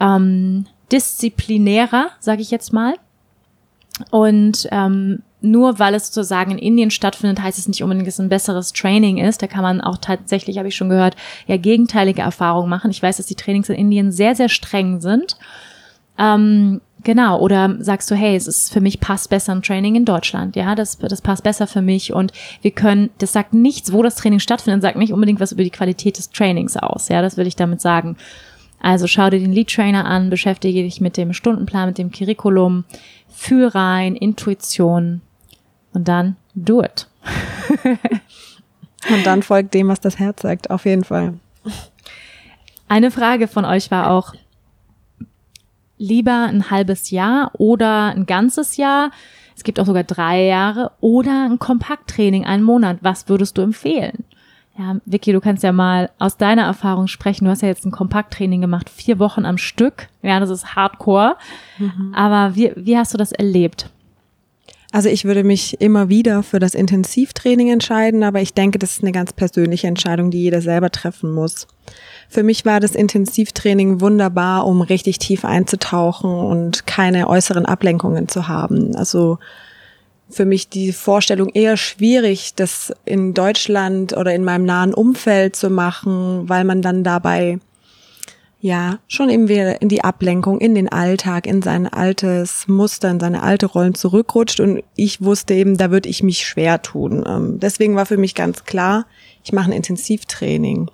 ähm, 0.00 0.66
disziplinärer, 0.90 2.08
sage 2.20 2.40
ich 2.40 2.50
jetzt 2.50 2.72
mal. 2.72 2.94
Und 4.10 4.66
ähm, 4.70 5.22
nur 5.42 5.78
weil 5.78 5.94
es 5.94 6.08
sozusagen 6.08 6.52
in 6.52 6.58
Indien 6.58 6.90
stattfindet, 6.90 7.42
heißt 7.42 7.58
es 7.58 7.68
nicht 7.68 7.82
unbedingt, 7.82 8.06
dass 8.06 8.14
es 8.14 8.20
ein 8.20 8.28
besseres 8.28 8.72
Training 8.72 9.18
ist. 9.18 9.42
Da 9.42 9.46
kann 9.46 9.62
man 9.62 9.80
auch 9.80 9.98
tatsächlich, 9.98 10.58
habe 10.58 10.68
ich 10.68 10.76
schon 10.76 10.88
gehört, 10.88 11.16
ja 11.46 11.56
gegenteilige 11.56 12.22
Erfahrungen 12.22 12.70
machen. 12.70 12.90
Ich 12.90 13.02
weiß, 13.02 13.16
dass 13.18 13.26
die 13.26 13.34
Trainings 13.34 13.68
in 13.68 13.76
Indien 13.76 14.12
sehr, 14.12 14.34
sehr 14.34 14.48
streng 14.48 15.00
sind. 15.00 15.36
Ähm, 16.18 16.80
genau, 17.02 17.40
oder 17.40 17.76
sagst 17.80 18.10
du, 18.10 18.14
hey, 18.14 18.36
es 18.36 18.46
ist 18.46 18.72
für 18.72 18.80
mich 18.80 19.00
passt 19.00 19.30
besser 19.30 19.52
ein 19.52 19.62
Training 19.62 19.96
in 19.96 20.04
Deutschland, 20.04 20.56
ja, 20.56 20.74
das, 20.74 20.98
das 20.98 21.22
passt 21.22 21.42
besser 21.42 21.66
für 21.66 21.82
mich 21.82 22.12
und 22.12 22.32
wir 22.60 22.70
können, 22.70 23.10
das 23.18 23.32
sagt 23.32 23.54
nichts, 23.54 23.92
wo 23.92 24.02
das 24.02 24.16
Training 24.16 24.38
stattfindet, 24.38 24.82
sagt 24.82 24.98
nicht 24.98 25.12
unbedingt 25.12 25.40
was 25.40 25.52
über 25.52 25.64
die 25.64 25.70
Qualität 25.70 26.18
des 26.18 26.30
Trainings 26.30 26.76
aus, 26.76 27.08
ja, 27.08 27.22
das 27.22 27.36
will 27.36 27.46
ich 27.46 27.56
damit 27.56 27.80
sagen. 27.80 28.16
Also 28.80 29.06
schau 29.06 29.30
dir 29.30 29.38
den 29.38 29.52
Lead 29.52 29.72
Trainer 29.72 30.04
an, 30.04 30.28
beschäftige 30.28 30.82
dich 30.82 31.00
mit 31.00 31.16
dem 31.16 31.32
Stundenplan, 31.32 31.88
mit 31.88 31.98
dem 31.98 32.10
Curriculum, 32.10 32.84
fühl 33.28 33.68
rein, 33.68 34.16
Intuition 34.16 35.22
und 35.92 36.08
dann 36.08 36.36
do 36.54 36.82
it. 36.82 37.06
Und 39.10 39.26
dann 39.26 39.42
folgt 39.42 39.74
dem, 39.74 39.88
was 39.88 40.00
das 40.00 40.18
Herz 40.18 40.42
sagt, 40.42 40.70
auf 40.70 40.84
jeden 40.84 41.02
Fall. 41.02 41.34
Eine 42.88 43.10
Frage 43.10 43.48
von 43.48 43.64
euch 43.64 43.90
war 43.90 44.10
auch, 44.10 44.34
lieber 45.98 46.46
ein 46.46 46.70
halbes 46.70 47.10
Jahr 47.10 47.52
oder 47.54 48.06
ein 48.14 48.26
ganzes 48.26 48.76
Jahr. 48.76 49.10
Es 49.56 49.64
gibt 49.64 49.78
auch 49.78 49.86
sogar 49.86 50.04
drei 50.04 50.44
Jahre 50.44 50.92
oder 51.00 51.48
ein 51.48 51.58
Kompakttraining, 51.58 52.44
einen 52.44 52.64
Monat. 52.64 52.98
Was 53.00 53.28
würdest 53.28 53.56
du 53.56 53.62
empfehlen? 53.62 54.24
Ja, 54.78 54.96
Vicky, 55.04 55.32
du 55.32 55.40
kannst 55.40 55.62
ja 55.62 55.70
mal 55.70 56.10
aus 56.18 56.38
deiner 56.38 56.62
Erfahrung 56.62 57.06
sprechen. 57.06 57.44
Du 57.44 57.50
hast 57.50 57.62
ja 57.62 57.68
jetzt 57.68 57.84
ein 57.84 57.92
Kompakttraining 57.92 58.60
gemacht, 58.60 58.88
vier 58.88 59.18
Wochen 59.18 59.44
am 59.44 59.58
Stück. 59.58 60.08
Ja, 60.22 60.40
das 60.40 60.50
ist 60.50 60.74
Hardcore. 60.74 61.36
Aber 62.14 62.56
wie, 62.56 62.72
wie 62.74 62.96
hast 62.96 63.12
du 63.12 63.18
das 63.18 63.32
erlebt? 63.32 63.90
Also 64.92 65.08
ich 65.08 65.24
würde 65.24 65.42
mich 65.42 65.80
immer 65.80 66.10
wieder 66.10 66.42
für 66.42 66.58
das 66.58 66.74
Intensivtraining 66.74 67.70
entscheiden, 67.70 68.22
aber 68.22 68.42
ich 68.42 68.52
denke, 68.52 68.78
das 68.78 68.92
ist 68.92 69.02
eine 69.02 69.12
ganz 69.12 69.32
persönliche 69.32 69.86
Entscheidung, 69.86 70.30
die 70.30 70.42
jeder 70.42 70.60
selber 70.60 70.90
treffen 70.90 71.32
muss. 71.32 71.66
Für 72.28 72.42
mich 72.42 72.66
war 72.66 72.78
das 72.78 72.94
Intensivtraining 72.94 74.02
wunderbar, 74.02 74.66
um 74.66 74.82
richtig 74.82 75.18
tief 75.18 75.46
einzutauchen 75.46 76.30
und 76.30 76.86
keine 76.86 77.26
äußeren 77.28 77.64
Ablenkungen 77.64 78.28
zu 78.28 78.48
haben. 78.48 78.94
Also 78.94 79.38
für 80.28 80.44
mich 80.44 80.68
die 80.68 80.92
Vorstellung 80.92 81.48
eher 81.48 81.78
schwierig, 81.78 82.54
das 82.54 82.92
in 83.06 83.32
Deutschland 83.32 84.14
oder 84.14 84.34
in 84.34 84.44
meinem 84.44 84.66
nahen 84.66 84.92
Umfeld 84.92 85.56
zu 85.56 85.70
machen, 85.70 86.48
weil 86.50 86.64
man 86.64 86.82
dann 86.82 87.02
dabei 87.02 87.58
ja, 88.62 89.00
schon 89.08 89.28
eben 89.28 89.48
wieder 89.48 89.82
in 89.82 89.88
die 89.88 90.04
Ablenkung, 90.04 90.60
in 90.60 90.76
den 90.76 90.88
Alltag, 90.88 91.48
in 91.48 91.62
sein 91.62 91.92
altes 91.92 92.68
Muster, 92.68 93.10
in 93.10 93.18
seine 93.18 93.42
alte 93.42 93.66
Rollen 93.66 93.96
zurückrutscht 93.96 94.60
und 94.60 94.84
ich 94.94 95.20
wusste 95.20 95.54
eben, 95.54 95.76
da 95.76 95.90
würde 95.90 96.08
ich 96.08 96.22
mich 96.22 96.46
schwer 96.46 96.80
tun. 96.80 97.24
Ähm, 97.26 97.58
deswegen 97.58 97.96
war 97.96 98.06
für 98.06 98.16
mich 98.16 98.36
ganz 98.36 98.64
klar, 98.64 99.06
ich 99.42 99.52
mache 99.52 99.70
ein 99.70 99.76
Intensivtraining. 99.76 100.88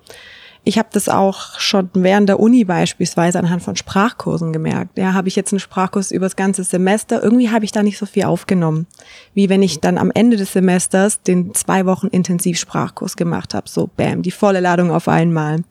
Ich 0.65 0.79
habe 0.79 0.89
das 0.93 1.11
auch 1.11 1.61
schon 1.61 1.91
während 1.93 2.31
der 2.31 2.41
Uni 2.41 2.65
beispielsweise 2.65 3.39
anhand 3.39 3.63
von 3.63 3.77
Sprachkursen 3.77 4.55
gemerkt. 4.55 4.97
Ja, 4.97 5.13
habe 5.13 5.29
ich 5.29 5.37
jetzt 5.37 5.53
einen 5.53 5.61
Sprachkurs 5.61 6.11
über 6.11 6.25
das 6.25 6.37
ganze 6.37 6.65
Semester, 6.65 7.23
irgendwie 7.23 7.51
habe 7.51 7.67
ich 7.67 7.73
da 7.73 7.83
nicht 7.83 7.99
so 7.99 8.07
viel 8.07 8.25
aufgenommen, 8.25 8.87
wie 9.35 9.51
wenn 9.51 9.63
ich 9.63 9.81
dann 9.81 9.99
am 9.99 10.11
Ende 10.15 10.39
des 10.39 10.55
Semesters 10.55 11.21
den 11.21 11.53
zwei 11.53 11.85
Wochen 11.85 12.07
Intensivsprachkurs 12.07 13.17
gemacht 13.17 13.53
habe. 13.53 13.69
So, 13.69 13.91
bam, 13.95 14.23
die 14.23 14.31
volle 14.31 14.61
Ladung 14.61 14.91
auf 14.91 15.07
einmal. 15.07 15.65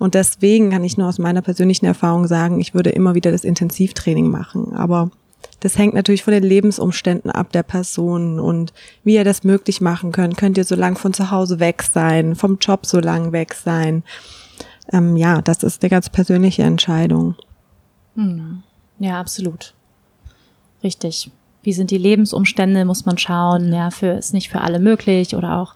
Und 0.00 0.14
deswegen 0.14 0.70
kann 0.70 0.82
ich 0.82 0.96
nur 0.96 1.08
aus 1.08 1.18
meiner 1.18 1.42
persönlichen 1.42 1.84
Erfahrung 1.84 2.26
sagen, 2.26 2.58
ich 2.58 2.72
würde 2.72 2.88
immer 2.88 3.14
wieder 3.14 3.30
das 3.30 3.44
Intensivtraining 3.44 4.28
machen. 4.28 4.72
Aber 4.72 5.10
das 5.60 5.76
hängt 5.76 5.92
natürlich 5.92 6.24
von 6.24 6.32
den 6.32 6.42
Lebensumständen 6.42 7.30
ab 7.30 7.52
der 7.52 7.62
Person 7.62 8.40
und 8.40 8.72
wie 9.04 9.16
ihr 9.16 9.24
das 9.24 9.44
möglich 9.44 9.82
machen 9.82 10.10
könnt. 10.10 10.38
Könnt 10.38 10.56
ihr 10.56 10.64
so 10.64 10.74
lang 10.74 10.96
von 10.96 11.12
zu 11.12 11.30
Hause 11.30 11.60
weg 11.60 11.82
sein, 11.82 12.34
vom 12.34 12.56
Job 12.58 12.86
so 12.86 12.98
lang 12.98 13.32
weg 13.32 13.52
sein? 13.52 14.02
Ähm, 14.90 15.18
ja, 15.18 15.42
das 15.42 15.62
ist 15.62 15.82
eine 15.82 15.90
ganz 15.90 16.08
persönliche 16.08 16.62
Entscheidung. 16.62 17.34
Ja, 19.00 19.20
absolut. 19.20 19.74
Richtig. 20.82 21.30
Wie 21.62 21.74
sind 21.74 21.90
die 21.90 21.98
Lebensumstände, 21.98 22.86
muss 22.86 23.04
man 23.04 23.18
schauen. 23.18 23.70
Ja, 23.70 23.90
für, 23.90 24.12
ist 24.12 24.32
nicht 24.32 24.48
für 24.48 24.62
alle 24.62 24.78
möglich 24.78 25.36
oder 25.36 25.58
auch 25.58 25.74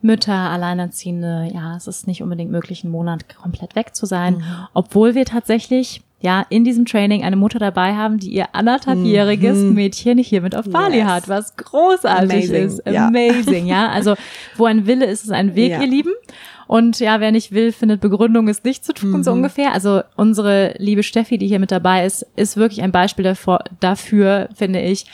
Mütter, 0.00 0.32
Alleinerziehende. 0.34 1.50
Ja, 1.52 1.76
es 1.76 1.86
ist 1.86 2.06
nicht 2.06 2.22
unbedingt 2.22 2.50
möglich, 2.50 2.84
einen 2.84 2.92
Monat 2.92 3.24
komplett 3.36 3.74
weg 3.74 3.94
zu 3.94 4.06
sein. 4.06 4.42
Obwohl 4.74 5.14
wir 5.14 5.24
tatsächlich, 5.24 6.02
ja, 6.20 6.44
in 6.50 6.64
diesem 6.64 6.84
Training 6.86 7.22
eine 7.24 7.36
Mutter 7.36 7.58
dabei 7.58 7.94
haben, 7.94 8.18
die 8.18 8.30
ihr 8.32 8.54
anderthalbjähriges 8.54 9.58
Mädchen 9.58 10.18
hier 10.18 10.40
mit 10.40 10.54
auf 10.56 10.68
Bali 10.68 10.98
Yes. 10.98 11.06
hat, 11.06 11.28
was 11.28 11.56
großartig 11.56 12.30
Amazing, 12.50 12.66
ist. 12.66 12.82
ja. 12.86 13.06
Amazing, 13.08 13.66
ja. 13.66 13.88
Also, 13.92 14.14
wo 14.56 14.64
ein 14.66 14.86
Wille 14.86 15.06
ist, 15.06 15.24
ist 15.24 15.30
ein 15.32 15.54
Weg, 15.54 15.72
Ja. 15.72 15.80
ihr 15.80 15.86
Lieben. 15.88 16.12
Und 16.66 17.00
ja, 17.00 17.18
wer 17.20 17.32
nicht 17.32 17.52
will, 17.52 17.72
findet 17.72 18.00
Begründung, 18.02 18.46
es 18.48 18.62
nicht 18.62 18.84
zu 18.84 18.92
tun, 18.92 19.24
so 19.24 19.32
ungefähr. 19.32 19.72
Also 19.72 20.02
unsere 20.16 20.74
liebe 20.76 21.02
Steffi, 21.02 21.38
die 21.38 21.46
hier 21.48 21.60
mit 21.60 21.70
dabei 21.70 22.04
ist, 22.04 22.26
ist 22.36 22.58
wirklich 22.58 22.82
ein 22.82 22.92
Beispiel 22.92 23.22
davor, 23.24 23.60
dafür, 23.80 24.50
finde 24.54 24.82
ich, 24.82 25.06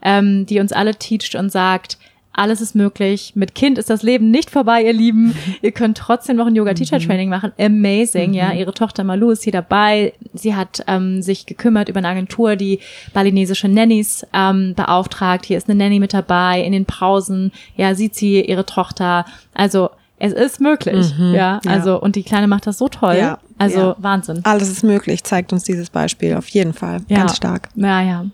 ähm, 0.00 0.46
die 0.46 0.58
uns 0.58 0.72
alle 0.72 0.94
teacht 0.94 1.34
und 1.34 1.52
sagt, 1.52 1.98
alles 2.32 2.60
ist 2.60 2.74
möglich. 2.74 3.32
Mit 3.34 3.54
Kind 3.54 3.78
ist 3.78 3.90
das 3.90 4.02
Leben 4.02 4.30
nicht 4.30 4.50
vorbei, 4.50 4.82
ihr 4.82 4.92
Lieben. 4.92 5.34
Ihr 5.60 5.72
könnt 5.72 5.98
trotzdem 5.98 6.36
noch 6.36 6.46
ein 6.46 6.54
Yoga-Teacher-Training 6.54 7.28
machen. 7.28 7.52
Amazing, 7.58 8.32
ja. 8.32 8.52
Ihre 8.52 8.72
Tochter 8.72 9.04
Malu 9.04 9.30
ist 9.30 9.44
hier 9.44 9.52
dabei. 9.52 10.14
Sie 10.32 10.54
hat 10.54 10.82
ähm, 10.86 11.20
sich 11.20 11.44
gekümmert 11.44 11.88
über 11.88 11.98
eine 11.98 12.08
Agentur, 12.08 12.56
die 12.56 12.80
balinesische 13.12 13.68
Nannies 13.68 14.26
ähm, 14.32 14.74
beauftragt. 14.74 15.44
Hier 15.44 15.58
ist 15.58 15.68
eine 15.68 15.76
Nanny 15.76 16.00
mit 16.00 16.14
dabei. 16.14 16.62
In 16.62 16.72
den 16.72 16.86
Pausen, 16.86 17.52
ja, 17.76 17.94
sieht 17.94 18.14
sie 18.14 18.40
ihre 18.40 18.64
Tochter. 18.64 19.26
Also 19.52 19.90
es 20.18 20.32
ist 20.32 20.60
möglich. 20.60 21.12
Mhm, 21.18 21.34
ja, 21.34 21.60
also, 21.66 21.90
ja. 21.90 21.96
und 21.96 22.14
die 22.14 22.22
Kleine 22.22 22.46
macht 22.46 22.66
das 22.66 22.78
so 22.78 22.88
toll. 22.88 23.16
Ja, 23.16 23.38
also, 23.58 23.78
ja. 23.78 23.96
Wahnsinn. 23.98 24.40
Alles 24.44 24.70
ist 24.70 24.84
möglich, 24.84 25.24
zeigt 25.24 25.52
uns 25.52 25.64
dieses 25.64 25.90
Beispiel 25.90 26.34
auf 26.34 26.48
jeden 26.48 26.72
Fall. 26.72 27.02
Ja. 27.08 27.18
Ganz 27.18 27.36
stark. 27.36 27.68
Ja, 27.74 28.00
ja. 28.00 28.24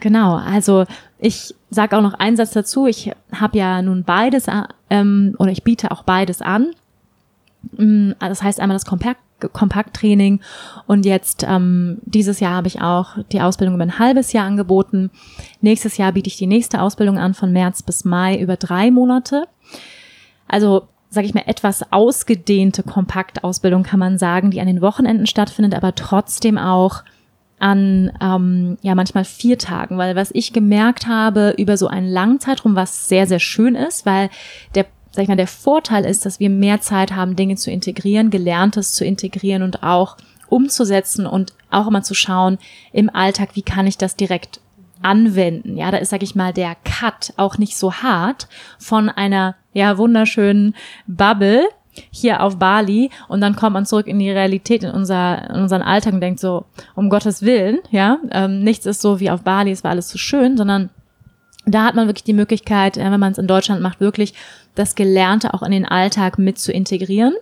Genau. 0.00 0.36
Also, 0.36 0.86
ich 1.20 1.54
sage 1.70 1.96
auch 1.96 2.02
noch 2.02 2.14
einen 2.14 2.36
Satz 2.36 2.52
dazu. 2.52 2.86
Ich 2.86 3.12
habe 3.32 3.58
ja 3.58 3.82
nun 3.82 4.04
beides, 4.04 4.46
ähm, 4.88 5.34
oder 5.38 5.52
ich 5.52 5.62
biete 5.62 5.90
auch 5.90 6.02
beides 6.02 6.42
an. 6.42 6.72
Mm, 7.76 8.12
das 8.18 8.42
heißt 8.42 8.60
einmal 8.60 8.76
das 8.76 8.86
Kompakt 8.86 9.20
Kompakttraining 9.48 10.40
und 10.86 11.06
jetzt 11.06 11.46
ähm, 11.48 11.96
dieses 12.02 12.40
Jahr 12.40 12.52
habe 12.52 12.68
ich 12.68 12.82
auch 12.82 13.16
die 13.32 13.40
Ausbildung 13.40 13.74
über 13.76 13.84
ein 13.84 13.98
halbes 13.98 14.34
Jahr 14.34 14.44
angeboten. 14.44 15.10
Nächstes 15.62 15.96
Jahr 15.96 16.12
biete 16.12 16.28
ich 16.28 16.36
die 16.36 16.46
nächste 16.46 16.82
Ausbildung 16.82 17.18
an 17.18 17.32
von 17.32 17.50
März 17.50 17.82
bis 17.82 18.04
Mai 18.04 18.38
über 18.38 18.56
drei 18.56 18.90
Monate. 18.90 19.44
Also 20.46 20.88
sage 21.08 21.26
ich 21.26 21.32
mal, 21.32 21.44
etwas 21.46 21.90
ausgedehnte 21.90 22.82
Kompaktausbildung 22.82 23.82
kann 23.82 23.98
man 23.98 24.18
sagen, 24.18 24.50
die 24.50 24.60
an 24.60 24.66
den 24.66 24.82
Wochenenden 24.82 25.26
stattfindet, 25.26 25.74
aber 25.74 25.94
trotzdem 25.94 26.58
auch 26.58 27.02
an 27.60 28.12
ähm, 28.20 28.78
ja 28.82 28.94
manchmal 28.94 29.24
vier 29.24 29.58
Tagen, 29.58 29.98
weil 29.98 30.16
was 30.16 30.30
ich 30.32 30.52
gemerkt 30.52 31.06
habe 31.06 31.54
über 31.58 31.76
so 31.76 31.86
einen 31.86 32.08
langen 32.08 32.40
Zeitraum, 32.40 32.74
was 32.74 33.08
sehr 33.08 33.26
sehr 33.26 33.38
schön 33.38 33.74
ist, 33.74 34.06
weil 34.06 34.30
der 34.74 34.86
sag 35.12 35.22
ich 35.22 35.28
mal, 35.28 35.36
der 35.36 35.48
Vorteil 35.48 36.04
ist, 36.04 36.24
dass 36.24 36.38
wir 36.38 36.50
mehr 36.50 36.80
Zeit 36.80 37.12
haben, 37.12 37.34
Dinge 37.34 37.56
zu 37.56 37.70
integrieren, 37.70 38.30
Gelerntes 38.30 38.92
zu 38.92 39.04
integrieren 39.04 39.62
und 39.62 39.82
auch 39.82 40.16
umzusetzen 40.48 41.26
und 41.26 41.52
auch 41.70 41.88
immer 41.88 42.02
zu 42.02 42.14
schauen 42.14 42.58
im 42.92 43.10
Alltag, 43.10 43.50
wie 43.54 43.62
kann 43.62 43.86
ich 43.86 43.98
das 43.98 44.16
direkt 44.16 44.60
anwenden. 45.02 45.76
Ja, 45.76 45.90
da 45.90 45.98
ist, 45.98 46.10
sag 46.10 46.22
ich 46.22 46.34
mal, 46.34 46.52
der 46.52 46.76
Cut 46.84 47.32
auch 47.36 47.58
nicht 47.58 47.76
so 47.76 47.94
hart 47.94 48.48
von 48.78 49.08
einer, 49.08 49.56
ja, 49.72 49.98
wunderschönen 49.98 50.74
Bubble 51.06 51.64
hier 52.10 52.42
auf 52.42 52.58
Bali 52.58 53.10
und 53.28 53.40
dann 53.40 53.56
kommt 53.56 53.74
man 53.74 53.86
zurück 53.86 54.06
in 54.06 54.18
die 54.18 54.30
Realität, 54.30 54.84
in, 54.84 54.90
unser, 54.90 55.50
in 55.50 55.62
unseren 55.62 55.82
Alltag 55.82 56.14
und 56.14 56.20
denkt 56.20 56.40
so, 56.40 56.64
um 56.94 57.10
Gottes 57.10 57.42
Willen, 57.42 57.78
ja, 57.90 58.18
ähm, 58.30 58.62
nichts 58.62 58.86
ist 58.86 59.00
so 59.00 59.20
wie 59.20 59.30
auf 59.30 59.42
Bali, 59.42 59.70
es 59.70 59.84
war 59.84 59.90
alles 59.90 60.08
so 60.08 60.18
schön, 60.18 60.56
sondern 60.56 60.90
da 61.66 61.84
hat 61.84 61.94
man 61.94 62.08
wirklich 62.08 62.24
die 62.24 62.32
Möglichkeit, 62.32 62.96
äh, 62.96 63.10
wenn 63.10 63.20
man 63.20 63.32
es 63.32 63.38
in 63.38 63.46
Deutschland 63.46 63.82
macht, 63.82 64.00
wirklich 64.00 64.34
das 64.74 64.94
Gelernte 64.94 65.54
auch 65.54 65.62
in 65.62 65.72
den 65.72 65.86
Alltag 65.86 66.38
mit 66.38 66.58
zu 66.58 66.72
integrieren. 66.72 67.34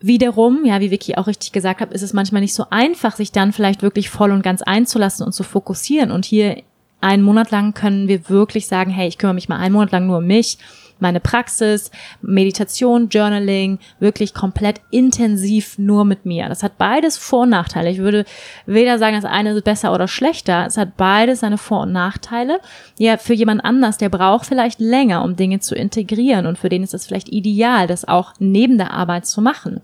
Wiederum, 0.00 0.64
ja, 0.64 0.80
wie 0.80 0.92
Vicky 0.92 1.16
auch 1.16 1.26
richtig 1.26 1.50
gesagt 1.50 1.80
hat, 1.80 1.92
ist 1.92 2.02
es 2.02 2.12
manchmal 2.12 2.40
nicht 2.40 2.54
so 2.54 2.66
einfach, 2.70 3.16
sich 3.16 3.32
dann 3.32 3.52
vielleicht 3.52 3.82
wirklich 3.82 4.10
voll 4.10 4.30
und 4.30 4.42
ganz 4.42 4.62
einzulassen 4.62 5.26
und 5.26 5.32
zu 5.32 5.42
fokussieren. 5.42 6.12
Und 6.12 6.24
hier 6.24 6.62
einen 7.00 7.24
Monat 7.24 7.50
lang 7.50 7.74
können 7.74 8.06
wir 8.06 8.28
wirklich 8.28 8.68
sagen, 8.68 8.90
hey, 8.92 9.08
ich 9.08 9.18
kümmere 9.18 9.34
mich 9.34 9.48
mal 9.48 9.58
einen 9.58 9.74
Monat 9.74 9.90
lang 9.90 10.06
nur 10.06 10.18
um 10.18 10.26
mich 10.26 10.58
meine 11.00 11.20
Praxis, 11.20 11.90
Meditation, 12.20 13.08
Journaling, 13.08 13.78
wirklich 14.00 14.34
komplett 14.34 14.80
intensiv 14.90 15.78
nur 15.78 16.04
mit 16.04 16.26
mir. 16.26 16.48
Das 16.48 16.62
hat 16.62 16.78
beides 16.78 17.16
Vor- 17.16 17.42
und 17.42 17.50
Nachteile. 17.50 17.90
Ich 17.90 17.98
würde 17.98 18.24
weder 18.66 18.98
sagen, 18.98 19.16
das 19.16 19.24
eine 19.24 19.52
ist 19.52 19.64
besser 19.64 19.92
oder 19.92 20.08
schlechter. 20.08 20.66
Es 20.66 20.76
hat 20.76 20.96
beides 20.96 21.40
seine 21.40 21.58
Vor- 21.58 21.82
und 21.82 21.92
Nachteile. 21.92 22.60
Ja, 22.98 23.16
für 23.16 23.34
jemand 23.34 23.64
anders, 23.64 23.98
der 23.98 24.08
braucht 24.08 24.46
vielleicht 24.46 24.80
länger, 24.80 25.22
um 25.22 25.36
Dinge 25.36 25.60
zu 25.60 25.74
integrieren 25.74 26.46
und 26.46 26.58
für 26.58 26.68
den 26.68 26.82
ist 26.82 26.94
es 26.94 27.06
vielleicht 27.06 27.28
ideal, 27.28 27.86
das 27.86 28.06
auch 28.06 28.34
neben 28.38 28.78
der 28.78 28.92
Arbeit 28.92 29.26
zu 29.26 29.40
machen. 29.40 29.80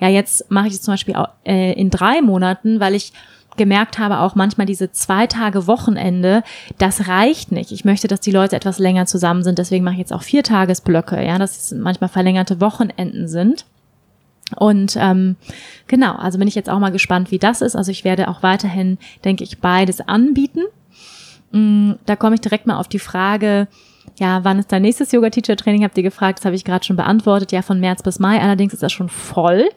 Ja, 0.00 0.08
jetzt 0.08 0.50
mache 0.50 0.68
ich 0.68 0.74
es 0.74 0.82
zum 0.82 0.92
Beispiel 0.94 1.14
auch, 1.16 1.28
äh, 1.44 1.72
in 1.72 1.90
drei 1.90 2.20
Monaten, 2.22 2.80
weil 2.80 2.94
ich 2.94 3.12
gemerkt 3.56 3.98
habe, 3.98 4.20
auch 4.20 4.34
manchmal 4.34 4.66
diese 4.66 4.92
zwei 4.92 5.26
Tage 5.26 5.66
Wochenende, 5.66 6.42
das 6.78 7.08
reicht 7.08 7.52
nicht. 7.52 7.72
Ich 7.72 7.84
möchte, 7.84 8.08
dass 8.08 8.20
die 8.20 8.30
Leute 8.30 8.56
etwas 8.56 8.78
länger 8.78 9.06
zusammen 9.06 9.42
sind. 9.42 9.58
Deswegen 9.58 9.84
mache 9.84 9.94
ich 9.94 10.00
jetzt 10.00 10.12
auch 10.12 10.22
vier 10.22 10.42
Tagesblöcke, 10.42 11.24
ja, 11.24 11.38
dass 11.38 11.58
es 11.58 11.72
manchmal 11.78 12.08
verlängerte 12.08 12.60
Wochenenden 12.60 13.28
sind. 13.28 13.66
Und 14.56 14.96
ähm, 14.98 15.36
genau, 15.86 16.14
also 16.16 16.38
bin 16.38 16.48
ich 16.48 16.54
jetzt 16.54 16.68
auch 16.68 16.78
mal 16.78 16.92
gespannt, 16.92 17.30
wie 17.30 17.38
das 17.38 17.62
ist. 17.62 17.76
Also 17.76 17.90
ich 17.90 18.04
werde 18.04 18.28
auch 18.28 18.42
weiterhin, 18.42 18.98
denke 19.24 19.44
ich, 19.44 19.60
beides 19.60 20.00
anbieten. 20.00 20.62
Mm, 21.52 21.92
da 22.06 22.16
komme 22.16 22.34
ich 22.34 22.40
direkt 22.40 22.66
mal 22.66 22.78
auf 22.78 22.88
die 22.88 22.98
Frage, 22.98 23.68
ja, 24.18 24.44
wann 24.44 24.58
ist 24.58 24.70
dein 24.70 24.82
nächstes 24.82 25.12
Yoga-Teacher-Training? 25.12 25.84
Habt 25.84 25.96
ihr 25.96 26.02
gefragt, 26.02 26.38
das 26.38 26.44
habe 26.44 26.56
ich 26.56 26.64
gerade 26.64 26.84
schon 26.84 26.96
beantwortet. 26.96 27.52
Ja, 27.52 27.62
von 27.62 27.80
März 27.80 28.02
bis 28.02 28.18
Mai. 28.18 28.40
Allerdings 28.40 28.74
ist 28.74 28.82
das 28.82 28.92
schon 28.92 29.08
voll. 29.08 29.68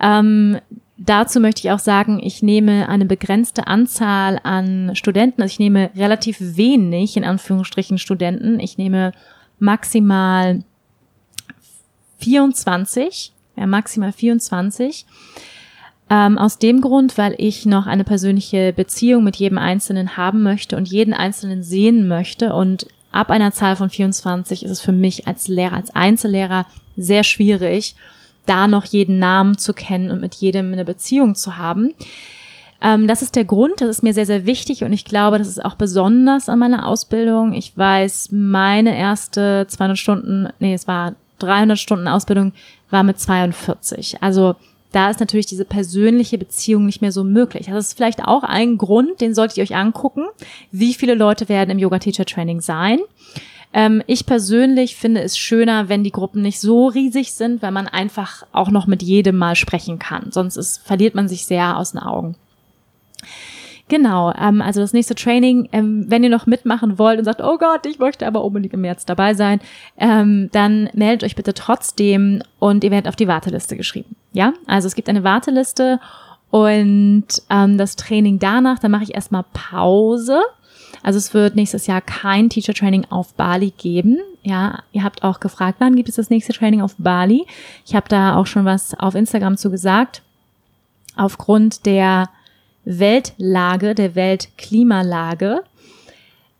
Ähm, 0.00 0.58
Dazu 0.98 1.40
möchte 1.40 1.60
ich 1.60 1.70
auch 1.72 1.78
sagen, 1.78 2.20
ich 2.22 2.42
nehme 2.42 2.88
eine 2.88 3.04
begrenzte 3.04 3.66
Anzahl 3.66 4.40
an 4.42 4.92
Studenten. 4.94 5.42
Also 5.42 5.52
ich 5.52 5.58
nehme 5.58 5.90
relativ 5.94 6.38
wenig, 6.40 7.16
in 7.16 7.24
Anführungsstrichen, 7.24 7.98
Studenten. 7.98 8.60
Ich 8.60 8.78
nehme 8.78 9.12
maximal 9.58 10.62
24, 12.18 13.32
ja, 13.56 13.66
maximal 13.66 14.12
24. 14.12 15.04
Ähm, 16.08 16.38
aus 16.38 16.58
dem 16.58 16.80
Grund, 16.80 17.18
weil 17.18 17.34
ich 17.36 17.66
noch 17.66 17.86
eine 17.86 18.04
persönliche 18.04 18.72
Beziehung 18.72 19.24
mit 19.24 19.36
jedem 19.36 19.58
Einzelnen 19.58 20.16
haben 20.16 20.42
möchte 20.42 20.76
und 20.76 20.88
jeden 20.88 21.12
Einzelnen 21.12 21.62
sehen 21.62 22.08
möchte. 22.08 22.54
Und 22.54 22.86
ab 23.12 23.30
einer 23.30 23.52
Zahl 23.52 23.76
von 23.76 23.90
24 23.90 24.64
ist 24.64 24.70
es 24.70 24.80
für 24.80 24.92
mich 24.92 25.26
als 25.26 25.48
Lehrer, 25.48 25.74
als 25.74 25.94
Einzellehrer 25.94 26.64
sehr 26.96 27.24
schwierig, 27.24 27.96
da 28.46 28.68
noch 28.68 28.84
jeden 28.84 29.18
Namen 29.18 29.58
zu 29.58 29.74
kennen 29.74 30.10
und 30.10 30.20
mit 30.20 30.34
jedem 30.36 30.72
eine 30.72 30.84
Beziehung 30.84 31.34
zu 31.34 31.56
haben. 31.56 31.92
Ähm, 32.80 33.06
das 33.06 33.22
ist 33.22 33.36
der 33.36 33.44
Grund, 33.44 33.80
das 33.80 33.88
ist 33.88 34.02
mir 34.02 34.14
sehr, 34.14 34.26
sehr 34.26 34.46
wichtig 34.46 34.84
und 34.84 34.92
ich 34.92 35.04
glaube, 35.04 35.38
das 35.38 35.48
ist 35.48 35.64
auch 35.64 35.74
besonders 35.74 36.48
an 36.48 36.58
meiner 36.58 36.86
Ausbildung. 36.86 37.52
Ich 37.52 37.76
weiß, 37.76 38.30
meine 38.32 38.96
erste 38.96 39.66
200 39.68 39.98
Stunden, 39.98 40.48
nee, 40.58 40.74
es 40.74 40.86
war 40.86 41.14
300 41.38 41.78
Stunden 41.78 42.08
Ausbildung, 42.08 42.52
war 42.90 43.02
mit 43.02 43.18
42. 43.18 44.22
Also 44.22 44.56
da 44.92 45.10
ist 45.10 45.20
natürlich 45.20 45.46
diese 45.46 45.64
persönliche 45.64 46.38
Beziehung 46.38 46.86
nicht 46.86 47.02
mehr 47.02 47.12
so 47.12 47.24
möglich. 47.24 47.66
Das 47.66 47.88
ist 47.88 47.96
vielleicht 47.96 48.24
auch 48.24 48.44
ein 48.44 48.78
Grund, 48.78 49.20
den 49.20 49.34
solltet 49.34 49.58
ihr 49.58 49.64
euch 49.64 49.76
angucken. 49.76 50.24
Wie 50.70 50.94
viele 50.94 51.14
Leute 51.14 51.48
werden 51.48 51.70
im 51.70 51.78
Yoga 51.78 51.98
Teacher 51.98 52.24
Training 52.24 52.60
sein? 52.60 53.00
Ähm, 53.72 54.02
ich 54.06 54.26
persönlich 54.26 54.96
finde 54.96 55.22
es 55.22 55.36
schöner, 55.36 55.88
wenn 55.88 56.04
die 56.04 56.12
Gruppen 56.12 56.42
nicht 56.42 56.60
so 56.60 56.86
riesig 56.86 57.32
sind, 57.32 57.62
weil 57.62 57.72
man 57.72 57.88
einfach 57.88 58.46
auch 58.52 58.70
noch 58.70 58.86
mit 58.86 59.02
jedem 59.02 59.36
mal 59.36 59.56
sprechen 59.56 59.98
kann. 59.98 60.32
Sonst 60.32 60.56
ist, 60.56 60.86
verliert 60.86 61.14
man 61.14 61.28
sich 61.28 61.46
sehr 61.46 61.76
aus 61.76 61.92
den 61.92 62.00
Augen. 62.00 62.36
Genau, 63.88 64.32
ähm, 64.32 64.60
also 64.60 64.80
das 64.80 64.92
nächste 64.92 65.14
Training, 65.14 65.68
ähm, 65.70 66.06
wenn 66.08 66.24
ihr 66.24 66.30
noch 66.30 66.46
mitmachen 66.46 66.98
wollt 66.98 67.18
und 67.18 67.24
sagt, 67.24 67.40
oh 67.40 67.56
Gott, 67.56 67.86
ich 67.86 68.00
möchte 68.00 68.26
aber 68.26 68.42
unbedingt 68.44 68.74
im 68.74 68.80
März 68.80 69.04
dabei 69.04 69.34
sein, 69.34 69.60
ähm, 69.96 70.48
dann 70.50 70.90
meldet 70.92 71.22
euch 71.22 71.36
bitte 71.36 71.54
trotzdem 71.54 72.42
und 72.58 72.82
ihr 72.82 72.90
werdet 72.90 73.08
auf 73.08 73.14
die 73.14 73.28
Warteliste 73.28 73.76
geschrieben. 73.76 74.16
Ja, 74.32 74.54
also 74.66 74.88
es 74.88 74.96
gibt 74.96 75.08
eine 75.08 75.22
Warteliste 75.22 76.00
und 76.50 77.26
ähm, 77.48 77.78
das 77.78 77.94
Training 77.94 78.40
danach, 78.40 78.80
dann 78.80 78.90
mache 78.90 79.04
ich 79.04 79.14
erstmal 79.14 79.44
Pause 79.52 80.40
also 81.06 81.18
es 81.18 81.32
wird 81.34 81.54
nächstes 81.54 81.86
Jahr 81.86 82.00
kein 82.00 82.50
Teacher 82.50 82.74
Training 82.74 83.06
auf 83.10 83.32
Bali 83.34 83.72
geben. 83.78 84.18
Ja, 84.42 84.82
ihr 84.90 85.04
habt 85.04 85.22
auch 85.22 85.38
gefragt, 85.38 85.76
wann 85.78 85.94
gibt 85.94 86.08
es 86.08 86.16
das 86.16 86.30
nächste 86.30 86.52
Training 86.52 86.82
auf 86.82 86.96
Bali? 86.98 87.46
Ich 87.86 87.94
habe 87.94 88.08
da 88.08 88.34
auch 88.34 88.46
schon 88.46 88.64
was 88.64 88.92
auf 88.98 89.14
Instagram 89.14 89.56
zu 89.56 89.70
gesagt. 89.70 90.22
Aufgrund 91.14 91.86
der 91.86 92.28
Weltlage, 92.84 93.94
der 93.94 94.16
Weltklimalage, 94.16 95.62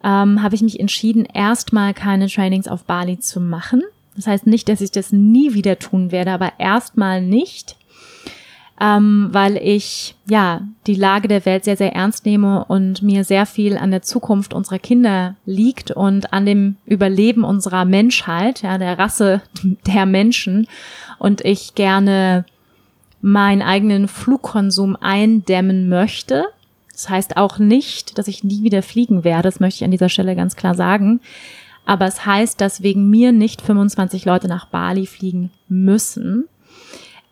ähm, 0.04 0.40
habe 0.44 0.54
ich 0.54 0.62
mich 0.62 0.78
entschieden, 0.78 1.24
erstmal 1.24 1.92
keine 1.92 2.28
Trainings 2.28 2.68
auf 2.68 2.84
Bali 2.84 3.18
zu 3.18 3.40
machen. 3.40 3.82
Das 4.14 4.28
heißt 4.28 4.46
nicht, 4.46 4.68
dass 4.68 4.80
ich 4.80 4.92
das 4.92 5.10
nie 5.10 5.54
wieder 5.54 5.80
tun 5.80 6.12
werde, 6.12 6.30
aber 6.30 6.52
erstmal 6.58 7.20
nicht 7.20 7.74
ähm, 8.80 9.28
weil 9.32 9.56
ich 9.56 10.14
ja 10.28 10.60
die 10.86 10.94
Lage 10.94 11.28
der 11.28 11.44
Welt 11.46 11.64
sehr, 11.64 11.76
sehr 11.76 11.94
ernst 11.94 12.26
nehme 12.26 12.64
und 12.64 13.02
mir 13.02 13.24
sehr 13.24 13.46
viel 13.46 13.78
an 13.78 13.90
der 13.90 14.02
Zukunft 14.02 14.52
unserer 14.52 14.78
Kinder 14.78 15.36
liegt 15.46 15.90
und 15.90 16.32
an 16.32 16.44
dem 16.44 16.76
Überleben 16.84 17.44
unserer 17.44 17.84
Menschheit, 17.84 18.62
ja, 18.62 18.76
der 18.76 18.98
Rasse 18.98 19.40
der 19.86 20.04
Menschen 20.04 20.66
und 21.18 21.40
ich 21.42 21.74
gerne 21.74 22.44
meinen 23.22 23.62
eigenen 23.62 24.08
Flugkonsum 24.08 24.96
eindämmen 25.00 25.88
möchte. 25.88 26.44
Das 26.92 27.08
heißt 27.08 27.36
auch 27.36 27.58
nicht, 27.58 28.18
dass 28.18 28.28
ich 28.28 28.44
nie 28.44 28.62
wieder 28.62 28.82
fliegen 28.82 29.24
werde, 29.24 29.48
das 29.48 29.60
möchte 29.60 29.78
ich 29.78 29.84
an 29.84 29.90
dieser 29.90 30.08
Stelle 30.10 30.36
ganz 30.36 30.54
klar 30.54 30.74
sagen. 30.74 31.20
Aber 31.86 32.06
es 32.06 32.26
heißt, 32.26 32.60
dass 32.60 32.82
wegen 32.82 33.08
mir 33.08 33.32
nicht 33.32 33.62
25 33.62 34.24
Leute 34.24 34.48
nach 34.48 34.66
Bali 34.66 35.06
fliegen 35.06 35.50
müssen. 35.68 36.48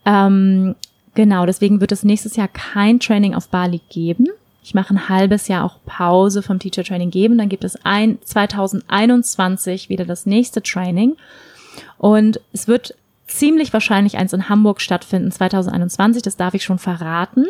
Ähm, 0.06 0.76
Genau, 1.14 1.46
deswegen 1.46 1.80
wird 1.80 1.92
es 1.92 2.02
nächstes 2.02 2.36
Jahr 2.36 2.48
kein 2.48 3.00
Training 3.00 3.34
auf 3.34 3.48
Bali 3.48 3.80
geben. 3.88 4.28
Ich 4.62 4.74
mache 4.74 4.94
ein 4.94 5.08
halbes 5.08 5.48
Jahr 5.48 5.64
auch 5.64 5.76
Pause 5.84 6.42
vom 6.42 6.58
Teacher 6.58 6.84
Training 6.84 7.10
geben. 7.10 7.36
Dann 7.38 7.48
gibt 7.48 7.64
es 7.64 7.76
ein 7.84 8.18
2021 8.24 9.88
wieder 9.88 10.04
das 10.04 10.26
nächste 10.26 10.62
Training. 10.62 11.16
Und 11.98 12.40
es 12.52 12.66
wird 12.66 12.94
ziemlich 13.26 13.72
wahrscheinlich 13.72 14.16
eins 14.16 14.32
in 14.32 14.48
Hamburg 14.48 14.80
stattfinden 14.80 15.30
2021. 15.30 16.22
Das 16.22 16.36
darf 16.36 16.54
ich 16.54 16.64
schon 16.64 16.78
verraten. 16.78 17.46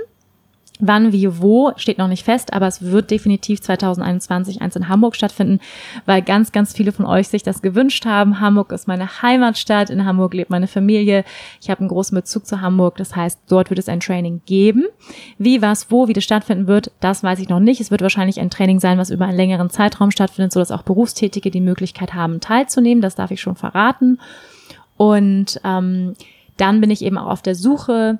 Wann, 0.80 1.12
wie, 1.12 1.40
wo 1.40 1.70
steht 1.76 1.98
noch 1.98 2.08
nicht 2.08 2.24
fest, 2.24 2.52
aber 2.52 2.66
es 2.66 2.82
wird 2.82 3.12
definitiv 3.12 3.62
2021 3.62 4.60
eins 4.60 4.74
in 4.74 4.88
Hamburg 4.88 5.14
stattfinden, 5.14 5.60
weil 6.04 6.20
ganz, 6.20 6.50
ganz 6.50 6.72
viele 6.72 6.90
von 6.90 7.06
euch 7.06 7.28
sich 7.28 7.44
das 7.44 7.62
gewünscht 7.62 8.06
haben. 8.06 8.40
Hamburg 8.40 8.72
ist 8.72 8.88
meine 8.88 9.22
Heimatstadt, 9.22 9.88
in 9.88 10.04
Hamburg 10.04 10.34
lebt 10.34 10.50
meine 10.50 10.66
Familie. 10.66 11.24
Ich 11.60 11.70
habe 11.70 11.78
einen 11.78 11.90
großen 11.90 12.16
Bezug 12.16 12.44
zu 12.44 12.60
Hamburg, 12.60 12.96
das 12.96 13.14
heißt, 13.14 13.38
dort 13.48 13.70
wird 13.70 13.78
es 13.78 13.88
ein 13.88 14.00
Training 14.00 14.42
geben. 14.46 14.86
Wie, 15.38 15.62
was, 15.62 15.92
wo, 15.92 16.08
wie 16.08 16.12
das 16.12 16.24
stattfinden 16.24 16.66
wird, 16.66 16.90
das 16.98 17.22
weiß 17.22 17.38
ich 17.38 17.48
noch 17.48 17.60
nicht. 17.60 17.80
Es 17.80 17.92
wird 17.92 18.02
wahrscheinlich 18.02 18.40
ein 18.40 18.50
Training 18.50 18.80
sein, 18.80 18.98
was 18.98 19.10
über 19.10 19.26
einen 19.26 19.36
längeren 19.36 19.70
Zeitraum 19.70 20.10
stattfindet, 20.10 20.52
sodass 20.52 20.72
auch 20.72 20.82
Berufstätige 20.82 21.52
die 21.52 21.60
Möglichkeit 21.60 22.14
haben, 22.14 22.40
teilzunehmen. 22.40 23.00
Das 23.00 23.14
darf 23.14 23.30
ich 23.30 23.40
schon 23.40 23.54
verraten. 23.54 24.18
Und 24.96 25.60
ähm, 25.62 26.14
dann 26.56 26.80
bin 26.80 26.90
ich 26.90 27.04
eben 27.04 27.18
auch 27.18 27.30
auf 27.30 27.42
der 27.42 27.54
Suche 27.54 28.18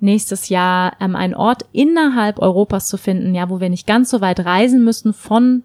nächstes 0.00 0.48
Jahr 0.48 0.92
ähm, 1.00 1.16
einen 1.16 1.34
Ort 1.34 1.64
innerhalb 1.72 2.38
Europas 2.38 2.88
zu 2.88 2.96
finden, 2.96 3.34
ja, 3.34 3.48
wo 3.48 3.60
wir 3.60 3.70
nicht 3.70 3.86
ganz 3.86 4.10
so 4.10 4.20
weit 4.20 4.44
reisen 4.44 4.84
müssen 4.84 5.12
von 5.12 5.64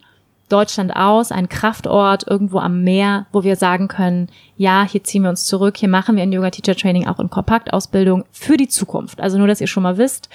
Deutschland 0.49 0.95
aus, 0.95 1.31
ein 1.31 1.47
Kraftort 1.47 2.27
irgendwo 2.27 2.59
am 2.59 2.83
Meer, 2.83 3.27
wo 3.31 3.43
wir 3.43 3.55
sagen 3.55 3.87
können, 3.87 4.27
ja, 4.57 4.83
hier 4.83 5.03
ziehen 5.03 5.21
wir 5.21 5.29
uns 5.29 5.45
zurück, 5.45 5.77
hier 5.77 5.89
machen 5.89 6.15
wir 6.15 6.23
ein 6.23 6.31
Yoga 6.31 6.49
Teacher 6.49 6.75
Training 6.75 7.07
auch 7.07 7.19
in 7.19 7.29
Kompaktausbildung 7.29 8.25
für 8.31 8.57
die 8.57 8.67
Zukunft. 8.67 9.21
Also 9.21 9.37
nur, 9.37 9.47
dass 9.47 9.61
ihr 9.61 9.67
schon 9.67 9.83
mal 9.83 9.97
wisst, 9.97 10.29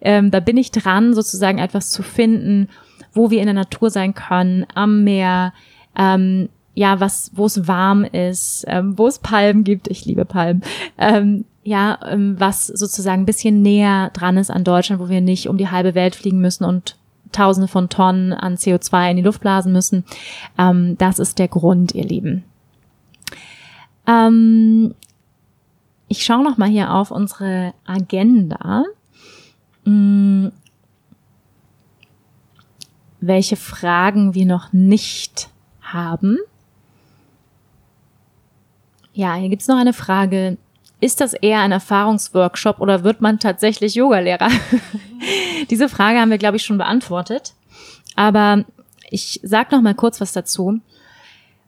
ähm, 0.00 0.30
da 0.30 0.40
bin 0.40 0.56
ich 0.56 0.70
dran, 0.70 1.14
sozusagen 1.14 1.58
etwas 1.58 1.90
zu 1.90 2.02
finden, 2.02 2.68
wo 3.12 3.30
wir 3.30 3.40
in 3.40 3.46
der 3.46 3.54
Natur 3.54 3.90
sein 3.90 4.14
können, 4.14 4.66
am 4.74 5.04
Meer, 5.04 5.52
ähm, 5.96 6.48
ja, 6.74 7.00
was, 7.00 7.32
wo 7.34 7.46
es 7.46 7.66
warm 7.66 8.04
ist, 8.04 8.64
ähm, 8.68 8.96
wo 8.96 9.08
es 9.08 9.18
Palmen 9.18 9.64
gibt. 9.64 9.88
Ich 9.88 10.04
liebe 10.04 10.24
Palmen. 10.24 10.62
Ähm, 10.96 11.44
ja, 11.68 11.98
ähm, 12.06 12.36
was 12.38 12.66
sozusagen 12.66 13.22
ein 13.22 13.26
bisschen 13.26 13.60
näher 13.60 14.10
dran 14.14 14.38
ist 14.38 14.50
an 14.50 14.64
Deutschland, 14.64 15.02
wo 15.02 15.10
wir 15.10 15.20
nicht 15.20 15.48
um 15.48 15.58
die 15.58 15.70
halbe 15.70 15.94
Welt 15.94 16.16
fliegen 16.16 16.40
müssen 16.40 16.64
und 16.64 16.96
Tausende 17.30 17.68
von 17.68 17.90
Tonnen 17.90 18.32
an 18.32 18.56
CO2 18.56 19.10
in 19.10 19.16
die 19.18 19.22
Luft 19.22 19.42
blasen 19.42 19.70
müssen. 19.70 20.04
Ähm, 20.56 20.96
das 20.96 21.18
ist 21.18 21.38
der 21.38 21.48
Grund, 21.48 21.94
ihr 21.94 22.04
Lieben. 22.04 22.42
Ähm, 24.06 24.94
ich 26.08 26.24
schaue 26.24 26.42
noch 26.42 26.56
mal 26.56 26.70
hier 26.70 26.94
auf 26.94 27.10
unsere 27.10 27.74
Agenda. 27.84 28.84
Hm, 29.84 30.50
welche 33.20 33.56
Fragen 33.56 34.34
wir 34.34 34.46
noch 34.46 34.72
nicht 34.72 35.50
haben. 35.82 36.38
Ja, 39.12 39.34
hier 39.34 39.50
gibt's 39.50 39.68
noch 39.68 39.76
eine 39.76 39.92
Frage 39.92 40.56
ist 41.00 41.20
das 41.20 41.34
eher 41.34 41.60
ein 41.60 41.72
Erfahrungsworkshop 41.72 42.80
oder 42.80 43.04
wird 43.04 43.20
man 43.20 43.38
tatsächlich 43.38 43.94
Yogalehrer? 43.94 44.48
Diese 45.70 45.88
Frage 45.88 46.18
haben 46.18 46.30
wir, 46.30 46.38
glaube 46.38 46.56
ich, 46.56 46.64
schon 46.64 46.78
beantwortet. 46.78 47.54
Aber 48.16 48.64
ich 49.10 49.40
sage 49.42 49.74
noch 49.74 49.82
mal 49.82 49.94
kurz 49.94 50.20
was 50.20 50.32
dazu, 50.32 50.80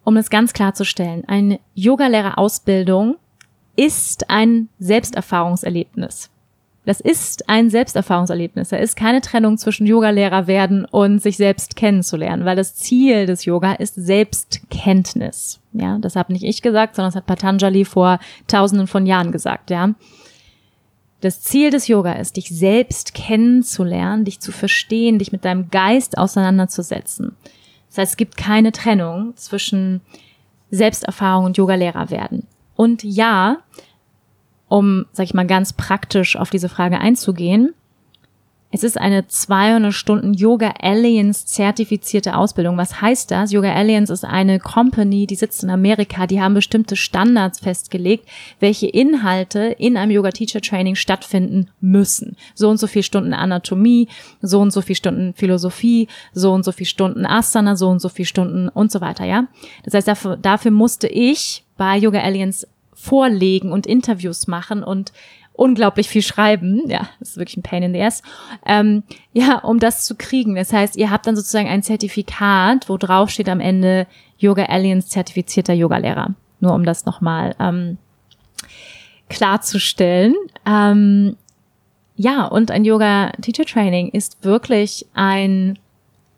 um 0.04 0.16
es 0.16 0.30
ganz 0.30 0.52
klarzustellen. 0.52 1.24
Eine 1.26 1.60
Yogalehrerausbildung 1.74 3.16
ist 3.76 4.28
ein 4.30 4.68
Selbsterfahrungserlebnis. 4.78 6.30
Das 6.86 7.00
ist 7.00 7.48
ein 7.48 7.68
Selbsterfahrungserlebnis. 7.68 8.70
Da 8.70 8.76
ist 8.78 8.96
keine 8.96 9.20
Trennung 9.20 9.58
zwischen 9.58 9.86
Yogalehrer 9.86 10.46
werden 10.46 10.86
und 10.86 11.20
sich 11.20 11.36
selbst 11.36 11.76
kennenzulernen, 11.76 12.44
weil 12.44 12.56
das 12.56 12.74
Ziel 12.74 13.26
des 13.26 13.44
Yoga 13.44 13.74
ist 13.74 13.94
Selbstkenntnis. 13.96 15.60
Ja, 15.72 15.98
das 15.98 16.16
habe 16.16 16.32
nicht 16.32 16.44
ich 16.44 16.62
gesagt, 16.62 16.96
sondern 16.96 17.10
das 17.10 17.16
hat 17.16 17.26
Patanjali 17.26 17.84
vor 17.84 18.18
tausenden 18.46 18.86
von 18.86 19.06
Jahren 19.06 19.30
gesagt, 19.30 19.70
ja. 19.70 19.94
Das 21.20 21.42
Ziel 21.42 21.70
des 21.70 21.86
Yoga 21.86 22.14
ist, 22.14 22.38
dich 22.38 22.48
selbst 22.48 23.12
kennenzulernen, 23.12 24.24
dich 24.24 24.40
zu 24.40 24.52
verstehen, 24.52 25.18
dich 25.18 25.32
mit 25.32 25.44
deinem 25.44 25.68
Geist 25.70 26.16
auseinanderzusetzen. 26.16 27.36
Das 27.88 27.98
heißt, 27.98 28.12
es 28.12 28.16
gibt 28.16 28.38
keine 28.38 28.72
Trennung 28.72 29.36
zwischen 29.36 30.00
Selbsterfahrung 30.70 31.44
und 31.44 31.58
Yogalehrer 31.58 32.10
werden. 32.10 32.46
Und 32.74 33.02
ja, 33.02 33.58
um, 34.70 35.04
sag 35.12 35.24
ich 35.24 35.34
mal, 35.34 35.46
ganz 35.46 35.74
praktisch 35.74 36.36
auf 36.36 36.48
diese 36.48 36.70
Frage 36.70 36.98
einzugehen. 36.98 37.74
Es 38.72 38.84
ist 38.84 38.96
eine 38.96 39.26
200 39.26 39.92
Stunden 39.92 40.32
Yoga 40.32 40.74
Alliance 40.80 41.44
zertifizierte 41.44 42.36
Ausbildung. 42.36 42.76
Was 42.76 43.00
heißt 43.00 43.32
das? 43.32 43.50
Yoga 43.50 43.74
Alliance 43.74 44.12
ist 44.12 44.24
eine 44.24 44.60
Company, 44.60 45.26
die 45.26 45.34
sitzt 45.34 45.64
in 45.64 45.70
Amerika. 45.70 46.28
Die 46.28 46.40
haben 46.40 46.54
bestimmte 46.54 46.94
Standards 46.94 47.58
festgelegt, 47.58 48.28
welche 48.60 48.86
Inhalte 48.86 49.74
in 49.76 49.96
einem 49.96 50.12
Yoga 50.12 50.30
Teacher 50.30 50.60
Training 50.60 50.94
stattfinden 50.94 51.68
müssen. 51.80 52.36
So 52.54 52.70
und 52.70 52.76
so 52.76 52.86
viel 52.86 53.02
Stunden 53.02 53.34
Anatomie, 53.34 54.06
so 54.40 54.60
und 54.60 54.70
so 54.70 54.82
viel 54.82 54.94
Stunden 54.94 55.34
Philosophie, 55.34 56.06
so 56.32 56.52
und 56.52 56.64
so 56.64 56.70
viel 56.70 56.86
Stunden 56.86 57.26
Asana, 57.26 57.74
so 57.74 57.88
und 57.88 57.98
so 57.98 58.08
viel 58.08 58.24
Stunden 58.24 58.68
und 58.68 58.92
so 58.92 59.00
weiter, 59.00 59.24
ja? 59.24 59.48
Das 59.82 59.94
heißt, 59.94 60.06
dafür, 60.06 60.36
dafür 60.36 60.70
musste 60.70 61.08
ich 61.08 61.64
bei 61.76 61.96
Yoga 61.96 62.20
Alliance 62.20 62.68
vorlegen 63.00 63.72
und 63.72 63.86
Interviews 63.86 64.46
machen 64.46 64.82
und 64.84 65.12
unglaublich 65.52 66.08
viel 66.08 66.22
schreiben. 66.22 66.82
Ja, 66.88 67.08
das 67.18 67.30
ist 67.30 67.36
wirklich 67.36 67.56
ein 67.56 67.62
Pain 67.62 67.82
in 67.82 67.92
the 67.92 68.02
ass. 68.02 68.22
Ähm, 68.66 69.02
ja, 69.32 69.58
um 69.58 69.78
das 69.78 70.04
zu 70.04 70.14
kriegen. 70.16 70.54
Das 70.54 70.72
heißt, 70.72 70.96
ihr 70.96 71.10
habt 71.10 71.26
dann 71.26 71.36
sozusagen 71.36 71.68
ein 71.68 71.82
Zertifikat, 71.82 72.88
wo 72.88 72.96
drauf 72.96 73.30
steht 73.30 73.48
am 73.48 73.60
Ende 73.60 74.06
Yoga 74.38 74.64
Aliens 74.66 75.08
zertifizierter 75.08 75.74
Yogalehrer. 75.74 76.34
Nur 76.60 76.74
um 76.74 76.84
das 76.84 77.04
nochmal 77.04 77.54
ähm, 77.58 77.98
klarzustellen. 79.28 80.34
Ähm, 80.66 81.36
ja, 82.16 82.44
und 82.46 82.70
ein 82.70 82.84
Yoga 82.84 83.32
Teacher 83.40 83.64
Training 83.64 84.08
ist 84.08 84.44
wirklich 84.44 85.06
ein 85.14 85.78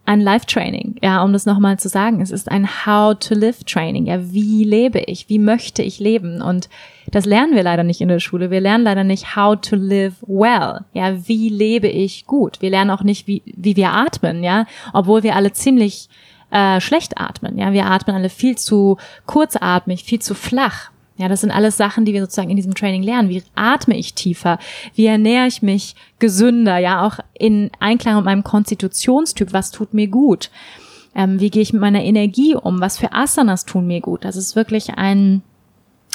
ein 0.05 0.20
Life-Training, 0.20 0.96
ja, 1.03 1.22
um 1.22 1.32
das 1.32 1.46
nochmal 1.46 1.78
zu 1.78 1.88
sagen. 1.88 2.20
Es 2.20 2.30
ist 2.30 2.50
ein 2.50 2.68
How-to-Live-Training. 2.86 4.07
Ja, 4.07 4.32
wie 4.32 4.64
lebe 4.64 4.98
ich? 5.00 5.28
Wie 5.28 5.38
möchte 5.38 5.82
ich 5.82 6.00
leben? 6.00 6.42
Und 6.42 6.68
das 7.11 7.24
lernen 7.24 7.55
wir 7.55 7.62
leider 7.62 7.84
nicht 7.84 8.00
in 8.00 8.09
der 8.09 8.18
Schule. 8.18 8.50
Wir 8.50 8.61
lernen 8.61 8.84
leider 8.84 9.05
nicht 9.05 9.36
how 9.36 9.61
to 9.61 9.76
live 9.76 10.14
well. 10.26 10.80
Ja, 10.92 11.28
wie 11.28 11.48
lebe 11.48 11.88
ich 11.88 12.26
gut? 12.26 12.61
Wir 12.61 12.70
lernen 12.70 12.90
auch 12.90 13.03
nicht, 13.03 13.26
wie, 13.26 13.42
wie 13.44 13.76
wir 13.76 13.90
atmen, 13.92 14.42
ja, 14.42 14.66
obwohl 14.92 15.22
wir 15.22 15.36
alle 15.36 15.53
ziemlich 15.53 16.09
äh, 16.50 16.80
schlecht 16.80 17.18
atmen. 17.18 17.57
Ja, 17.59 17.72
wir 17.72 17.86
atmen 17.86 18.14
alle 18.14 18.28
viel 18.28 18.57
zu 18.57 18.98
kurzatmig, 19.26 20.05
viel 20.05 20.20
zu 20.20 20.34
flach. 20.34 20.91
Ja, 21.22 21.28
das 21.28 21.42
sind 21.42 21.52
alles 21.52 21.76
Sachen, 21.76 22.04
die 22.04 22.12
wir 22.12 22.20
sozusagen 22.20 22.50
in 22.50 22.56
diesem 22.56 22.74
Training 22.74 23.04
lernen. 23.04 23.28
Wie 23.28 23.44
atme 23.54 23.96
ich 23.96 24.14
tiefer? 24.14 24.58
Wie 24.96 25.06
ernähre 25.06 25.46
ich 25.46 25.62
mich 25.62 25.94
gesünder? 26.18 26.78
Ja, 26.78 27.06
auch 27.06 27.20
in 27.32 27.70
Einklang 27.78 28.16
mit 28.16 28.24
meinem 28.24 28.42
Konstitutionstyp. 28.42 29.52
Was 29.52 29.70
tut 29.70 29.94
mir 29.94 30.08
gut? 30.08 30.50
Ähm, 31.14 31.38
wie 31.38 31.50
gehe 31.50 31.62
ich 31.62 31.72
mit 31.72 31.80
meiner 31.80 32.02
Energie 32.02 32.56
um? 32.56 32.80
Was 32.80 32.98
für 32.98 33.12
Asanas 33.12 33.64
tun 33.66 33.86
mir 33.86 34.00
gut? 34.00 34.24
Das 34.24 34.34
ist 34.34 34.56
wirklich 34.56 34.94
ein, 34.96 35.42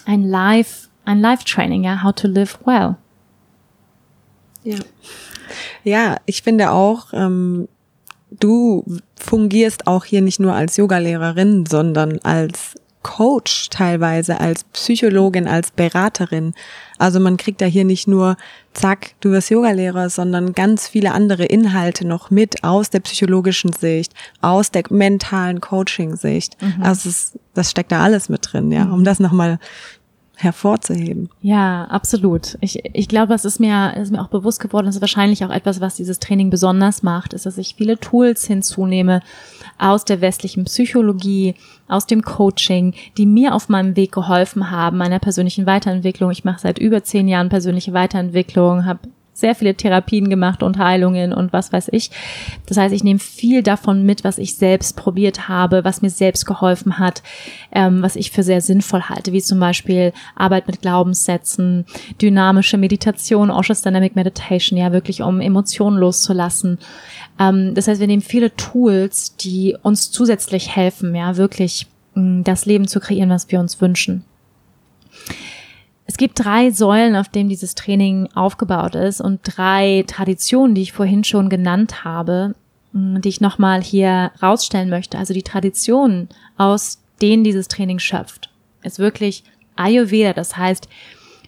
ein 0.06 0.24
Live, 0.24 0.90
ein 1.06 1.22
Live-Training, 1.22 1.86
ja, 1.86 2.04
how 2.04 2.14
to 2.14 2.28
live 2.28 2.60
well. 2.66 2.98
Ja. 4.66 4.76
Ja, 5.86 6.18
ich 6.26 6.42
finde 6.42 6.72
auch, 6.72 7.14
ähm, 7.14 7.70
du 8.30 8.84
fungierst 9.16 9.88
auch 9.88 10.04
hier 10.04 10.22
nicht 10.22 10.42
nur 10.42 10.52
als 10.52 10.76
Yogalehrerin, 10.76 11.66
sondern 11.66 12.20
als 12.24 12.76
Coach 13.08 13.70
teilweise, 13.70 14.42
als 14.42 14.66
Psychologin, 14.66 15.48
als 15.48 15.72
Beraterin. 15.72 16.54
Also 16.98 17.22
man 17.22 17.38
kriegt 17.38 17.62
da 17.62 17.66
hier 17.66 17.86
nicht 17.86 18.06
nur, 18.06 18.36
zack, 18.74 19.12
du 19.22 19.32
wirst 19.32 19.50
Yogalehrer, 19.50 20.10
sondern 20.10 20.52
ganz 20.52 20.90
viele 20.90 21.14
andere 21.14 21.46
Inhalte 21.46 22.06
noch 22.06 22.32
mit 22.32 22.66
aus 22.66 22.90
der 22.90 23.00
psychologischen 23.00 23.72
Sicht, 23.72 24.14
aus 24.42 24.72
der 24.72 24.84
mentalen 24.90 25.62
Coaching-Sicht. 25.62 26.62
Mhm. 26.62 26.84
Also 26.84 27.08
es, 27.08 27.40
das 27.54 27.72
steckt 27.72 27.94
da 27.94 28.04
alles 28.04 28.28
mit 28.28 28.42
drin, 28.52 28.74
ja, 28.74 28.84
um 28.84 29.06
das 29.06 29.22
nochmal 29.22 29.58
hervorzuheben. 30.40 31.30
Ja, 31.42 31.86
absolut. 31.86 32.58
Ich, 32.62 32.80
ich 32.94 33.08
glaube, 33.08 33.34
es 33.34 33.44
ist 33.44 33.60
mir, 33.60 33.96
ist 33.98 34.12
mir 34.12 34.22
auch 34.22 34.28
bewusst 34.28 34.60
geworden, 34.60 34.88
es 34.88 34.96
ist 34.96 35.02
wahrscheinlich 35.02 35.44
auch 35.44 35.50
etwas, 35.50 35.82
was 35.82 35.96
dieses 35.96 36.20
Training 36.20 36.52
besonders 36.52 37.02
macht, 37.02 37.34
ist, 37.34 37.48
dass 37.48 37.58
ich 37.58 37.76
viele 37.76 38.00
Tools 38.00 38.46
hinzunehme 38.46 39.22
aus 39.80 40.06
der 40.06 40.22
westlichen 40.22 40.66
Psychologie, 40.66 41.56
aus 41.88 42.06
dem 42.06 42.22
Coaching, 42.22 42.94
die 43.18 43.26
mir 43.26 43.56
auf 43.56 43.68
meinem 43.68 43.96
Weg 43.96 44.12
geholfen 44.12 44.70
haben, 44.70 44.98
meiner 44.98 45.20
persönlichen 45.20 45.66
Weiterentwicklung. 45.66 46.30
Ich 46.30 46.44
mache 46.44 46.62
seit 46.62 46.78
über 46.78 47.04
zehn 47.04 47.28
Jahren 47.28 47.50
persönliche 47.50 47.94
Weiterentwicklung, 47.94 48.86
habe 48.86 49.00
sehr 49.38 49.54
viele 49.54 49.76
Therapien 49.76 50.30
gemacht 50.30 50.64
und 50.64 50.80
Heilungen 50.80 51.32
und 51.32 51.54
was 51.54 51.72
weiß 51.72 51.90
ich. 51.92 52.10
Das 52.66 52.78
heißt, 52.78 52.94
ich 52.94 53.04
nehme 53.04 53.20
viel 53.20 53.62
davon 53.62 54.04
mit, 54.04 54.24
was 54.24 54.40
ich 54.40 54.56
selbst 54.56 54.98
probiert 54.98 55.48
habe, 55.48 55.84
was 55.84 56.02
mir 56.02 56.10
selbst 56.10 56.46
geholfen 56.46 56.98
hat, 56.98 57.22
ähm, 57.72 58.02
was 58.02 58.16
ich 58.16 58.32
für 58.32 58.42
sehr 58.42 58.62
sinnvoll 58.62 59.04
halte, 59.04 59.34
wie 59.34 59.42
zum 59.42 59.60
Beispiel 59.60 60.12
Arbeit 60.36 60.66
mit 60.66 60.82
Glaubenssätzen, 60.82 61.86
dynamische 62.20 62.78
Meditation, 62.78 63.52
Osho's 63.52 63.84
Dynamic 63.84 64.16
Meditation, 64.16 64.78
ja 64.78 64.92
wirklich 64.92 65.22
um 65.22 65.40
Emotionen 65.40 65.98
loszulassen. 65.98 66.80
Ähm, 67.40 67.76
das 67.76 67.88
heißt, 67.88 68.00
wir 68.00 68.08
nehmen 68.08 68.24
viele 68.24 68.56
Tools, 68.56 69.36
die 69.38 69.76
uns 69.84 70.10
zusätzlich 70.10 70.76
helfen, 70.76 71.14
ja 71.14 71.38
wirklich 71.38 71.86
mm, 72.16 72.42
das 72.42 72.66
Leben 72.66 72.88
zu 72.88 73.00
kreieren, 73.00 73.30
was 73.30 73.52
wir 73.52 73.60
uns 73.60 73.80
wünschen. 73.82 74.24
Es 76.08 76.16
gibt 76.16 76.44
drei 76.44 76.72
Säulen, 76.72 77.18
auf 77.18 77.28
denen 77.28 77.50
dieses 77.50 77.76
Training 77.76 78.30
aufgebaut 78.34 78.96
ist 78.96 79.20
und 79.20 79.42
drei 79.44 80.06
Traditionen, 80.08 80.74
die 80.74 80.82
ich 80.82 80.94
vorhin 80.94 81.26
schon 81.26 81.50
genannt 81.50 82.06
habe, 82.06 82.56
mm, 82.94 83.20
die 83.20 83.30
ich 83.30 83.42
nochmal 83.42 83.84
hier 83.84 84.32
rausstellen 84.42 84.90
möchte. 84.90 85.18
Also 85.18 85.34
die 85.34 85.44
Traditionen, 85.44 86.30
aus 86.58 87.00
denen 87.22 87.44
dieses 87.44 87.68
Training 87.68 88.00
schöpft, 88.00 88.50
ist 88.84 89.00
wirklich 89.00 89.44
Ayurveda, 89.76 90.32
das 90.32 90.56
heißt 90.56 90.88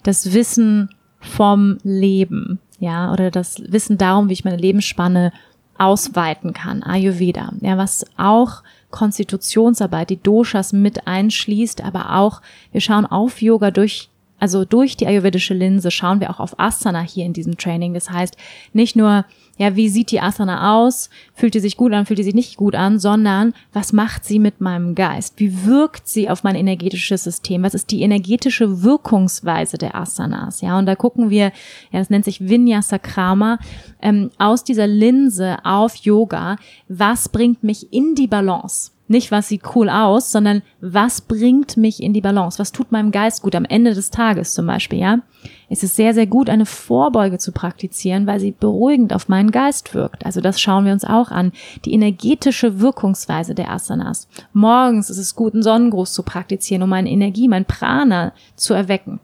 das 0.04 0.34
Wissen 0.34 0.90
vom 1.22 1.78
Leben, 1.84 2.60
ja, 2.80 3.12
oder 3.14 3.32
das 3.32 3.62
Wissen 3.72 3.98
darum, 3.98 4.30
wie 4.30 4.34
ich 4.34 4.46
meine 4.46 4.58
Lebensspanne 4.58 5.32
ausweiten 5.78 6.52
kann, 6.54 6.84
Ayurveda, 6.84 7.54
ja, 7.62 7.78
was 7.78 8.06
auch 8.18 8.62
Konstitutionsarbeit, 8.92 10.10
die 10.10 10.22
Doshas 10.22 10.74
mit 10.74 11.08
einschließt, 11.08 11.82
aber 11.82 12.18
auch 12.18 12.42
wir 12.74 12.82
schauen 12.82 13.06
auf 13.06 13.42
Yoga 13.42 13.72
durch 13.72 14.10
also 14.40 14.66
durch 14.66 14.98
die 14.98 15.08
ayurvedische 15.08 15.54
Linse 15.54 15.92
schauen 15.92 16.20
wir 16.20 16.30
auch 16.30 16.40
auf 16.40 16.60
Asana 16.60 17.02
hier 17.02 17.26
in 17.26 17.34
diesem 17.34 17.58
Training. 17.58 17.94
Das 17.94 18.10
heißt, 18.10 18.38
nicht 18.74 18.96
nur, 18.96 19.26
ja, 19.58 19.76
wie 19.76 19.90
sieht 19.90 20.12
die 20.12 20.22
Asana 20.22 20.78
aus? 20.78 21.10
Fühlt 21.34 21.54
die 21.54 21.60
sich 21.60 21.76
gut 21.76 21.92
an, 21.92 22.06
fühlt 22.06 22.20
die 22.20 22.24
sich 22.24 22.34
nicht 22.34 22.56
gut 22.56 22.76
an, 22.76 22.98
sondern 22.98 23.54
was 23.74 23.92
macht 23.92 24.24
sie 24.24 24.40
mit 24.40 24.62
meinem 24.62 24.96
Geist? 24.96 25.34
Wie 25.38 25.66
wirkt 25.66 26.08
sie 26.08 26.30
auf 26.30 26.44
mein 26.44 26.56
energetisches 26.56 27.26
System? 27.26 27.64
Was 27.64 27.74
ist 27.74 27.92
die 27.92 28.02
energetische 28.02 28.84
Wirkungsweise 28.84 29.78
der 29.78 29.96
Asanas? 29.96 30.62
Ja, 30.62 30.80
und 30.80 30.86
da 30.86 30.96
gucken 30.96 31.30
wir, 31.30 31.52
ja, 31.92 32.00
das 32.00 32.10
nennt 32.10 32.26
sich 32.26 32.48
Vinyasa 32.48 32.98
Krama, 33.00 33.60
ähm, 34.02 34.32
aus 34.38 34.64
dieser 34.64 34.88
Linse 34.88 35.58
auf 35.66 35.96
Yoga. 35.96 36.56
Was 36.88 37.28
bringt 37.28 37.64
mich 37.64 37.92
in 37.92 38.16
die 38.16 38.28
Balance? 38.28 38.92
Nicht, 39.10 39.32
was 39.32 39.48
sieht 39.48 39.76
cool 39.76 39.90
aus, 39.90 40.32
sondern 40.32 40.62
was 40.82 41.22
bringt 41.22 41.78
mich 41.78 42.02
in 42.02 42.14
die 42.14 42.22
Balance? 42.22 42.60
Was 42.60 42.72
tut 42.72 42.92
meinem 42.92 43.12
Geist 43.12 43.42
gut 43.42 43.56
am 43.56 43.66
Ende 43.66 43.96
des 43.96 44.12
Tages 44.12 44.54
zum 44.54 44.68
Beispiel, 44.68 45.00
ja? 45.00 45.20
Es 45.68 45.84
ist 45.84 45.96
sehr, 45.96 46.14
sehr 46.14 46.28
gut, 46.28 46.50
eine 46.50 46.66
Vorbeuge 46.66 47.40
zu 47.40 47.52
praktizieren, 47.52 48.28
weil 48.28 48.40
sie 48.40 48.52
beruhigend 48.52 49.14
auf 49.14 49.28
meinen 49.28 49.52
Geist 49.52 49.96
wirkt. 49.96 50.26
Also 50.26 50.42
das 50.42 50.62
schauen 50.62 50.86
wir 50.86 50.94
uns 50.94 51.06
auch 51.06 51.32
an. 51.32 51.54
Die 51.86 51.94
energetische 51.94 52.80
Wirkungsweise 52.80 53.56
der 53.56 53.72
Asanas. 53.72 54.28
Morgens 54.54 55.10
ist 55.10 55.18
es 55.18 55.36
gut, 55.36 55.54
einen 55.54 55.64
Sonnengruß 55.64 56.14
zu 56.14 56.24
praktizieren, 56.24 56.84
um 56.84 56.90
meine 56.90 57.10
Energie, 57.10 57.48
mein 57.48 57.66
Prana 57.66 58.34
zu 58.56 58.74
erwecken. 58.74 59.20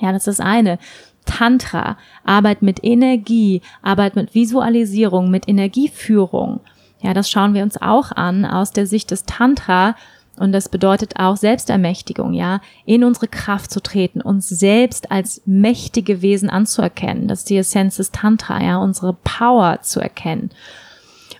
Ja, 0.00 0.12
das 0.12 0.26
ist 0.26 0.38
das 0.38 0.46
eine. 0.46 0.78
Tantra, 1.24 1.98
Arbeit 2.24 2.62
mit 2.62 2.82
Energie, 2.82 3.62
Arbeit 3.82 4.16
mit 4.16 4.34
Visualisierung, 4.34 5.30
mit 5.30 5.48
Energieführung 5.48 6.60
ja, 7.02 7.14
das 7.14 7.28
schauen 7.30 7.54
wir 7.54 7.62
uns 7.62 7.80
auch 7.80 8.12
an 8.12 8.44
aus 8.44 8.70
der 8.70 8.86
Sicht 8.86 9.10
des 9.10 9.24
Tantra. 9.24 9.96
Und 10.38 10.52
das 10.52 10.68
bedeutet 10.70 11.16
auch 11.18 11.36
Selbstermächtigung, 11.36 12.32
ja, 12.32 12.60
in 12.86 13.04
unsere 13.04 13.28
Kraft 13.28 13.70
zu 13.70 13.82
treten, 13.82 14.22
uns 14.22 14.48
selbst 14.48 15.10
als 15.10 15.42
mächtige 15.44 16.22
Wesen 16.22 16.48
anzuerkennen. 16.48 17.28
Das 17.28 17.40
ist 17.40 17.50
die 17.50 17.58
Essenz 17.58 17.96
des 17.96 18.12
Tantra, 18.12 18.62
ja, 18.62 18.78
unsere 18.78 19.12
Power 19.12 19.82
zu 19.82 20.00
erkennen. 20.00 20.50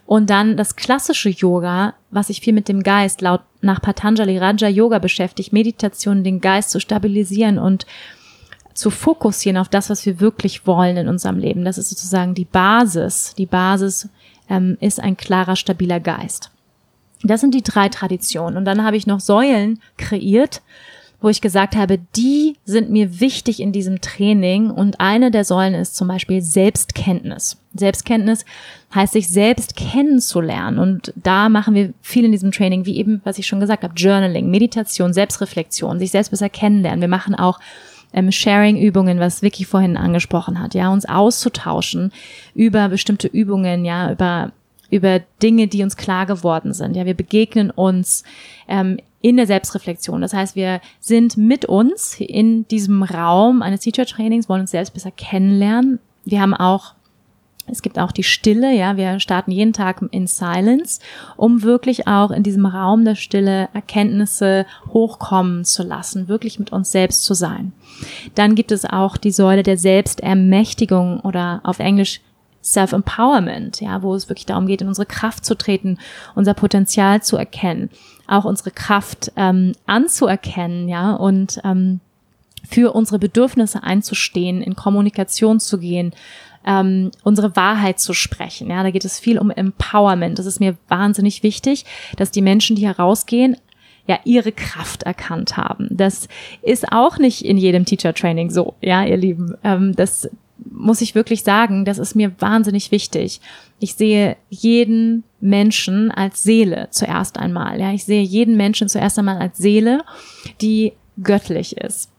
Und 0.05 0.29
dann 0.29 0.59
das 0.59 0.77
klassische 0.77 1.31
Yoga, 1.31 1.95
was 2.11 2.27
sich 2.27 2.41
viel 2.41 2.53
mit 2.53 2.69
dem 2.69 2.83
Geist 2.83 3.23
laut 3.23 3.41
nach 3.63 3.81
Patanjali 3.81 4.37
Raja 4.37 4.69
Yoga 4.69 4.99
beschäftigt, 4.99 5.55
Meditation, 5.55 6.23
den 6.23 6.43
Geist 6.43 6.71
zu 6.71 6.81
stabilisieren 6.81 7.59
und 7.59 7.87
zu 8.75 8.91
fokussieren 8.91 9.57
auf 9.57 9.69
das, 9.69 9.89
was 9.89 10.05
wir 10.05 10.21
wirklich 10.21 10.67
wollen 10.67 10.97
in 10.97 11.09
unserem 11.09 11.39
Leben. 11.39 11.65
Das 11.65 11.79
ist 11.79 11.89
sozusagen 11.89 12.35
die 12.35 12.45
Basis, 12.45 13.35
die 13.37 13.47
Basis 13.47 14.09
ähm, 14.53 14.77
ist 14.81 15.01
ein 15.01 15.17
klarer, 15.17 15.57
stabiler 15.57 15.99
Geist. 15.99 16.51
Das 17.25 17.41
sind 17.41 17.55
die 17.55 17.63
drei 17.63 17.89
Traditionen. 17.89 18.57
Und 18.57 18.65
dann 18.65 18.85
habe 18.85 18.97
ich 18.97 19.07
noch 19.07 19.21
Säulen 19.21 19.81
kreiert, 19.97 20.61
wo 21.21 21.29
ich 21.29 21.41
gesagt 21.41 21.77
habe, 21.77 21.99
die 22.17 22.57
sind 22.65 22.91
mir 22.91 23.21
wichtig 23.21 23.61
in 23.61 23.73
diesem 23.73 24.01
Training. 24.01 24.71
Und 24.71 25.01
eine 25.01 25.31
der 25.31 25.45
Säulen 25.45 25.75
ist 25.75 25.97
zum 25.97 26.09
Beispiel 26.09 26.43
Selbstkenntnis. 26.43 27.57
Selbstkenntnis 27.75 28.45
heißt, 28.95 29.13
sich 29.13 29.29
selbst 29.29 29.77
kennenzulernen. 29.77 30.79
Und 30.79 31.13
da 31.17 31.49
machen 31.49 31.75
wir 31.75 31.95
viel 32.03 32.25
in 32.25 32.33
diesem 32.33 32.51
Training, 32.51 32.85
wie 32.85 32.97
eben, 32.97 33.21
was 33.25 33.39
ich 33.39 33.47
schon 33.47 33.61
gesagt 33.61 33.85
habe, 33.85 33.95
Journaling, 33.95 34.51
Meditation, 34.51 35.15
Selbstreflexion, 35.15 36.01
sich 36.01 36.11
selbst 36.11 36.31
besser 36.31 36.49
kennenlernen. 36.49 37.01
Wir 37.01 37.09
machen 37.09 37.37
auch 37.37 37.61
ähm, 38.13 38.31
Sharing-Übungen, 38.31 39.21
was 39.21 39.43
Vicky 39.43 39.65
vorhin 39.65 39.97
angesprochen 39.97 40.61
hat, 40.61 40.75
ja, 40.75 40.93
uns 40.93 41.07
auszutauschen 41.07 42.13
über 42.55 42.89
bestimmte 42.89 43.29
Übungen, 43.29 43.85
ja, 43.85 44.11
über 44.13 44.53
über 44.91 45.21
Dinge, 45.43 45.69
die 45.69 45.83
uns 45.83 45.97
klar 45.97 46.27
geworden 46.27 46.75
sind. 46.75 46.95
Ja, 46.95 47.07
wir 47.07 47.15
begegnen 47.15 47.71
uns 47.71 48.25
ähm, 48.69 48.99
in 49.23 49.39
der 49.39 49.47
Selbstreflexion. 49.47 50.21
Das 50.21 50.35
heißt, 50.35 50.55
wir 50.55 50.83
sind 51.01 51.39
mit 51.39 51.65
uns 51.65 52.21
in 52.21 52.69
diesem 52.69 53.03
Raum 53.03 53.63
eines 53.63 53.81
Teacher 53.81 54.05
Trainings, 54.05 54.51
wollen 54.51 54.61
uns 54.61 54.73
selbst 54.73 54.93
besser 54.93 55.11
kennenlernen. 55.11 55.99
Wir 56.27 56.43
haben 56.43 56.53
auch 56.53 56.95
es 57.67 57.83
gibt 57.83 57.99
auch 57.99 58.13
die 58.13 58.25
Stille, 58.25 58.75
ja, 58.75 58.97
wir 58.97 59.21
starten 59.21 59.51
jeden 59.51 59.73
Tag 59.73 60.03
in 60.11 60.27
Silence, 60.27 61.01
um 61.37 61.63
wirklich 61.63 62.07
auch 62.09 62.31
in 62.31 62.43
diesem 62.43 62.67
Raum 62.67 63.05
der 63.05 63.15
Stille 63.15 63.69
Erkenntnisse 63.73 64.67
hochkommen 64.93 65.65
zu 65.65 65.83
lassen, 65.83 66.29
wirklich 66.29 66.59
mit 66.59 66.73
uns 66.73 66.91
selbst 66.91 67.25
zu 67.25 67.35
sein. 67.35 67.73
Dann 68.35 68.55
gibt 68.55 68.73
es 68.73 68.85
auch 68.85 69.17
die 69.17 69.31
Säule 69.31 69.63
der 69.63 69.79
Selbstermächtigung 69.79 71.21
oder 71.21 71.61
auf 71.63 71.79
Englisch 71.79 72.21
Self-Empowerment, 72.65 73.81
ja, 73.81 74.03
wo 74.03 74.15
es 74.15 74.29
wirklich 74.29 74.47
darum 74.47 74.67
geht, 74.67 74.83
in 74.83 74.89
unsere 74.89 75.07
Kraft 75.07 75.45
zu 75.45 75.57
treten, 75.57 75.99
unser 76.35 76.55
Potenzial 76.55 77.23
zu 77.23 77.37
erkennen, 77.37 77.91
auch 78.27 78.45
unsere 78.45 78.71
Kraft 78.71 79.33
ähm, 79.37 79.73
anzuerkennen, 79.87 80.89
ja, 80.89 81.15
und 81.15 81.61
ähm, 81.65 82.01
für 82.69 82.95
unsere 82.95 83.19
Bedürfnisse 83.19 83.83
einzustehen, 83.83 84.63
in 84.63 84.77
Kommunikation 84.77 85.59
zu 85.59 85.79
gehen, 85.79 86.13
ähm, 86.67 87.11
unsere 87.23 87.57
Wahrheit 87.57 88.01
zu 88.01 88.15
sprechen. 88.15 88.71
Ja, 88.71 88.83
da 88.83 88.91
geht 88.91 89.05
es 89.05 89.19
viel 89.19 89.39
um 89.39 89.51
Empowerment. 89.51 90.39
Das 90.39 90.47
ist 90.47 90.61
mir 90.61 90.77
wahnsinnig 90.89 91.43
wichtig, 91.43 91.85
dass 92.17 92.31
die 92.31 92.43
Menschen, 92.43 92.77
die 92.77 92.87
herausgehen, 92.87 93.57
ja 94.07 94.19
ihre 94.25 94.53
Kraft 94.53 95.05
erkannt 95.05 95.57
haben. 95.57 95.89
Das 95.91 96.29
ist 96.63 96.91
auch 96.93 97.19
nicht 97.19 97.45
in 97.45 97.57
jedem 97.57 97.85
Teacher 97.85 98.15
Training 98.15 98.51
so, 98.51 98.75
ja, 98.81 99.05
ihr 99.05 99.17
Lieben. 99.17 99.55
Ähm, 99.63 99.95
das 99.95 100.29
muss 100.71 101.01
ich 101.01 101.15
wirklich 101.15 101.43
sagen, 101.43 101.85
das 101.85 101.99
ist 101.99 102.15
mir 102.15 102.33
wahnsinnig 102.39 102.91
wichtig. 102.91 103.41
Ich 103.81 103.95
sehe 103.95 104.37
jeden 104.49 105.25
Menschen 105.41 106.11
als 106.11 106.43
Seele 106.43 106.89
zuerst 106.91 107.39
einmal. 107.39 107.81
Ja, 107.81 107.93
ich 107.93 108.05
sehe 108.05 108.23
jeden 108.23 108.57
Menschen 108.57 108.89
zuerst 108.89 109.19
einmal 109.19 109.39
als 109.39 109.59
Seele, 109.59 110.03
die 110.61 110.93
göttlich 111.23 111.77
ist 111.77 112.12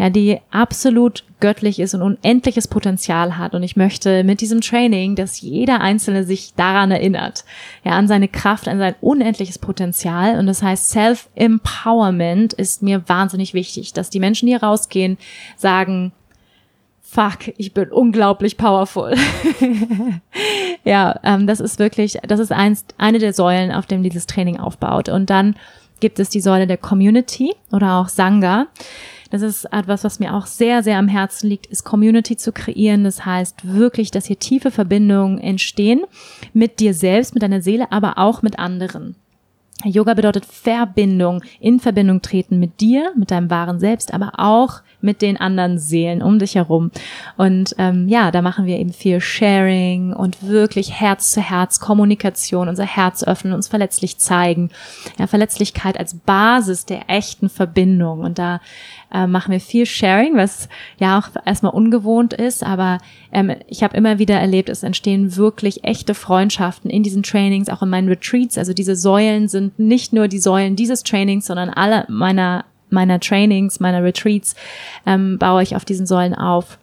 ja, 0.00 0.08
die 0.08 0.40
absolut 0.50 1.24
göttlich 1.40 1.78
ist 1.78 1.92
und 1.92 2.00
unendliches 2.00 2.68
Potenzial 2.68 3.36
hat. 3.36 3.54
Und 3.54 3.62
ich 3.62 3.76
möchte 3.76 4.24
mit 4.24 4.40
diesem 4.40 4.62
Training, 4.62 5.14
dass 5.14 5.42
jeder 5.42 5.82
Einzelne 5.82 6.24
sich 6.24 6.54
daran 6.54 6.90
erinnert, 6.90 7.44
ja, 7.84 7.92
an 7.92 8.08
seine 8.08 8.26
Kraft, 8.26 8.66
an 8.66 8.78
sein 8.78 8.94
unendliches 9.02 9.58
Potenzial. 9.58 10.38
Und 10.38 10.46
das 10.46 10.62
heißt, 10.62 10.88
Self-Empowerment 10.88 12.54
ist 12.54 12.82
mir 12.82 13.06
wahnsinnig 13.08 13.52
wichtig, 13.52 13.92
dass 13.92 14.08
die 14.08 14.20
Menschen, 14.20 14.46
die 14.46 14.52
hier 14.52 14.62
rausgehen, 14.62 15.18
sagen, 15.58 16.12
fuck, 17.02 17.52
ich 17.58 17.74
bin 17.74 17.92
unglaublich 17.92 18.56
powerful. 18.56 19.14
ja, 20.84 21.20
ähm, 21.24 21.46
das 21.46 21.60
ist 21.60 21.78
wirklich, 21.78 22.16
das 22.26 22.40
ist 22.40 22.52
eins, 22.52 22.86
eine 22.96 23.18
der 23.18 23.34
Säulen, 23.34 23.70
auf 23.70 23.84
dem 23.84 24.02
dieses 24.02 24.24
Training 24.24 24.58
aufbaut. 24.58 25.10
Und 25.10 25.28
dann 25.28 25.56
gibt 26.00 26.18
es 26.18 26.30
die 26.30 26.40
Säule 26.40 26.66
der 26.66 26.78
Community 26.78 27.54
oder 27.70 27.96
auch 27.96 28.08
Sangha. 28.08 28.66
Das 29.30 29.42
ist 29.42 29.64
etwas, 29.66 30.02
was 30.02 30.18
mir 30.18 30.34
auch 30.34 30.46
sehr, 30.46 30.82
sehr 30.82 30.98
am 30.98 31.08
Herzen 31.08 31.48
liegt, 31.48 31.66
ist 31.66 31.84
Community 31.84 32.36
zu 32.36 32.52
kreieren. 32.52 33.04
Das 33.04 33.24
heißt 33.24 33.72
wirklich, 33.72 34.10
dass 34.10 34.26
hier 34.26 34.38
tiefe 34.38 34.70
Verbindungen 34.70 35.38
entstehen 35.38 36.02
mit 36.52 36.80
dir 36.80 36.94
selbst, 36.94 37.34
mit 37.34 37.42
deiner 37.42 37.62
Seele, 37.62 37.92
aber 37.92 38.18
auch 38.18 38.42
mit 38.42 38.58
anderen. 38.58 39.14
Yoga 39.84 40.14
bedeutet 40.14 40.44
Verbindung, 40.44 41.42
in 41.58 41.80
Verbindung 41.80 42.20
treten 42.20 42.58
mit 42.58 42.80
dir, 42.80 43.12
mit 43.16 43.30
deinem 43.30 43.48
wahren 43.48 43.80
Selbst, 43.80 44.12
aber 44.12 44.32
auch 44.36 44.82
mit 45.02 45.22
den 45.22 45.36
anderen 45.36 45.78
Seelen 45.78 46.22
um 46.22 46.38
dich 46.38 46.54
herum. 46.54 46.90
Und 47.36 47.74
ähm, 47.78 48.08
ja, 48.08 48.30
da 48.30 48.42
machen 48.42 48.66
wir 48.66 48.78
eben 48.78 48.92
viel 48.92 49.20
Sharing 49.20 50.12
und 50.12 50.46
wirklich 50.46 51.00
Herz 51.00 51.30
zu 51.32 51.40
Herz 51.40 51.80
Kommunikation, 51.80 52.68
unser 52.68 52.84
Herz 52.84 53.22
öffnen, 53.24 53.52
uns 53.52 53.68
verletzlich 53.68 54.18
zeigen. 54.18 54.70
Ja, 55.18 55.26
Verletzlichkeit 55.26 55.98
als 55.98 56.14
Basis 56.14 56.86
der 56.86 57.08
echten 57.08 57.48
Verbindung. 57.48 58.20
Und 58.20 58.38
da 58.38 58.60
äh, 59.12 59.26
machen 59.26 59.52
wir 59.52 59.60
viel 59.60 59.86
Sharing, 59.86 60.36
was 60.36 60.68
ja 60.98 61.18
auch 61.18 61.28
erstmal 61.44 61.72
ungewohnt 61.72 62.32
ist, 62.32 62.62
aber 62.62 62.98
ähm, 63.32 63.54
ich 63.66 63.82
habe 63.82 63.96
immer 63.96 64.18
wieder 64.18 64.36
erlebt, 64.36 64.68
es 64.68 64.82
entstehen 64.82 65.36
wirklich 65.36 65.84
echte 65.84 66.14
Freundschaften 66.14 66.90
in 66.90 67.02
diesen 67.02 67.22
Trainings, 67.22 67.68
auch 67.68 67.82
in 67.82 67.90
meinen 67.90 68.08
Retreats. 68.08 68.56
Also 68.56 68.72
diese 68.72 68.96
Säulen 68.96 69.48
sind 69.48 69.78
nicht 69.78 70.12
nur 70.12 70.28
die 70.28 70.38
Säulen 70.38 70.76
dieses 70.76 71.02
Trainings, 71.02 71.46
sondern 71.46 71.70
alle 71.70 72.04
meiner 72.08 72.64
meiner 72.90 73.20
Trainings, 73.20 73.80
meiner 73.80 74.02
Retreats 74.02 74.54
ähm, 75.06 75.38
baue 75.38 75.62
ich 75.62 75.76
auf 75.76 75.84
diesen 75.84 76.06
Säulen 76.06 76.34
auf. 76.34 76.78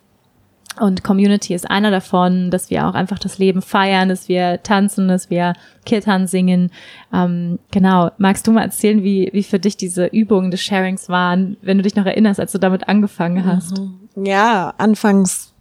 Und 0.80 1.04
Community 1.04 1.54
ist 1.54 1.70
einer 1.70 1.92
davon, 1.92 2.52
dass 2.52 2.70
wir 2.70 2.88
auch 2.88 2.94
einfach 2.94 3.20
das 3.20 3.40
Leben 3.40 3.62
feiern, 3.62 4.10
dass 4.10 4.30
wir 4.30 4.62
tanzen, 4.64 5.08
dass 5.08 5.30
wir 5.30 5.54
Kirtan 5.86 6.28
singen. 6.28 6.72
Ähm, 7.14 7.60
genau. 7.72 8.12
Magst 8.18 8.46
du 8.48 8.52
mal 8.52 8.62
erzählen, 8.62 9.04
wie, 9.04 9.30
wie 9.34 9.44
für 9.44 9.60
dich 9.60 9.78
diese 9.78 10.06
Übungen 10.06 10.52
des 10.52 10.62
Sharings 10.62 11.10
waren, 11.10 11.58
wenn 11.62 11.78
du 11.78 11.84
dich 11.84 11.96
noch 11.96 12.06
erinnerst, 12.06 12.40
als 12.40 12.52
du 12.52 12.60
damit 12.60 12.88
angefangen 12.88 13.46
hast? 13.46 13.80
Mhm. 13.80 14.26
Ja, 14.26 14.74
anfangs 14.78 15.54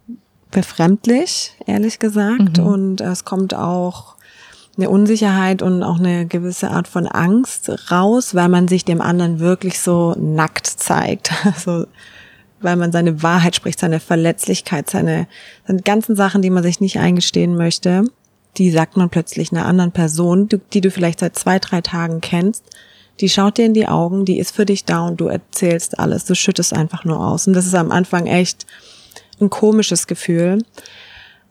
befremdlich, 0.51 1.53
ehrlich 1.65 1.99
gesagt. 1.99 2.59
Mhm. 2.59 2.65
Und 2.65 3.01
es 3.01 3.25
kommt 3.25 3.53
auch 3.53 4.16
eine 4.77 4.89
Unsicherheit 4.89 5.61
und 5.61 5.83
auch 5.83 5.97
eine 5.97 6.27
gewisse 6.27 6.69
Art 6.69 6.87
von 6.87 7.07
Angst 7.07 7.91
raus, 7.91 8.35
weil 8.35 8.47
man 8.47 8.67
sich 8.67 8.85
dem 8.85 9.01
anderen 9.01 9.39
wirklich 9.39 9.79
so 9.79 10.13
nackt 10.17 10.67
zeigt. 10.67 11.31
Also 11.43 11.87
weil 12.59 12.75
man 12.75 12.91
seine 12.91 13.21
Wahrheit 13.21 13.55
spricht, 13.55 13.79
seine 13.79 13.99
Verletzlichkeit, 13.99 14.89
seine, 14.89 15.27
seine 15.67 15.81
ganzen 15.81 16.15
Sachen, 16.15 16.41
die 16.41 16.49
man 16.49 16.63
sich 16.63 16.79
nicht 16.79 16.97
eingestehen 16.97 17.55
möchte, 17.55 18.05
die 18.57 18.71
sagt 18.71 18.97
man 18.97 19.09
plötzlich 19.09 19.51
einer 19.51 19.65
anderen 19.65 19.91
Person, 19.91 20.49
die, 20.49 20.59
die 20.73 20.81
du 20.81 20.89
vielleicht 20.89 21.19
seit 21.19 21.37
zwei, 21.37 21.59
drei 21.59 21.81
Tagen 21.81 22.21
kennst. 22.21 22.63
Die 23.19 23.29
schaut 23.29 23.57
dir 23.57 23.65
in 23.65 23.73
die 23.73 23.87
Augen, 23.87 24.25
die 24.25 24.39
ist 24.39 24.55
für 24.55 24.65
dich 24.65 24.85
da 24.85 25.05
und 25.05 25.21
du 25.21 25.27
erzählst 25.27 25.99
alles, 25.99 26.25
du 26.25 26.35
schüttest 26.35 26.73
einfach 26.73 27.03
nur 27.03 27.19
aus. 27.19 27.47
Und 27.47 27.53
das 27.53 27.65
ist 27.65 27.75
am 27.75 27.91
Anfang 27.91 28.25
echt 28.25 28.65
ein 29.39 29.49
komisches 29.49 30.07
Gefühl. 30.07 30.63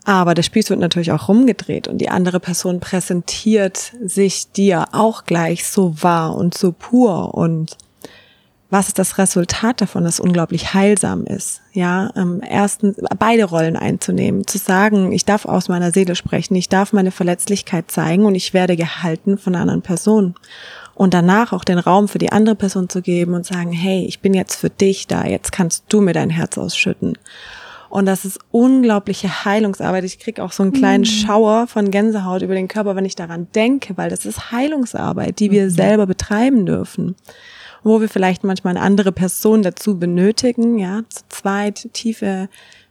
Aber 0.06 0.34
der 0.34 0.44
Spieß 0.44 0.70
wird 0.70 0.78
natürlich 0.78 1.10
auch 1.10 1.26
rumgedreht 1.26 1.88
und 1.88 1.98
die 1.98 2.10
andere 2.10 2.38
Person 2.38 2.78
präsentiert 2.78 3.92
sich 4.00 4.52
dir 4.52 4.84
auch 4.92 5.24
gleich 5.24 5.66
so 5.66 6.00
wahr 6.00 6.36
und 6.36 6.56
so 6.56 6.70
pur 6.70 7.34
und 7.34 7.76
was 8.70 8.88
ist 8.88 9.00
das 9.00 9.18
Resultat 9.18 9.80
davon, 9.80 10.04
das 10.04 10.20
unglaublich 10.20 10.74
heilsam 10.74 11.24
ist. 11.24 11.60
Ja, 11.72 12.10
ähm, 12.14 12.40
erstens 12.48 12.98
beide 13.18 13.44
Rollen 13.44 13.76
einzunehmen, 13.76 14.46
zu 14.46 14.58
sagen, 14.58 15.10
ich 15.10 15.24
darf 15.24 15.44
aus 15.44 15.68
meiner 15.68 15.90
Seele 15.90 16.14
sprechen, 16.14 16.54
ich 16.54 16.68
darf 16.68 16.92
meine 16.92 17.10
Verletzlichkeit 17.10 17.90
zeigen 17.90 18.26
und 18.26 18.36
ich 18.36 18.54
werde 18.54 18.76
gehalten 18.76 19.38
von 19.38 19.54
einer 19.54 19.62
anderen 19.62 19.82
Person. 19.82 20.34
Und 20.94 21.14
danach 21.14 21.52
auch 21.52 21.64
den 21.64 21.78
Raum 21.78 22.06
für 22.06 22.18
die 22.18 22.32
andere 22.32 22.54
Person 22.54 22.88
zu 22.88 23.02
geben 23.02 23.34
und 23.34 23.44
sagen, 23.44 23.72
hey, 23.72 24.04
ich 24.06 24.20
bin 24.20 24.34
jetzt 24.34 24.54
für 24.54 24.70
dich 24.70 25.06
da, 25.06 25.24
jetzt 25.24 25.52
kannst 25.52 25.84
du 25.88 26.00
mir 26.00 26.12
dein 26.12 26.30
Herz 26.30 26.58
ausschütten. 26.58 27.18
Und 27.88 28.06
das 28.06 28.24
ist 28.24 28.38
unglaubliche 28.50 29.44
Heilungsarbeit. 29.44 30.04
Ich 30.04 30.18
krieg 30.18 30.40
auch 30.40 30.52
so 30.52 30.62
einen 30.62 30.72
kleinen 30.72 31.02
mhm. 31.02 31.06
Schauer 31.06 31.66
von 31.66 31.90
Gänsehaut 31.90 32.42
über 32.42 32.54
den 32.54 32.68
Körper, 32.68 32.96
wenn 32.96 33.04
ich 33.04 33.14
daran 33.14 33.48
denke, 33.54 33.96
weil 33.96 34.10
das 34.10 34.26
ist 34.26 34.50
Heilungsarbeit, 34.50 35.38
die 35.38 35.50
wir 35.50 35.64
mhm. 35.64 35.70
selber 35.70 36.06
betreiben 36.06 36.66
dürfen 36.66 37.16
wo 37.86 38.00
wir 38.00 38.08
vielleicht 38.08 38.42
manchmal 38.42 38.76
eine 38.76 38.84
andere 38.84 39.12
Person 39.12 39.62
dazu 39.62 39.96
benötigen, 39.96 40.76
ja, 40.78 41.02
zu 41.08 41.22
zweit 41.28 41.88
tiefe 41.92 42.48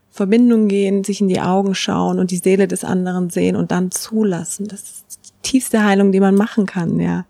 Verbindung 0.09 0.69
gehen, 0.69 1.03
sich 1.03 1.19
in 1.19 1.27
die 1.27 1.41
Augen 1.41 1.75
schauen 1.75 2.19
und 2.19 2.31
die 2.31 2.37
Seele 2.37 2.69
des 2.69 2.85
anderen 2.85 3.29
sehen 3.29 3.57
und 3.57 3.71
dann 3.71 3.91
zulassen. 3.91 4.69
Das 4.69 4.81
ist 4.81 5.05
die 5.25 5.49
tiefste 5.49 5.83
Heilung, 5.83 6.13
die 6.13 6.21
man 6.21 6.35
machen 6.35 6.65
kann, 6.65 6.99
ja. 7.01 7.25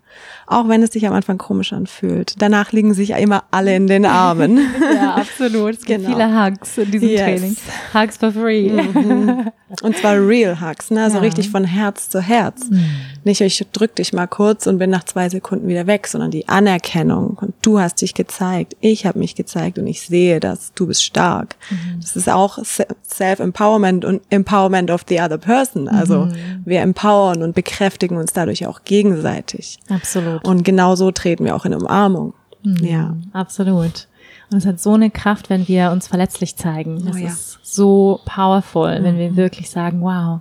Auch 0.46 0.68
wenn 0.68 0.82
es 0.82 0.92
sich 0.92 1.06
am 1.06 1.12
Anfang 1.12 1.38
komisch 1.38 1.72
anfühlt. 1.72 2.34
Danach 2.38 2.72
liegen 2.72 2.94
sich 2.94 3.10
immer 3.10 3.44
alle 3.50 3.74
in 3.74 3.86
den 3.86 4.06
Armen. 4.06 4.58
ja, 4.94 5.16
absolut. 5.16 5.74
Es 5.74 5.84
gibt 5.84 6.04
genau. 6.04 6.16
viele 6.16 6.44
Hugs 6.44 6.78
in 6.78 6.90
diesem 6.90 7.08
yes. 7.08 7.20
Training. 7.20 7.56
Hugs 7.94 8.16
for 8.16 8.32
free. 8.32 8.70
Mhm. 8.70 9.50
Und 9.82 9.96
zwar 9.96 10.14
real 10.14 10.60
Hugs, 10.60 10.90
ne? 10.90 11.02
Also 11.02 11.16
ja. 11.16 11.22
richtig 11.22 11.50
von 11.50 11.64
Herz 11.64 12.08
zu 12.08 12.20
Herz. 12.20 12.70
Mhm. 12.70 12.84
Nicht, 13.24 13.40
ich 13.40 13.66
drück 13.72 13.96
dich 13.96 14.12
mal 14.12 14.28
kurz 14.28 14.68
und 14.68 14.78
bin 14.78 14.90
nach 14.90 15.02
zwei 15.02 15.28
Sekunden 15.28 15.66
wieder 15.66 15.88
weg, 15.88 16.06
sondern 16.06 16.30
die 16.30 16.48
Anerkennung. 16.48 17.38
Und 17.40 17.54
du 17.62 17.80
hast 17.80 18.00
dich 18.00 18.14
gezeigt, 18.14 18.76
ich 18.80 19.04
habe 19.04 19.18
mich 19.18 19.34
gezeigt 19.34 19.78
und 19.78 19.86
ich 19.88 20.02
sehe 20.02 20.38
das, 20.38 20.72
du 20.74 20.86
bist 20.86 21.02
stark. 21.02 21.56
Mhm. 21.70 22.00
Das 22.00 22.14
ist 22.14 22.28
auch 22.28 22.58
Self-Empowerment 22.64 24.04
und 24.04 24.22
Empowerment 24.30 24.92
of 24.92 25.04
the 25.08 25.20
other 25.20 25.38
person. 25.38 25.88
Also 25.88 26.26
mhm. 26.26 26.62
wir 26.64 26.82
empowern 26.82 27.42
und 27.42 27.56
bekräftigen 27.56 28.16
uns 28.16 28.32
dadurch 28.32 28.66
auch 28.66 28.84
gegenseitig. 28.84 29.80
Absolut. 29.88 30.35
Und 30.44 30.64
genau 30.64 30.94
so 30.94 31.10
treten 31.10 31.44
wir 31.44 31.54
auch 31.56 31.64
in 31.64 31.74
Umarmung. 31.74 32.34
Mhm. 32.62 32.84
Ja. 32.84 33.16
Absolut. 33.32 34.08
Und 34.50 34.58
es 34.58 34.66
hat 34.66 34.80
so 34.80 34.94
eine 34.94 35.10
Kraft, 35.10 35.50
wenn 35.50 35.66
wir 35.66 35.90
uns 35.90 36.06
verletzlich 36.06 36.56
zeigen. 36.56 37.04
Das 37.04 37.16
oh, 37.16 37.18
ja. 37.18 37.26
ist 37.26 37.58
so 37.62 38.20
powerful, 38.24 38.98
wenn 39.02 39.18
wir 39.18 39.32
mhm. 39.32 39.36
wirklich 39.36 39.70
sagen, 39.70 40.00
wow, 40.02 40.40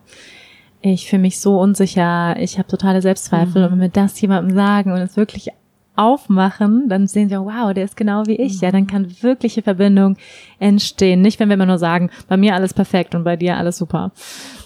ich 0.81 1.09
fühle 1.09 1.23
mich 1.23 1.39
so 1.39 1.59
unsicher, 1.59 2.35
ich 2.39 2.59
habe 2.59 2.67
totale 2.67 3.01
Selbstzweifel 3.01 3.61
mhm. 3.61 3.65
und 3.65 3.71
wenn 3.73 3.81
wir 3.81 3.89
das 3.89 4.19
jemandem 4.21 4.55
sagen 4.55 4.91
und 4.91 4.99
es 4.99 5.17
wirklich 5.17 5.49
aufmachen, 5.95 6.89
dann 6.89 7.07
sehen 7.07 7.29
wir, 7.29 7.41
wow, 7.45 7.73
der 7.73 7.85
ist 7.85 7.97
genau 7.97 8.25
wie 8.27 8.35
ich. 8.35 8.55
Mhm. 8.55 8.59
Ja, 8.61 8.71
dann 8.71 8.87
kann 8.87 9.15
wirkliche 9.21 9.61
Verbindung 9.61 10.17
entstehen. 10.59 11.21
Nicht, 11.21 11.39
wenn 11.39 11.49
wir 11.49 11.55
immer 11.55 11.65
nur 11.65 11.79
sagen, 11.79 12.09
bei 12.27 12.37
mir 12.37 12.53
alles 12.53 12.73
perfekt 12.73 13.15
und 13.15 13.23
bei 13.23 13.35
dir 13.35 13.57
alles 13.57 13.77
super. 13.77 14.11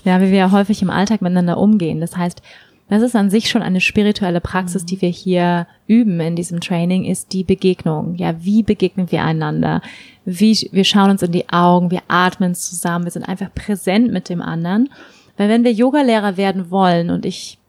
Ja, 0.04 0.20
wie 0.22 0.32
wir 0.32 0.38
ja 0.38 0.52
häufig 0.52 0.82
im 0.82 0.90
Alltag 0.90 1.22
miteinander 1.22 1.58
umgehen. 1.58 2.02
Das 2.02 2.18
heißt, 2.18 2.42
das 2.90 3.04
ist 3.04 3.16
an 3.16 3.30
sich 3.30 3.50
schon 3.50 3.62
eine 3.62 3.82
spirituelle 3.82 4.42
Praxis, 4.42 4.84
die 4.84 5.02
wir 5.02 5.10
hier 5.10 5.68
üben 5.88 6.20
in 6.20 6.36
diesem 6.36 6.60
Training, 6.60 7.06
ist 7.06 7.34
die 7.34 7.44
Begegnung. 7.44 8.16
Ja, 8.16 8.44
wie 8.44 8.64
begegnen 8.64 9.12
wir 9.12 9.24
einander? 9.24 9.82
Wie, 10.26 10.70
wir 10.72 10.84
schauen 10.84 11.12
uns 11.12 11.22
in 11.22 11.32
die 11.32 11.50
Augen, 11.50 11.92
wir 11.92 12.02
atmen 12.08 12.56
zusammen, 12.56 13.06
wir 13.06 13.12
sind 13.12 13.24
einfach 13.24 13.54
präsent 13.54 14.12
mit 14.12 14.28
dem 14.28 14.42
anderen. 14.42 14.90
Weil 15.38 15.50
wenn 15.50 15.64
wir 15.64 15.72
Yogalehrer 15.72 16.36
werden 16.36 16.72
wollen 16.72 17.12
und 17.12 17.26
ich 17.26 17.60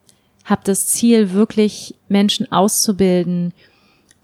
habe 0.43 0.61
das 0.63 0.87
Ziel, 0.87 1.33
wirklich 1.33 1.95
Menschen 2.09 2.51
auszubilden, 2.51 3.53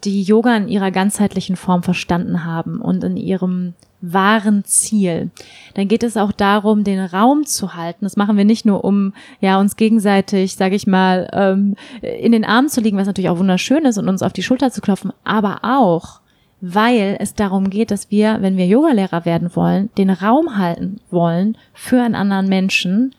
die 0.04 0.22
Yoga 0.22 0.56
in 0.56 0.68
ihrer 0.68 0.90
ganzheitlichen 0.90 1.56
Form 1.56 1.82
verstanden 1.82 2.44
haben 2.44 2.80
und 2.80 3.04
in 3.04 3.16
ihrem 3.16 3.74
wahren 4.00 4.64
Ziel, 4.64 5.30
dann 5.74 5.88
geht 5.88 6.02
es 6.02 6.16
auch 6.16 6.32
darum, 6.32 6.84
den 6.84 7.00
Raum 7.00 7.44
zu 7.46 7.74
halten. 7.74 8.04
Das 8.04 8.16
machen 8.16 8.36
wir 8.36 8.44
nicht 8.44 8.64
nur, 8.64 8.84
um 8.84 9.12
ja 9.40 9.58
uns 9.58 9.76
gegenseitig, 9.76 10.54
sage 10.54 10.76
ich 10.76 10.86
mal, 10.86 11.28
ähm, 11.32 11.74
in 12.02 12.32
den 12.32 12.44
Armen 12.44 12.68
zu 12.68 12.80
liegen, 12.80 12.96
was 12.96 13.06
natürlich 13.06 13.30
auch 13.30 13.38
wunderschön 13.38 13.84
ist 13.84 13.98
und 13.98 14.08
uns 14.08 14.22
auf 14.22 14.32
die 14.32 14.42
Schulter 14.42 14.70
zu 14.70 14.80
klopfen, 14.80 15.12
aber 15.24 15.60
auch, 15.62 16.20
weil 16.60 17.16
es 17.20 17.34
darum 17.34 17.70
geht, 17.70 17.90
dass 17.90 18.10
wir, 18.10 18.38
wenn 18.40 18.56
wir 18.56 18.66
Yogalehrer 18.66 19.24
werden 19.24 19.54
wollen, 19.54 19.90
den 19.96 20.10
Raum 20.10 20.56
halten 20.56 21.00
wollen 21.10 21.56
für 21.72 22.02
einen 22.02 22.14
anderen 22.16 22.48
Menschen, 22.48 23.14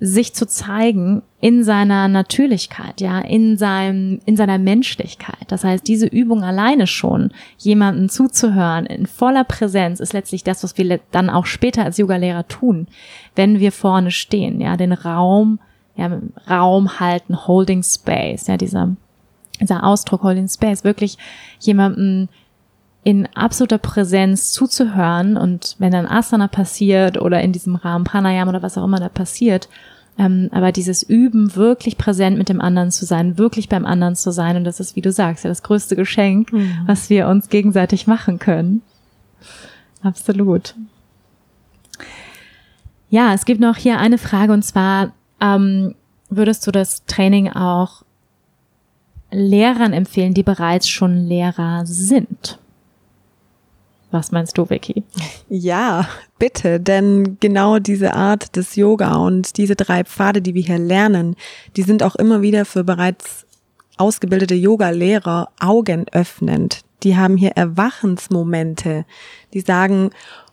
sich 0.00 0.34
zu 0.34 0.46
zeigen 0.46 1.22
in 1.40 1.64
seiner 1.64 2.06
Natürlichkeit, 2.08 3.00
ja, 3.00 3.18
in 3.18 3.56
seinem, 3.56 4.20
in 4.26 4.36
seiner 4.36 4.58
Menschlichkeit. 4.58 5.46
Das 5.48 5.64
heißt, 5.64 5.88
diese 5.88 6.06
Übung 6.06 6.44
alleine 6.44 6.86
schon, 6.86 7.30
jemanden 7.56 8.10
zuzuhören 8.10 8.84
in 8.84 9.06
voller 9.06 9.44
Präsenz, 9.44 10.00
ist 10.00 10.12
letztlich 10.12 10.44
das, 10.44 10.62
was 10.62 10.76
wir 10.76 11.00
dann 11.10 11.30
auch 11.30 11.46
später 11.46 11.84
als 11.84 11.96
Yogalehrer 11.96 12.46
tun, 12.46 12.88
wenn 13.36 13.58
wir 13.58 13.72
vorne 13.72 14.10
stehen, 14.10 14.60
ja, 14.60 14.76
den 14.76 14.92
Raum, 14.92 15.60
ja, 15.96 16.10
Raum 16.48 17.00
halten, 17.00 17.46
holding 17.46 17.82
space, 17.82 18.46
ja, 18.46 18.58
dieser, 18.58 18.94
dieser 19.60 19.84
Ausdruck 19.84 20.22
holding 20.22 20.48
space, 20.48 20.84
wirklich 20.84 21.16
jemanden 21.58 22.28
in 23.02 23.26
absoluter 23.34 23.78
Präsenz 23.78 24.52
zuzuhören 24.52 25.38
und 25.38 25.76
wenn 25.78 25.92
dann 25.92 26.06
Asana 26.06 26.48
passiert 26.48 27.18
oder 27.18 27.40
in 27.40 27.52
diesem 27.52 27.76
Rahmen 27.76 28.04
Pranayama 28.04 28.50
oder 28.50 28.62
was 28.62 28.76
auch 28.76 28.84
immer 28.84 29.00
da 29.00 29.08
passiert, 29.08 29.70
aber 30.52 30.70
dieses 30.70 31.02
Üben, 31.02 31.56
wirklich 31.56 31.96
präsent 31.96 32.36
mit 32.36 32.48
dem 32.48 32.60
anderen 32.60 32.90
zu 32.90 33.06
sein, 33.06 33.38
wirklich 33.38 33.68
beim 33.68 33.86
anderen 33.86 34.16
zu 34.16 34.32
sein 34.32 34.56
und 34.56 34.64
das 34.64 34.78
ist, 34.78 34.94
wie 34.94 35.00
du 35.00 35.10
sagst, 35.12 35.44
ja 35.44 35.48
das 35.48 35.62
größte 35.62 35.96
Geschenk, 35.96 36.52
mhm. 36.52 36.80
was 36.86 37.10
wir 37.10 37.26
uns 37.26 37.48
gegenseitig 37.48 38.06
machen 38.06 38.38
können. 38.38 38.82
Absolut. 40.02 40.74
Ja, 43.08 43.34
es 43.34 43.44
gibt 43.44 43.60
noch 43.60 43.76
hier 43.76 43.98
eine 43.98 44.18
Frage 44.18 44.52
und 44.52 44.62
zwar, 44.62 45.12
ähm, 45.40 45.94
würdest 46.28 46.66
du 46.66 46.70
das 46.70 47.04
Training 47.06 47.48
auch 47.50 48.04
Lehrern 49.32 49.92
empfehlen, 49.92 50.32
die 50.32 50.42
bereits 50.42 50.88
schon 50.88 51.26
Lehrer 51.26 51.86
sind? 51.86 52.59
Was 54.10 54.32
meinst 54.32 54.58
du, 54.58 54.68
Vicky? 54.68 55.04
Ja, 55.48 56.08
bitte, 56.38 56.80
denn 56.80 57.36
genau 57.38 57.78
diese 57.78 58.14
Art 58.14 58.56
des 58.56 58.74
Yoga 58.74 59.16
und 59.16 59.56
diese 59.56 59.76
drei 59.76 60.04
Pfade, 60.04 60.42
die 60.42 60.54
wir 60.54 60.62
hier 60.62 60.78
lernen, 60.78 61.36
die 61.76 61.82
sind 61.82 62.02
auch 62.02 62.16
immer 62.16 62.42
wieder 62.42 62.64
für 62.64 62.82
bereits 62.82 63.46
ausgebildete 63.98 64.54
Yoga-Lehrer 64.54 65.50
augenöffnend. 65.60 66.80
Die 67.02 67.16
haben 67.16 67.36
hier 67.36 67.50
Erwachensmomente. 67.50 69.04
Die 69.54 69.60
sagen, 69.60 70.10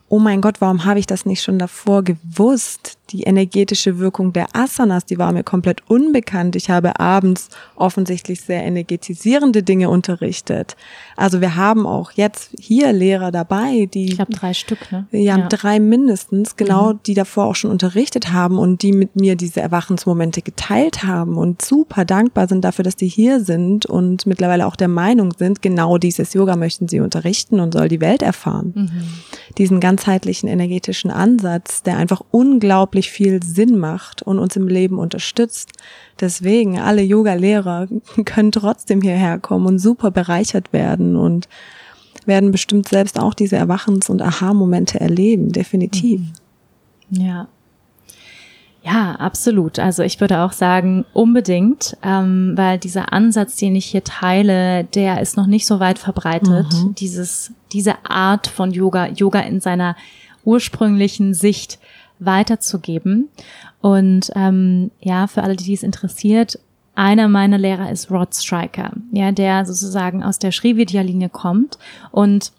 oh 0.08 0.18
mein 0.18 0.40
Gott, 0.40 0.60
warum 0.60 0.84
habe 0.84 0.98
ich 0.98 1.06
das 1.06 1.26
nicht 1.26 1.42
schon 1.42 1.58
davor 1.58 2.04
gewusst? 2.04 2.97
Die 3.10 3.22
energetische 3.22 3.98
Wirkung 3.98 4.32
der 4.32 4.48
Asanas, 4.54 5.04
die 5.04 5.18
war 5.18 5.32
mir 5.32 5.42
komplett 5.42 5.82
unbekannt. 5.88 6.56
Ich 6.56 6.70
habe 6.70 7.00
abends 7.00 7.48
offensichtlich 7.76 8.40
sehr 8.42 8.64
energetisierende 8.64 9.62
Dinge 9.62 9.88
unterrichtet. 9.88 10.76
Also 11.16 11.40
wir 11.40 11.56
haben 11.56 11.86
auch 11.86 12.12
jetzt 12.12 12.50
hier 12.58 12.92
Lehrer 12.92 13.32
dabei, 13.32 13.88
die. 13.92 14.10
Ich 14.10 14.16
glaube 14.16 14.32
drei 14.32 14.54
Stück, 14.54 14.92
ne? 14.92 15.06
Ja, 15.10 15.38
ja. 15.38 15.48
drei 15.48 15.80
mindestens, 15.80 16.56
genau, 16.56 16.92
mhm. 16.92 17.00
die 17.06 17.14
davor 17.14 17.46
auch 17.46 17.56
schon 17.56 17.70
unterrichtet 17.70 18.32
haben 18.32 18.58
und 18.58 18.82
die 18.82 18.92
mit 18.92 19.16
mir 19.16 19.36
diese 19.36 19.60
Erwachensmomente 19.60 20.42
geteilt 20.42 21.04
haben 21.04 21.36
und 21.36 21.62
super 21.62 22.04
dankbar 22.04 22.48
sind 22.48 22.64
dafür, 22.64 22.84
dass 22.84 22.96
die 22.96 23.08
hier 23.08 23.40
sind 23.40 23.86
und 23.86 24.26
mittlerweile 24.26 24.66
auch 24.66 24.76
der 24.76 24.88
Meinung 24.88 25.32
sind, 25.36 25.62
genau 25.62 25.98
dieses 25.98 26.34
Yoga 26.34 26.56
möchten 26.56 26.88
sie 26.88 27.00
unterrichten 27.00 27.60
und 27.60 27.72
soll 27.72 27.88
die 27.88 28.00
Welt 28.00 28.22
erfahren. 28.22 28.72
Mhm. 28.74 28.90
Diesen 29.56 29.80
ganzheitlichen 29.80 30.48
energetischen 30.48 31.10
Ansatz, 31.10 31.82
der 31.82 31.96
einfach 31.96 32.22
unglaublich 32.30 32.97
viel 33.06 33.42
Sinn 33.42 33.78
macht 33.78 34.22
und 34.22 34.38
uns 34.38 34.56
im 34.56 34.68
Leben 34.68 34.98
unterstützt. 34.98 35.72
Deswegen, 36.20 36.78
alle 36.78 37.02
Yoga-Lehrer 37.02 37.88
können 38.24 38.52
trotzdem 38.52 39.00
hierher 39.00 39.38
kommen 39.38 39.66
und 39.66 39.78
super 39.78 40.10
bereichert 40.10 40.72
werden 40.72 41.16
und 41.16 41.48
werden 42.26 42.52
bestimmt 42.52 42.88
selbst 42.88 43.18
auch 43.18 43.34
diese 43.34 43.56
Erwachens- 43.56 44.10
und 44.10 44.22
Aha-Momente 44.22 45.00
erleben, 45.00 45.52
definitiv. 45.52 46.20
Mhm. 47.10 47.20
Ja. 47.20 47.48
Ja, 48.82 49.16
absolut. 49.16 49.78
Also 49.78 50.02
ich 50.02 50.20
würde 50.20 50.40
auch 50.40 50.52
sagen, 50.52 51.04
unbedingt, 51.12 51.96
ähm, 52.02 52.52
weil 52.54 52.78
dieser 52.78 53.12
Ansatz, 53.12 53.56
den 53.56 53.76
ich 53.76 53.86
hier 53.86 54.04
teile, 54.04 54.84
der 54.84 55.20
ist 55.20 55.36
noch 55.36 55.46
nicht 55.46 55.66
so 55.66 55.80
weit 55.80 55.98
verbreitet. 55.98 56.72
Mhm. 56.72 56.94
Dieses, 56.94 57.52
diese 57.72 58.04
Art 58.04 58.46
von 58.46 58.70
Yoga, 58.70 59.08
Yoga 59.08 59.40
in 59.40 59.60
seiner 59.60 59.96
ursprünglichen 60.44 61.34
Sicht 61.34 61.78
weiterzugeben. 62.18 63.28
Und 63.80 64.30
ähm, 64.34 64.90
ja, 65.00 65.26
für 65.26 65.42
alle, 65.42 65.56
die 65.56 65.72
es 65.72 65.82
interessiert, 65.82 66.58
einer 66.94 67.28
meiner 67.28 67.58
Lehrer 67.58 67.90
ist 67.90 68.10
Rod 68.10 68.34
Striker, 68.34 68.90
ja, 69.12 69.30
der 69.30 69.64
sozusagen 69.64 70.24
aus 70.24 70.40
der 70.40 70.50
Sri 70.50 70.76
Vidya-Linie 70.76 71.28
kommt 71.28 71.78
und 72.10 72.52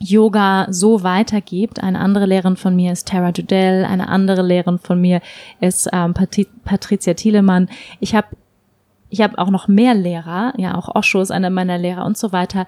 Yoga 0.00 0.66
so 0.70 1.04
weitergibt. 1.04 1.80
Eine 1.80 2.00
andere 2.00 2.26
Lehrerin 2.26 2.56
von 2.56 2.74
mir 2.74 2.92
ist 2.92 3.06
Tara 3.06 3.30
Dudell, 3.30 3.84
eine 3.84 4.08
andere 4.08 4.42
Lehrerin 4.42 4.80
von 4.80 5.00
mir 5.00 5.20
ist 5.60 5.88
ähm, 5.92 6.12
Patri 6.12 6.48
Patricia 6.64 7.14
Thielemann. 7.14 7.68
Ich 8.00 8.16
habe 8.16 8.28
ich 9.10 9.20
hab 9.20 9.38
auch 9.38 9.50
noch 9.50 9.68
mehr 9.68 9.94
Lehrer, 9.94 10.54
ja, 10.56 10.74
auch 10.74 10.94
Osho 10.94 11.20
ist 11.20 11.30
einer 11.30 11.50
meiner 11.50 11.78
Lehrer 11.78 12.04
und 12.04 12.16
so 12.16 12.32
weiter. 12.32 12.66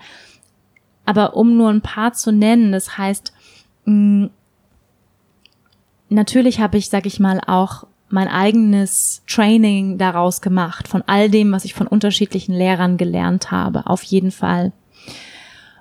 Aber 1.07 1.37
um 1.37 1.57
nur 1.57 1.71
ein 1.71 1.81
paar 1.81 2.12
zu 2.12 2.33
nennen, 2.33 2.71
das 2.71 2.99
heißt, 2.99 3.33
mh, 3.87 4.27
mm, 4.27 4.31
natürlich 6.15 6.61
habe 6.61 6.79
ich, 6.79 6.89
sag 6.89 7.07
ich 7.07 7.21
mal, 7.21 7.41
auch 7.47 7.87
mein 8.09 8.29
eigenes 8.29 9.23
Training 9.27 9.99
daraus 9.99 10.41
gemacht, 10.41 10.89
von 10.89 11.03
all 11.07 11.31
dem, 11.31 11.53
was 11.53 11.65
ich 11.65 11.75
von 11.75 11.87
unterschiedlichen 11.87 12.55
Lehrern 12.55 12.97
gelernt 12.97 13.51
habe, 13.51 13.87
auf 13.87 14.03
jeden 14.03 14.31
Fall. 14.31 14.73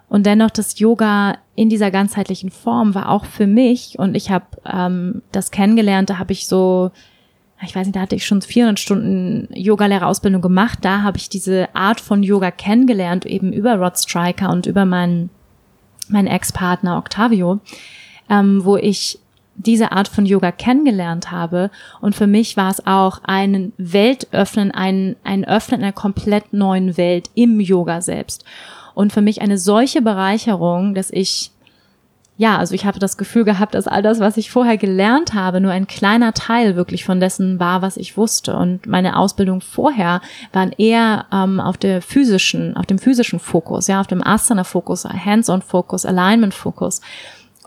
Und 0.09 0.25
dennoch 0.25 0.51
das 0.51 0.77
Yoga 0.79 1.37
in 1.55 1.69
dieser 1.69 1.91
ganzheitlichen 1.91 2.51
Form 2.51 2.95
war 2.95 3.09
auch 3.09 3.25
für 3.25 3.47
mich, 3.47 3.97
und 3.97 4.15
ich 4.15 4.31
habe 4.31 4.45
ähm, 4.65 5.21
das 5.31 5.51
kennengelernt, 5.51 6.09
da 6.09 6.17
habe 6.17 6.33
ich 6.33 6.47
so, 6.47 6.91
ich 7.63 7.75
weiß 7.75 7.87
nicht, 7.87 7.95
da 7.95 8.01
hatte 8.01 8.15
ich 8.15 8.25
schon 8.25 8.41
400 8.41 8.79
Stunden 8.79 9.47
Yogalehrerausbildung 9.53 10.41
gemacht, 10.41 10.79
da 10.81 11.01
habe 11.01 11.17
ich 11.17 11.29
diese 11.29 11.73
Art 11.75 11.99
von 11.99 12.23
Yoga 12.23 12.51
kennengelernt, 12.51 13.25
eben 13.25 13.53
über 13.53 13.75
Rod 13.75 13.97
Striker 13.97 14.49
und 14.49 14.65
über 14.65 14.85
meinen, 14.85 15.29
meinen 16.09 16.27
Ex-Partner 16.27 16.97
Octavio, 16.97 17.59
ähm, 18.29 18.63
wo 18.63 18.77
ich 18.77 19.19
diese 19.55 19.91
Art 19.91 20.07
von 20.07 20.25
Yoga 20.25 20.51
kennengelernt 20.51 21.31
habe. 21.31 21.69
Und 22.01 22.15
für 22.15 22.27
mich 22.27 22.57
war 22.57 22.71
es 22.71 22.85
auch 22.85 23.19
ein 23.23 23.73
Weltöffnen, 23.77 24.71
ein, 24.71 25.15
ein 25.23 25.45
Öffnen 25.45 25.81
einer 25.81 25.93
komplett 25.93 26.53
neuen 26.53 26.97
Welt 26.97 27.29
im 27.35 27.59
Yoga 27.59 28.01
selbst. 28.01 28.43
Und 28.95 29.13
für 29.13 29.21
mich 29.21 29.41
eine 29.41 29.57
solche 29.57 30.01
Bereicherung, 30.01 30.93
dass 30.93 31.09
ich, 31.09 31.51
ja, 32.37 32.57
also 32.57 32.75
ich 32.75 32.85
habe 32.85 32.99
das 32.99 33.17
Gefühl 33.17 33.43
gehabt, 33.43 33.73
dass 33.73 33.87
all 33.87 34.01
das, 34.01 34.19
was 34.19 34.37
ich 34.37 34.51
vorher 34.51 34.77
gelernt 34.77 35.33
habe, 35.33 35.61
nur 35.61 35.71
ein 35.71 35.87
kleiner 35.87 36.33
Teil 36.33 36.75
wirklich 36.75 37.03
von 37.05 37.19
dessen 37.19 37.59
war, 37.59 37.81
was 37.81 37.97
ich 37.97 38.17
wusste. 38.17 38.55
Und 38.55 38.85
meine 38.85 39.17
Ausbildung 39.17 39.61
vorher 39.61 40.21
waren 40.51 40.71
eher 40.77 41.25
ähm, 41.31 41.59
auf 41.59 41.77
der 41.77 42.01
physischen, 42.01 42.75
auf 42.75 42.85
dem 42.85 42.99
physischen 42.99 43.39
Fokus, 43.39 43.87
ja, 43.87 43.99
auf 43.99 44.07
dem 44.07 44.25
Asana-Fokus, 44.25 45.05
Hands-on-Fokus, 45.05 46.05
Alignment-Fokus. 46.05 47.01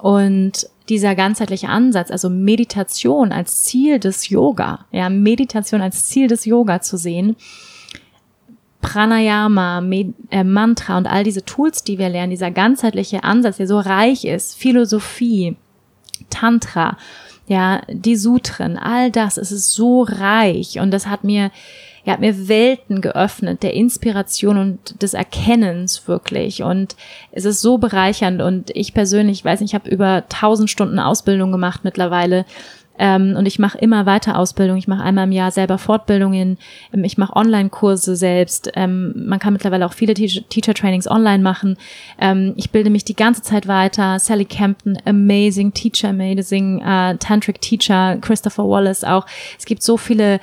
Und 0.00 0.68
dieser 0.88 1.14
ganzheitliche 1.14 1.68
Ansatz, 1.68 2.10
also 2.10 2.30
Meditation 2.30 3.32
als 3.32 3.64
Ziel 3.64 3.98
des 3.98 4.28
Yoga, 4.28 4.86
ja, 4.92 5.08
Meditation 5.08 5.80
als 5.80 6.06
Ziel 6.06 6.28
des 6.28 6.44
Yoga 6.44 6.80
zu 6.80 6.96
sehen, 6.96 7.36
Pranayama, 8.80 9.80
Med 9.80 10.14
äh, 10.30 10.44
Mantra 10.44 10.96
und 10.96 11.06
all 11.06 11.24
diese 11.24 11.44
Tools, 11.44 11.82
die 11.82 11.98
wir 11.98 12.08
lernen, 12.08 12.30
dieser 12.30 12.52
ganzheitliche 12.52 13.24
Ansatz, 13.24 13.56
der 13.56 13.66
so 13.66 13.80
reich 13.80 14.24
ist, 14.24 14.56
Philosophie, 14.56 15.56
Tantra, 16.30 16.96
ja, 17.48 17.82
die 17.88 18.16
Sutren, 18.16 18.76
all 18.76 19.10
das, 19.10 19.38
es 19.38 19.52
ist 19.52 19.72
so 19.72 20.02
reich 20.02 20.78
und 20.78 20.92
das 20.92 21.06
hat 21.06 21.24
mir 21.24 21.50
er 22.06 22.12
hat 22.12 22.20
mir 22.20 22.48
Welten 22.48 23.00
geöffnet, 23.00 23.64
der 23.64 23.74
Inspiration 23.74 24.58
und 24.58 25.02
des 25.02 25.12
Erkennens 25.12 26.06
wirklich. 26.06 26.62
Und 26.62 26.94
es 27.32 27.44
ist 27.44 27.60
so 27.60 27.78
bereichernd. 27.78 28.40
Und 28.40 28.70
ich 28.74 28.94
persönlich, 28.94 29.40
ich 29.40 29.44
weiß 29.44 29.60
nicht, 29.60 29.70
ich 29.70 29.74
habe 29.74 29.90
über 29.90 30.22
1000 30.22 30.70
Stunden 30.70 31.00
Ausbildung 31.00 31.50
gemacht 31.50 31.80
mittlerweile. 31.82 32.46
Ähm, 32.98 33.34
und 33.36 33.46
ich 33.46 33.58
mache 33.58 33.76
immer 33.78 34.06
weiter 34.06 34.38
Ausbildung. 34.38 34.76
Ich 34.76 34.86
mache 34.86 35.02
einmal 35.02 35.24
im 35.24 35.32
Jahr 35.32 35.50
selber 35.50 35.78
Fortbildungen. 35.78 36.58
Ähm, 36.94 37.04
ich 37.04 37.18
mache 37.18 37.34
Online-Kurse 37.34 38.14
selbst. 38.14 38.70
Ähm, 38.74 39.12
man 39.26 39.40
kann 39.40 39.52
mittlerweile 39.52 39.84
auch 39.84 39.92
viele 39.92 40.14
Teacher-Trainings 40.14 41.10
online 41.10 41.42
machen. 41.42 41.76
Ähm, 42.20 42.54
ich 42.56 42.70
bilde 42.70 42.90
mich 42.90 43.04
die 43.04 43.16
ganze 43.16 43.42
Zeit 43.42 43.66
weiter. 43.66 44.20
Sally 44.20 44.44
Campton, 44.44 44.96
amazing 45.04 45.74
Teacher, 45.74 46.10
amazing 46.10 46.80
uh, 46.82 47.14
Tantric 47.18 47.60
Teacher, 47.60 48.16
Christopher 48.20 48.68
Wallace 48.68 49.04
auch. 49.04 49.26
Es 49.58 49.66
gibt 49.66 49.82
so 49.82 49.96
viele 49.96 50.34
äh, 50.34 50.38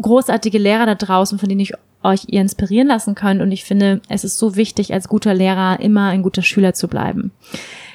großartige 0.00 0.58
Lehrer 0.58 0.86
da 0.86 0.94
draußen, 0.94 1.38
von 1.38 1.48
denen 1.48 1.60
ich 1.60 1.74
euch 2.02 2.24
ihr 2.26 2.40
inspirieren 2.40 2.88
lassen 2.88 3.14
könnt. 3.14 3.40
Und 3.40 3.52
ich 3.52 3.64
finde, 3.64 4.00
es 4.08 4.24
ist 4.24 4.38
so 4.38 4.56
wichtig, 4.56 4.92
als 4.92 5.08
guter 5.08 5.34
Lehrer 5.34 5.80
immer 5.80 6.08
ein 6.08 6.22
guter 6.22 6.42
Schüler 6.42 6.74
zu 6.74 6.88
bleiben. 6.88 7.32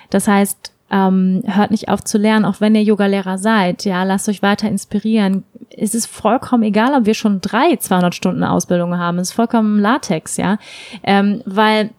Das 0.10 0.28
heißt, 0.28 0.72
ähm, 0.90 1.44
hört 1.46 1.72
nicht 1.72 1.90
auf 1.90 2.04
zu 2.04 2.18
lernen, 2.18 2.46
auch 2.46 2.62
wenn 2.62 2.76
ihr 2.76 2.84
Yoga-Lehrer 2.84 3.38
seid. 3.38 3.84
Ja, 3.84 4.04
lasst 4.04 4.30
euch 4.30 4.42
weiter 4.42 4.70
inspirieren. 4.70 5.44
Es 5.70 5.94
ist 5.94 6.06
vollkommen 6.06 6.64
egal, 6.64 6.94
ob 6.94 7.06
wir 7.06 7.14
schon 7.14 7.42
drei 7.42 7.76
200 7.76 8.16
Stunden 8.16 8.44
Ausbildung 8.44 8.98
haben. 8.98 9.20
Es 9.20 9.30
ist 9.30 9.36
vollkommen 9.36 9.80
Latex, 9.80 10.38
ja, 10.38 10.58
ähm, 11.04 11.42
weil 11.46 11.90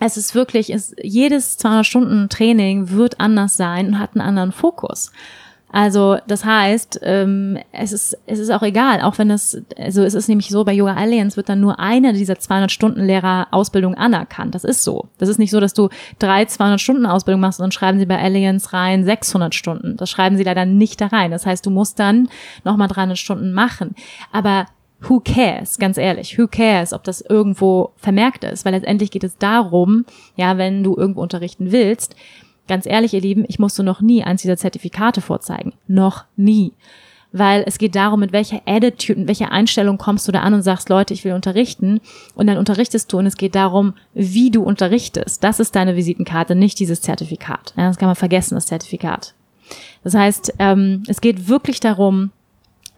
es 0.00 0.16
ist 0.16 0.34
wirklich, 0.34 0.72
es, 0.72 0.94
jedes 1.02 1.56
200 1.56 1.86
Stunden 1.86 2.28
Training 2.28 2.90
wird 2.90 3.18
anders 3.18 3.56
sein 3.56 3.88
und 3.88 3.98
hat 3.98 4.10
einen 4.14 4.26
anderen 4.26 4.52
Fokus. 4.52 5.10
Also 5.70 6.16
das 6.26 6.44
heißt, 6.44 7.00
ähm, 7.02 7.58
es 7.72 7.92
ist 7.92 8.16
es 8.26 8.38
ist 8.38 8.50
auch 8.50 8.62
egal, 8.62 9.02
auch 9.02 9.18
wenn 9.18 9.30
es 9.30 9.62
also 9.76 10.02
es 10.02 10.14
ist 10.14 10.28
nämlich 10.28 10.48
so 10.48 10.64
bei 10.64 10.72
Yoga 10.72 10.94
Alliance 10.94 11.36
wird 11.36 11.48
dann 11.48 11.60
nur 11.60 11.78
eine 11.78 12.12
dieser 12.14 12.38
200 12.38 12.72
Stunden 12.72 13.04
Lehrer 13.04 13.48
Ausbildung 13.50 13.94
anerkannt. 13.94 14.54
Das 14.54 14.64
ist 14.64 14.82
so. 14.82 15.08
Das 15.18 15.28
ist 15.28 15.38
nicht 15.38 15.50
so, 15.50 15.60
dass 15.60 15.74
du 15.74 15.88
drei 16.18 16.46
200 16.46 16.80
Stunden 16.80 17.06
Ausbildung 17.06 17.40
machst 17.40 17.60
und 17.60 17.64
dann 17.64 17.72
schreiben 17.72 17.98
sie 17.98 18.06
bei 18.06 18.18
Alliance 18.18 18.72
rein 18.72 19.04
600 19.04 19.54
Stunden. 19.54 19.96
Das 19.96 20.08
schreiben 20.08 20.36
sie 20.36 20.44
leider 20.44 20.64
nicht 20.64 21.00
da 21.00 21.08
rein. 21.08 21.30
Das 21.30 21.44
heißt, 21.44 21.66
du 21.66 21.70
musst 21.70 21.98
dann 21.98 22.28
nochmal 22.64 22.88
300 22.88 23.18
Stunden 23.18 23.52
machen. 23.52 23.94
Aber 24.32 24.66
who 25.00 25.20
cares, 25.20 25.78
ganz 25.78 25.96
ehrlich, 25.96 26.38
who 26.38 26.46
cares, 26.48 26.92
ob 26.92 27.04
das 27.04 27.20
irgendwo 27.20 27.92
vermerkt 27.96 28.44
ist, 28.44 28.64
weil 28.64 28.72
letztendlich 28.72 29.10
geht 29.10 29.24
es 29.24 29.36
darum, 29.38 30.04
ja, 30.36 30.58
wenn 30.58 30.82
du 30.82 30.96
irgendwo 30.96 31.22
unterrichten 31.22 31.72
willst, 31.72 32.16
Ganz 32.68 32.86
ehrlich, 32.86 33.14
ihr 33.14 33.20
Lieben, 33.20 33.44
ich 33.48 33.58
musste 33.58 33.82
noch 33.82 34.00
nie 34.00 34.22
eins 34.22 34.42
dieser 34.42 34.56
Zertifikate 34.56 35.20
vorzeigen. 35.20 35.72
Noch 35.88 36.24
nie. 36.36 36.72
Weil 37.32 37.64
es 37.66 37.78
geht 37.78 37.94
darum, 37.94 38.20
mit 38.20 38.32
welcher 38.32 38.62
Attitude, 38.66 39.20
mit 39.20 39.28
welcher 39.28 39.52
Einstellung 39.52 39.98
kommst 39.98 40.28
du 40.28 40.32
da 40.32 40.40
an 40.40 40.54
und 40.54 40.62
sagst, 40.62 40.88
Leute, 40.88 41.12
ich 41.12 41.24
will 41.24 41.32
unterrichten. 41.32 42.00
Und 42.34 42.46
dann 42.46 42.56
unterrichtest 42.56 43.12
du 43.12 43.18
und 43.18 43.26
es 43.26 43.36
geht 43.36 43.54
darum, 43.54 43.94
wie 44.14 44.50
du 44.50 44.62
unterrichtest. 44.62 45.42
Das 45.42 45.60
ist 45.60 45.76
deine 45.76 45.96
Visitenkarte, 45.96 46.54
nicht 46.54 46.78
dieses 46.78 47.02
Zertifikat. 47.02 47.74
Ja, 47.76 47.88
das 47.88 47.98
kann 47.98 48.08
man 48.08 48.16
vergessen, 48.16 48.54
das 48.54 48.66
Zertifikat. 48.66 49.34
Das 50.04 50.14
heißt, 50.14 50.54
ähm, 50.58 51.02
es 51.06 51.20
geht 51.20 51.48
wirklich 51.48 51.80
darum, 51.80 52.30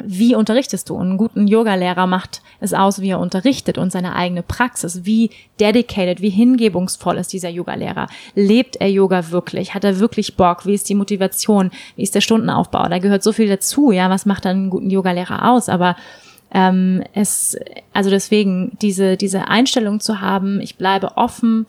wie 0.04 0.34
unterrichtest 0.34 0.88
du? 0.88 0.98
Einen 0.98 1.16
guten 1.16 1.46
Yoga-Lehrer 1.46 2.06
macht 2.06 2.42
es 2.60 2.74
aus, 2.74 3.00
wie 3.00 3.10
er 3.10 3.20
unterrichtet 3.20 3.78
und 3.78 3.92
seine 3.92 4.14
eigene 4.14 4.42
Praxis. 4.42 5.04
Wie 5.04 5.30
dedicated, 5.58 6.20
wie 6.20 6.30
hingebungsvoll 6.30 7.16
ist 7.18 7.32
dieser 7.32 7.48
Yoga-Lehrer? 7.48 8.08
Lebt 8.34 8.76
er 8.76 8.90
Yoga 8.90 9.30
wirklich? 9.30 9.74
Hat 9.74 9.84
er 9.84 9.98
wirklich 9.98 10.36
Bock? 10.36 10.66
Wie 10.66 10.74
ist 10.74 10.88
die 10.88 10.94
Motivation? 10.94 11.70
Wie 11.96 12.02
ist 12.02 12.14
der 12.14 12.20
Stundenaufbau? 12.20 12.88
Da 12.88 12.98
gehört 12.98 13.22
so 13.22 13.32
viel 13.32 13.48
dazu. 13.48 13.90
Ja, 13.90 14.10
was 14.10 14.26
macht 14.26 14.44
dann 14.44 14.56
einen 14.56 14.70
guten 14.70 14.90
Yoga-Lehrer 14.90 15.50
aus? 15.50 15.68
Aber 15.68 15.96
ähm, 16.52 17.02
es, 17.14 17.56
also 17.92 18.10
deswegen 18.10 18.72
diese 18.82 19.16
diese 19.16 19.48
Einstellung 19.48 20.00
zu 20.00 20.20
haben, 20.20 20.60
ich 20.60 20.76
bleibe 20.76 21.16
offen, 21.16 21.66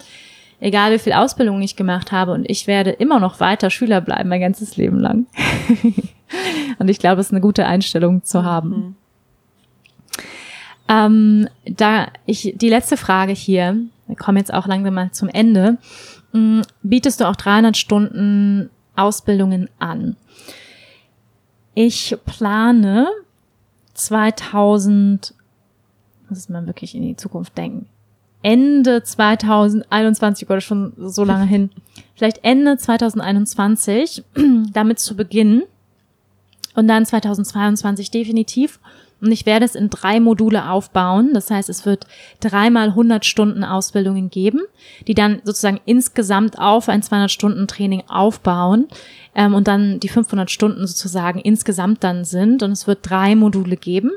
egal 0.61 0.93
wie 0.93 0.99
viel 0.99 1.13
Ausbildung 1.13 1.61
ich 1.61 1.75
gemacht 1.75 2.13
habe 2.13 2.31
und 2.31 2.49
ich 2.49 2.67
werde 2.67 2.91
immer 2.91 3.19
noch 3.19 3.41
weiter 3.41 3.69
Schüler 3.69 3.99
bleiben 3.99 4.29
mein 4.29 4.39
ganzes 4.39 4.77
Leben 4.77 4.99
lang. 4.99 5.25
Und 6.79 6.89
ich 6.89 6.97
glaube, 6.97 7.19
es 7.19 7.27
ist 7.27 7.33
eine 7.33 7.41
gute 7.41 7.65
Einstellung 7.65 8.23
zu 8.23 8.43
haben. 8.45 8.69
Mhm. 8.69 8.95
Ähm, 10.87 11.47
da 11.65 12.07
ich 12.25 12.53
die 12.55 12.69
letzte 12.69 12.97
Frage 12.97 13.33
hier, 13.33 13.77
wir 14.07 14.15
kommen 14.15 14.37
jetzt 14.37 14.53
auch 14.53 14.67
langsam 14.67 14.93
mal 14.93 15.11
zum 15.11 15.29
Ende. 15.29 15.77
Mm, 16.33 16.61
bietest 16.83 17.21
du 17.21 17.29
auch 17.29 17.35
300 17.35 17.77
Stunden 17.77 18.69
Ausbildungen 18.95 19.69
an? 19.79 20.15
Ich 21.73 22.17
plane 22.25 23.07
2000, 23.93 25.33
muss 26.29 26.49
man 26.49 26.67
wirklich 26.67 26.95
in 26.95 27.03
die 27.03 27.15
Zukunft 27.15 27.57
denken. 27.57 27.87
Ende 28.43 29.03
2021 29.03 30.49
oder 30.49 30.61
schon 30.61 30.93
so 30.97 31.23
lange 31.23 31.45
hin, 31.45 31.69
vielleicht 32.15 32.43
Ende 32.43 32.77
2021 32.77 34.23
damit 34.73 34.99
zu 34.99 35.15
beginnen 35.15 35.63
und 36.75 36.87
dann 36.87 37.05
2022 37.05 38.11
definitiv 38.11 38.79
und 39.21 39.31
ich 39.31 39.45
werde 39.45 39.65
es 39.65 39.75
in 39.75 39.89
drei 39.89 40.19
Module 40.19 40.69
aufbauen. 40.69 41.33
Das 41.33 41.49
heißt, 41.51 41.69
es 41.69 41.85
wird 41.85 42.07
dreimal 42.39 42.89
100 42.89 43.23
Stunden 43.23 43.63
Ausbildungen 43.63 44.31
geben, 44.31 44.61
die 45.07 45.13
dann 45.13 45.41
sozusagen 45.43 45.79
insgesamt 45.85 46.57
auf 46.57 46.89
ein 46.89 47.03
200 47.03 47.29
Stunden 47.29 47.67
Training 47.67 48.03
aufbauen 48.07 48.87
ähm, 49.35 49.53
und 49.53 49.67
dann 49.67 49.99
die 49.99 50.09
500 50.09 50.49
Stunden 50.49 50.87
sozusagen 50.87 51.39
insgesamt 51.39 52.03
dann 52.03 52.25
sind. 52.25 52.63
Und 52.63 52.71
es 52.71 52.87
wird 52.87 53.07
drei 53.07 53.35
Module 53.35 53.77
geben. 53.77 54.11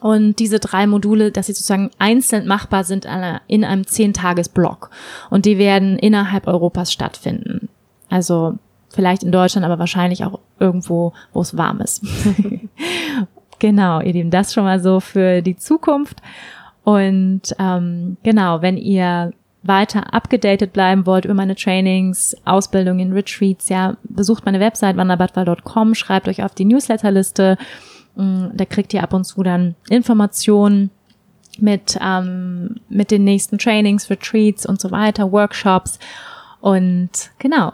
Und 0.00 0.38
diese 0.38 0.60
drei 0.60 0.86
Module, 0.86 1.32
dass 1.32 1.46
sie 1.46 1.52
sozusagen 1.52 1.90
einzeln 1.98 2.46
machbar 2.46 2.84
sind 2.84 3.06
in 3.48 3.64
einem 3.64 3.82
10-Tages-Block. 3.82 4.90
Und 5.30 5.46
die 5.46 5.58
werden 5.58 5.98
innerhalb 5.98 6.46
Europas 6.46 6.92
stattfinden. 6.92 7.68
Also 8.08 8.58
vielleicht 8.88 9.24
in 9.24 9.32
Deutschland, 9.32 9.64
aber 9.64 9.80
wahrscheinlich 9.80 10.24
auch 10.24 10.38
irgendwo, 10.60 11.12
wo 11.32 11.40
es 11.40 11.56
warm 11.56 11.80
ist. 11.80 12.04
Genau, 13.60 14.00
ihr 14.00 14.14
Lieben, 14.14 14.30
das 14.30 14.52
schon 14.52 14.64
mal 14.64 14.80
so 14.80 14.98
für 14.98 15.42
die 15.42 15.54
Zukunft. 15.54 16.16
Und 16.82 17.42
ähm, 17.58 18.16
genau, 18.22 18.62
wenn 18.62 18.76
ihr 18.76 19.32
weiter 19.62 20.14
abgedatet 20.14 20.72
bleiben 20.72 21.04
wollt 21.04 21.26
über 21.26 21.34
meine 21.34 21.54
Trainings, 21.54 22.34
Ausbildungen, 22.46 23.12
Retreats, 23.12 23.68
ja, 23.68 23.96
besucht 24.02 24.46
meine 24.46 24.58
Website 24.58 24.96
wanderbadwal.com, 24.96 25.94
schreibt 25.94 26.26
euch 26.26 26.42
auf 26.42 26.54
die 26.54 26.64
Newsletterliste. 26.64 27.58
Mm, 27.58 27.89
da 28.16 28.64
kriegt 28.64 28.92
ihr 28.92 29.02
ab 29.02 29.14
und 29.14 29.24
zu 29.24 29.42
dann 29.42 29.74
Informationen 29.88 30.90
mit, 31.58 31.98
ähm, 32.00 32.76
mit 32.88 33.10
den 33.10 33.24
nächsten 33.24 33.58
Trainings, 33.58 34.10
Retreats 34.10 34.66
und 34.66 34.80
so 34.80 34.90
weiter, 34.90 35.30
Workshops. 35.32 35.98
Und 36.60 37.10
genau. 37.38 37.72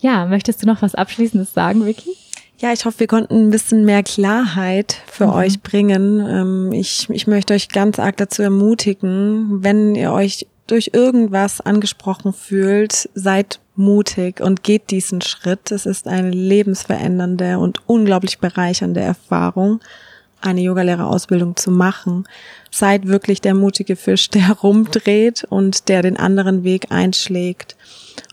Ja, 0.00 0.26
möchtest 0.26 0.62
du 0.62 0.66
noch 0.66 0.82
was 0.82 0.94
Abschließendes 0.94 1.54
sagen, 1.54 1.86
Vicky? 1.86 2.10
Ja, 2.58 2.72
ich 2.72 2.86
hoffe, 2.86 3.00
wir 3.00 3.06
konnten 3.06 3.34
ein 3.34 3.50
bisschen 3.50 3.84
mehr 3.84 4.02
Klarheit 4.02 4.96
für 5.06 5.26
mhm. 5.26 5.32
euch 5.32 5.62
bringen. 5.62 6.20
Ähm, 6.26 6.72
ich, 6.72 7.08
ich 7.10 7.26
möchte 7.26 7.54
euch 7.54 7.68
ganz 7.68 7.98
arg 7.98 8.16
dazu 8.16 8.42
ermutigen, 8.42 9.62
wenn 9.62 9.94
ihr 9.94 10.12
euch 10.12 10.46
durch 10.66 10.90
irgendwas 10.94 11.60
angesprochen 11.60 12.32
fühlt, 12.32 13.08
seid 13.14 13.60
mutig 13.76 14.40
und 14.40 14.62
geht 14.62 14.90
diesen 14.90 15.20
Schritt. 15.20 15.70
Es 15.70 15.86
ist 15.86 16.08
eine 16.08 16.30
lebensverändernde 16.30 17.58
und 17.58 17.80
unglaublich 17.86 18.38
bereichernde 18.38 19.00
Erfahrung, 19.00 19.80
eine 20.40 20.60
Yogalehrerausbildung 20.60 21.56
zu 21.56 21.70
machen. 21.70 22.26
Seid 22.70 23.06
wirklich 23.06 23.40
der 23.40 23.54
mutige 23.54 23.96
Fisch, 23.96 24.30
der 24.30 24.52
rumdreht 24.62 25.44
und 25.48 25.88
der 25.88 26.02
den 26.02 26.16
anderen 26.16 26.64
Weg 26.64 26.86
einschlägt. 26.90 27.76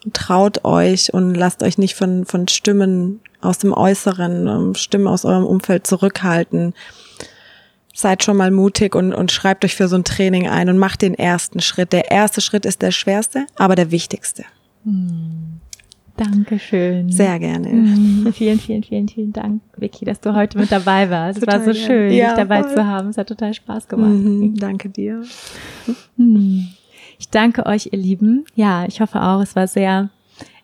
Und 0.05 0.15
traut 0.15 0.65
euch 0.65 1.13
und 1.13 1.35
lasst 1.35 1.63
euch 1.63 1.77
nicht 1.77 1.95
von, 1.95 2.25
von 2.25 2.47
Stimmen 2.47 3.19
aus 3.41 3.57
dem 3.57 3.73
Äußeren, 3.73 4.47
ähm, 4.47 4.75
Stimmen 4.75 5.07
aus 5.07 5.25
eurem 5.25 5.45
Umfeld 5.45 5.87
zurückhalten. 5.87 6.73
Seid 7.93 8.23
schon 8.23 8.37
mal 8.37 8.49
mutig 8.49 8.95
und, 8.95 9.13
und 9.13 9.31
schreibt 9.31 9.63
euch 9.65 9.75
für 9.75 9.87
so 9.87 9.95
ein 9.95 10.03
Training 10.03 10.47
ein 10.47 10.69
und 10.69 10.77
macht 10.77 11.01
den 11.01 11.13
ersten 11.13 11.61
Schritt. 11.61 11.93
Der 11.93 12.09
erste 12.11 12.41
Schritt 12.41 12.65
ist 12.65 12.81
der 12.81 12.91
schwerste, 12.91 13.45
aber 13.55 13.75
der 13.75 13.91
wichtigste. 13.91 14.45
Hm. 14.83 15.59
Dankeschön. 16.15 17.11
Sehr 17.11 17.39
gerne. 17.39 17.69
Hm. 17.69 18.33
Vielen, 18.33 18.59
vielen, 18.59 18.83
vielen, 18.83 19.07
vielen 19.07 19.33
Dank, 19.33 19.61
Vicky, 19.77 20.05
dass 20.05 20.19
du 20.19 20.35
heute 20.35 20.59
mit 20.59 20.71
dabei 20.71 21.09
warst. 21.09 21.39
Es 21.39 21.47
war 21.47 21.63
so 21.63 21.73
schön, 21.73 22.13
ja, 22.13 22.29
dich 22.29 22.37
dabei 22.37 22.63
voll. 22.63 22.75
zu 22.75 22.85
haben. 22.85 23.09
Es 23.09 23.17
hat 23.17 23.27
total 23.27 23.53
Spaß 23.53 23.87
gemacht. 23.87 24.11
Mhm, 24.11 24.55
danke 24.55 24.89
dir. 24.89 25.23
Hm. 26.17 26.67
Ich 27.17 27.29
danke 27.29 27.65
euch, 27.65 27.89
ihr 27.91 27.97
Lieben. 27.97 28.45
Ja, 28.53 28.85
ich 28.85 29.01
hoffe 29.01 29.21
auch, 29.23 29.41
es 29.41 29.55
war 29.55 29.67
sehr 29.67 30.09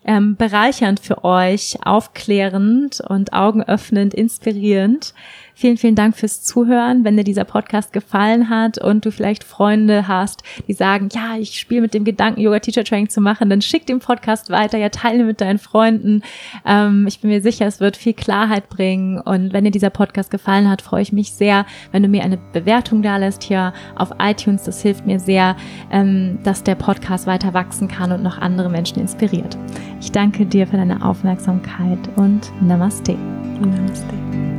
ähm, 0.06 0.36
bereichernd 0.36 1.00
für 1.00 1.24
euch, 1.24 1.78
aufklärend 1.84 3.02
und 3.08 3.34
augenöffnend, 3.34 4.14
inspirierend. 4.14 5.14
Vielen, 5.60 5.76
vielen 5.76 5.96
Dank 5.96 6.16
fürs 6.16 6.42
Zuhören. 6.42 7.04
Wenn 7.04 7.18
dir 7.18 7.26
dieser 7.26 7.44
Podcast 7.44 7.92
gefallen 7.92 8.50
hat 8.50 8.78
und 8.78 9.04
du 9.04 9.12
vielleicht 9.12 9.44
Freunde 9.44 10.08
hast, 10.08 10.42
die 10.70 10.74
sagen, 10.74 11.10
ja, 11.12 11.36
ich 11.38 11.60
spiele 11.60 11.82
mit 11.82 11.94
dem 11.94 12.06
Gedanken, 12.06 12.40
Yoga 12.40 12.60
Teacher 12.60 12.86
Training 12.86 13.10
zu 13.10 13.20
machen, 13.20 13.50
dann 13.50 13.62
schick 13.62 13.86
den 13.86 14.00
Podcast 14.00 14.52
weiter, 14.52 14.78
ja, 14.78 14.88
teile 14.88 15.26
mit 15.26 15.42
deinen 15.42 15.60
Freunden. 15.60 16.22
Ähm, 16.66 17.08
ich 17.10 17.20
bin 17.20 17.30
mir 17.30 17.42
sicher, 17.42 17.66
es 17.66 17.82
wird 17.82 17.98
viel 17.98 18.14
Klarheit 18.14 18.70
bringen. 18.70 19.20
Und 19.20 19.52
wenn 19.52 19.66
dir 19.66 19.72
dieser 19.72 19.90
Podcast 19.90 20.32
gefallen 20.32 20.70
hat, 20.70 20.82
freue 20.82 21.02
ich 21.02 21.12
mich 21.12 21.34
sehr, 21.34 21.66
wenn 21.92 22.04
du 22.04 22.08
mir 22.08 22.24
eine 22.24 22.38
Bewertung 22.54 23.02
da 23.02 23.18
lässt 23.18 23.44
hier 23.44 23.74
auf 23.98 24.12
iTunes. 24.18 24.64
Das 24.64 24.82
hilft 24.82 25.06
mir 25.06 25.20
sehr, 25.20 25.58
ähm, 25.92 26.40
dass 26.46 26.64
der 26.64 26.76
Podcast 26.76 27.28
weiter 27.28 27.54
wachsen 27.54 27.90
kann 27.90 28.14
und 28.14 28.24
noch 28.24 28.38
andere 28.38 28.70
Menschen 28.70 29.02
inspiriert. 29.02 29.58
Ich 30.00 30.14
danke 30.14 30.46
dir 30.46 30.66
für 30.68 30.78
deine 30.78 31.06
Aufmerksamkeit 31.06 32.00
und 32.16 32.50
Namaste. 32.62 33.18
Namaste. 33.60 34.59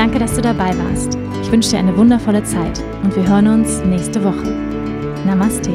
Danke, 0.00 0.18
dass 0.18 0.34
du 0.34 0.40
dabei 0.40 0.70
warst. 0.78 1.18
Ich 1.42 1.52
wünsche 1.52 1.72
dir 1.72 1.78
eine 1.80 1.94
wundervolle 1.94 2.42
Zeit 2.42 2.82
und 3.02 3.14
wir 3.14 3.28
hören 3.28 3.46
uns 3.48 3.84
nächste 3.84 4.24
Woche. 4.24 4.50
Namaste. 5.26 5.72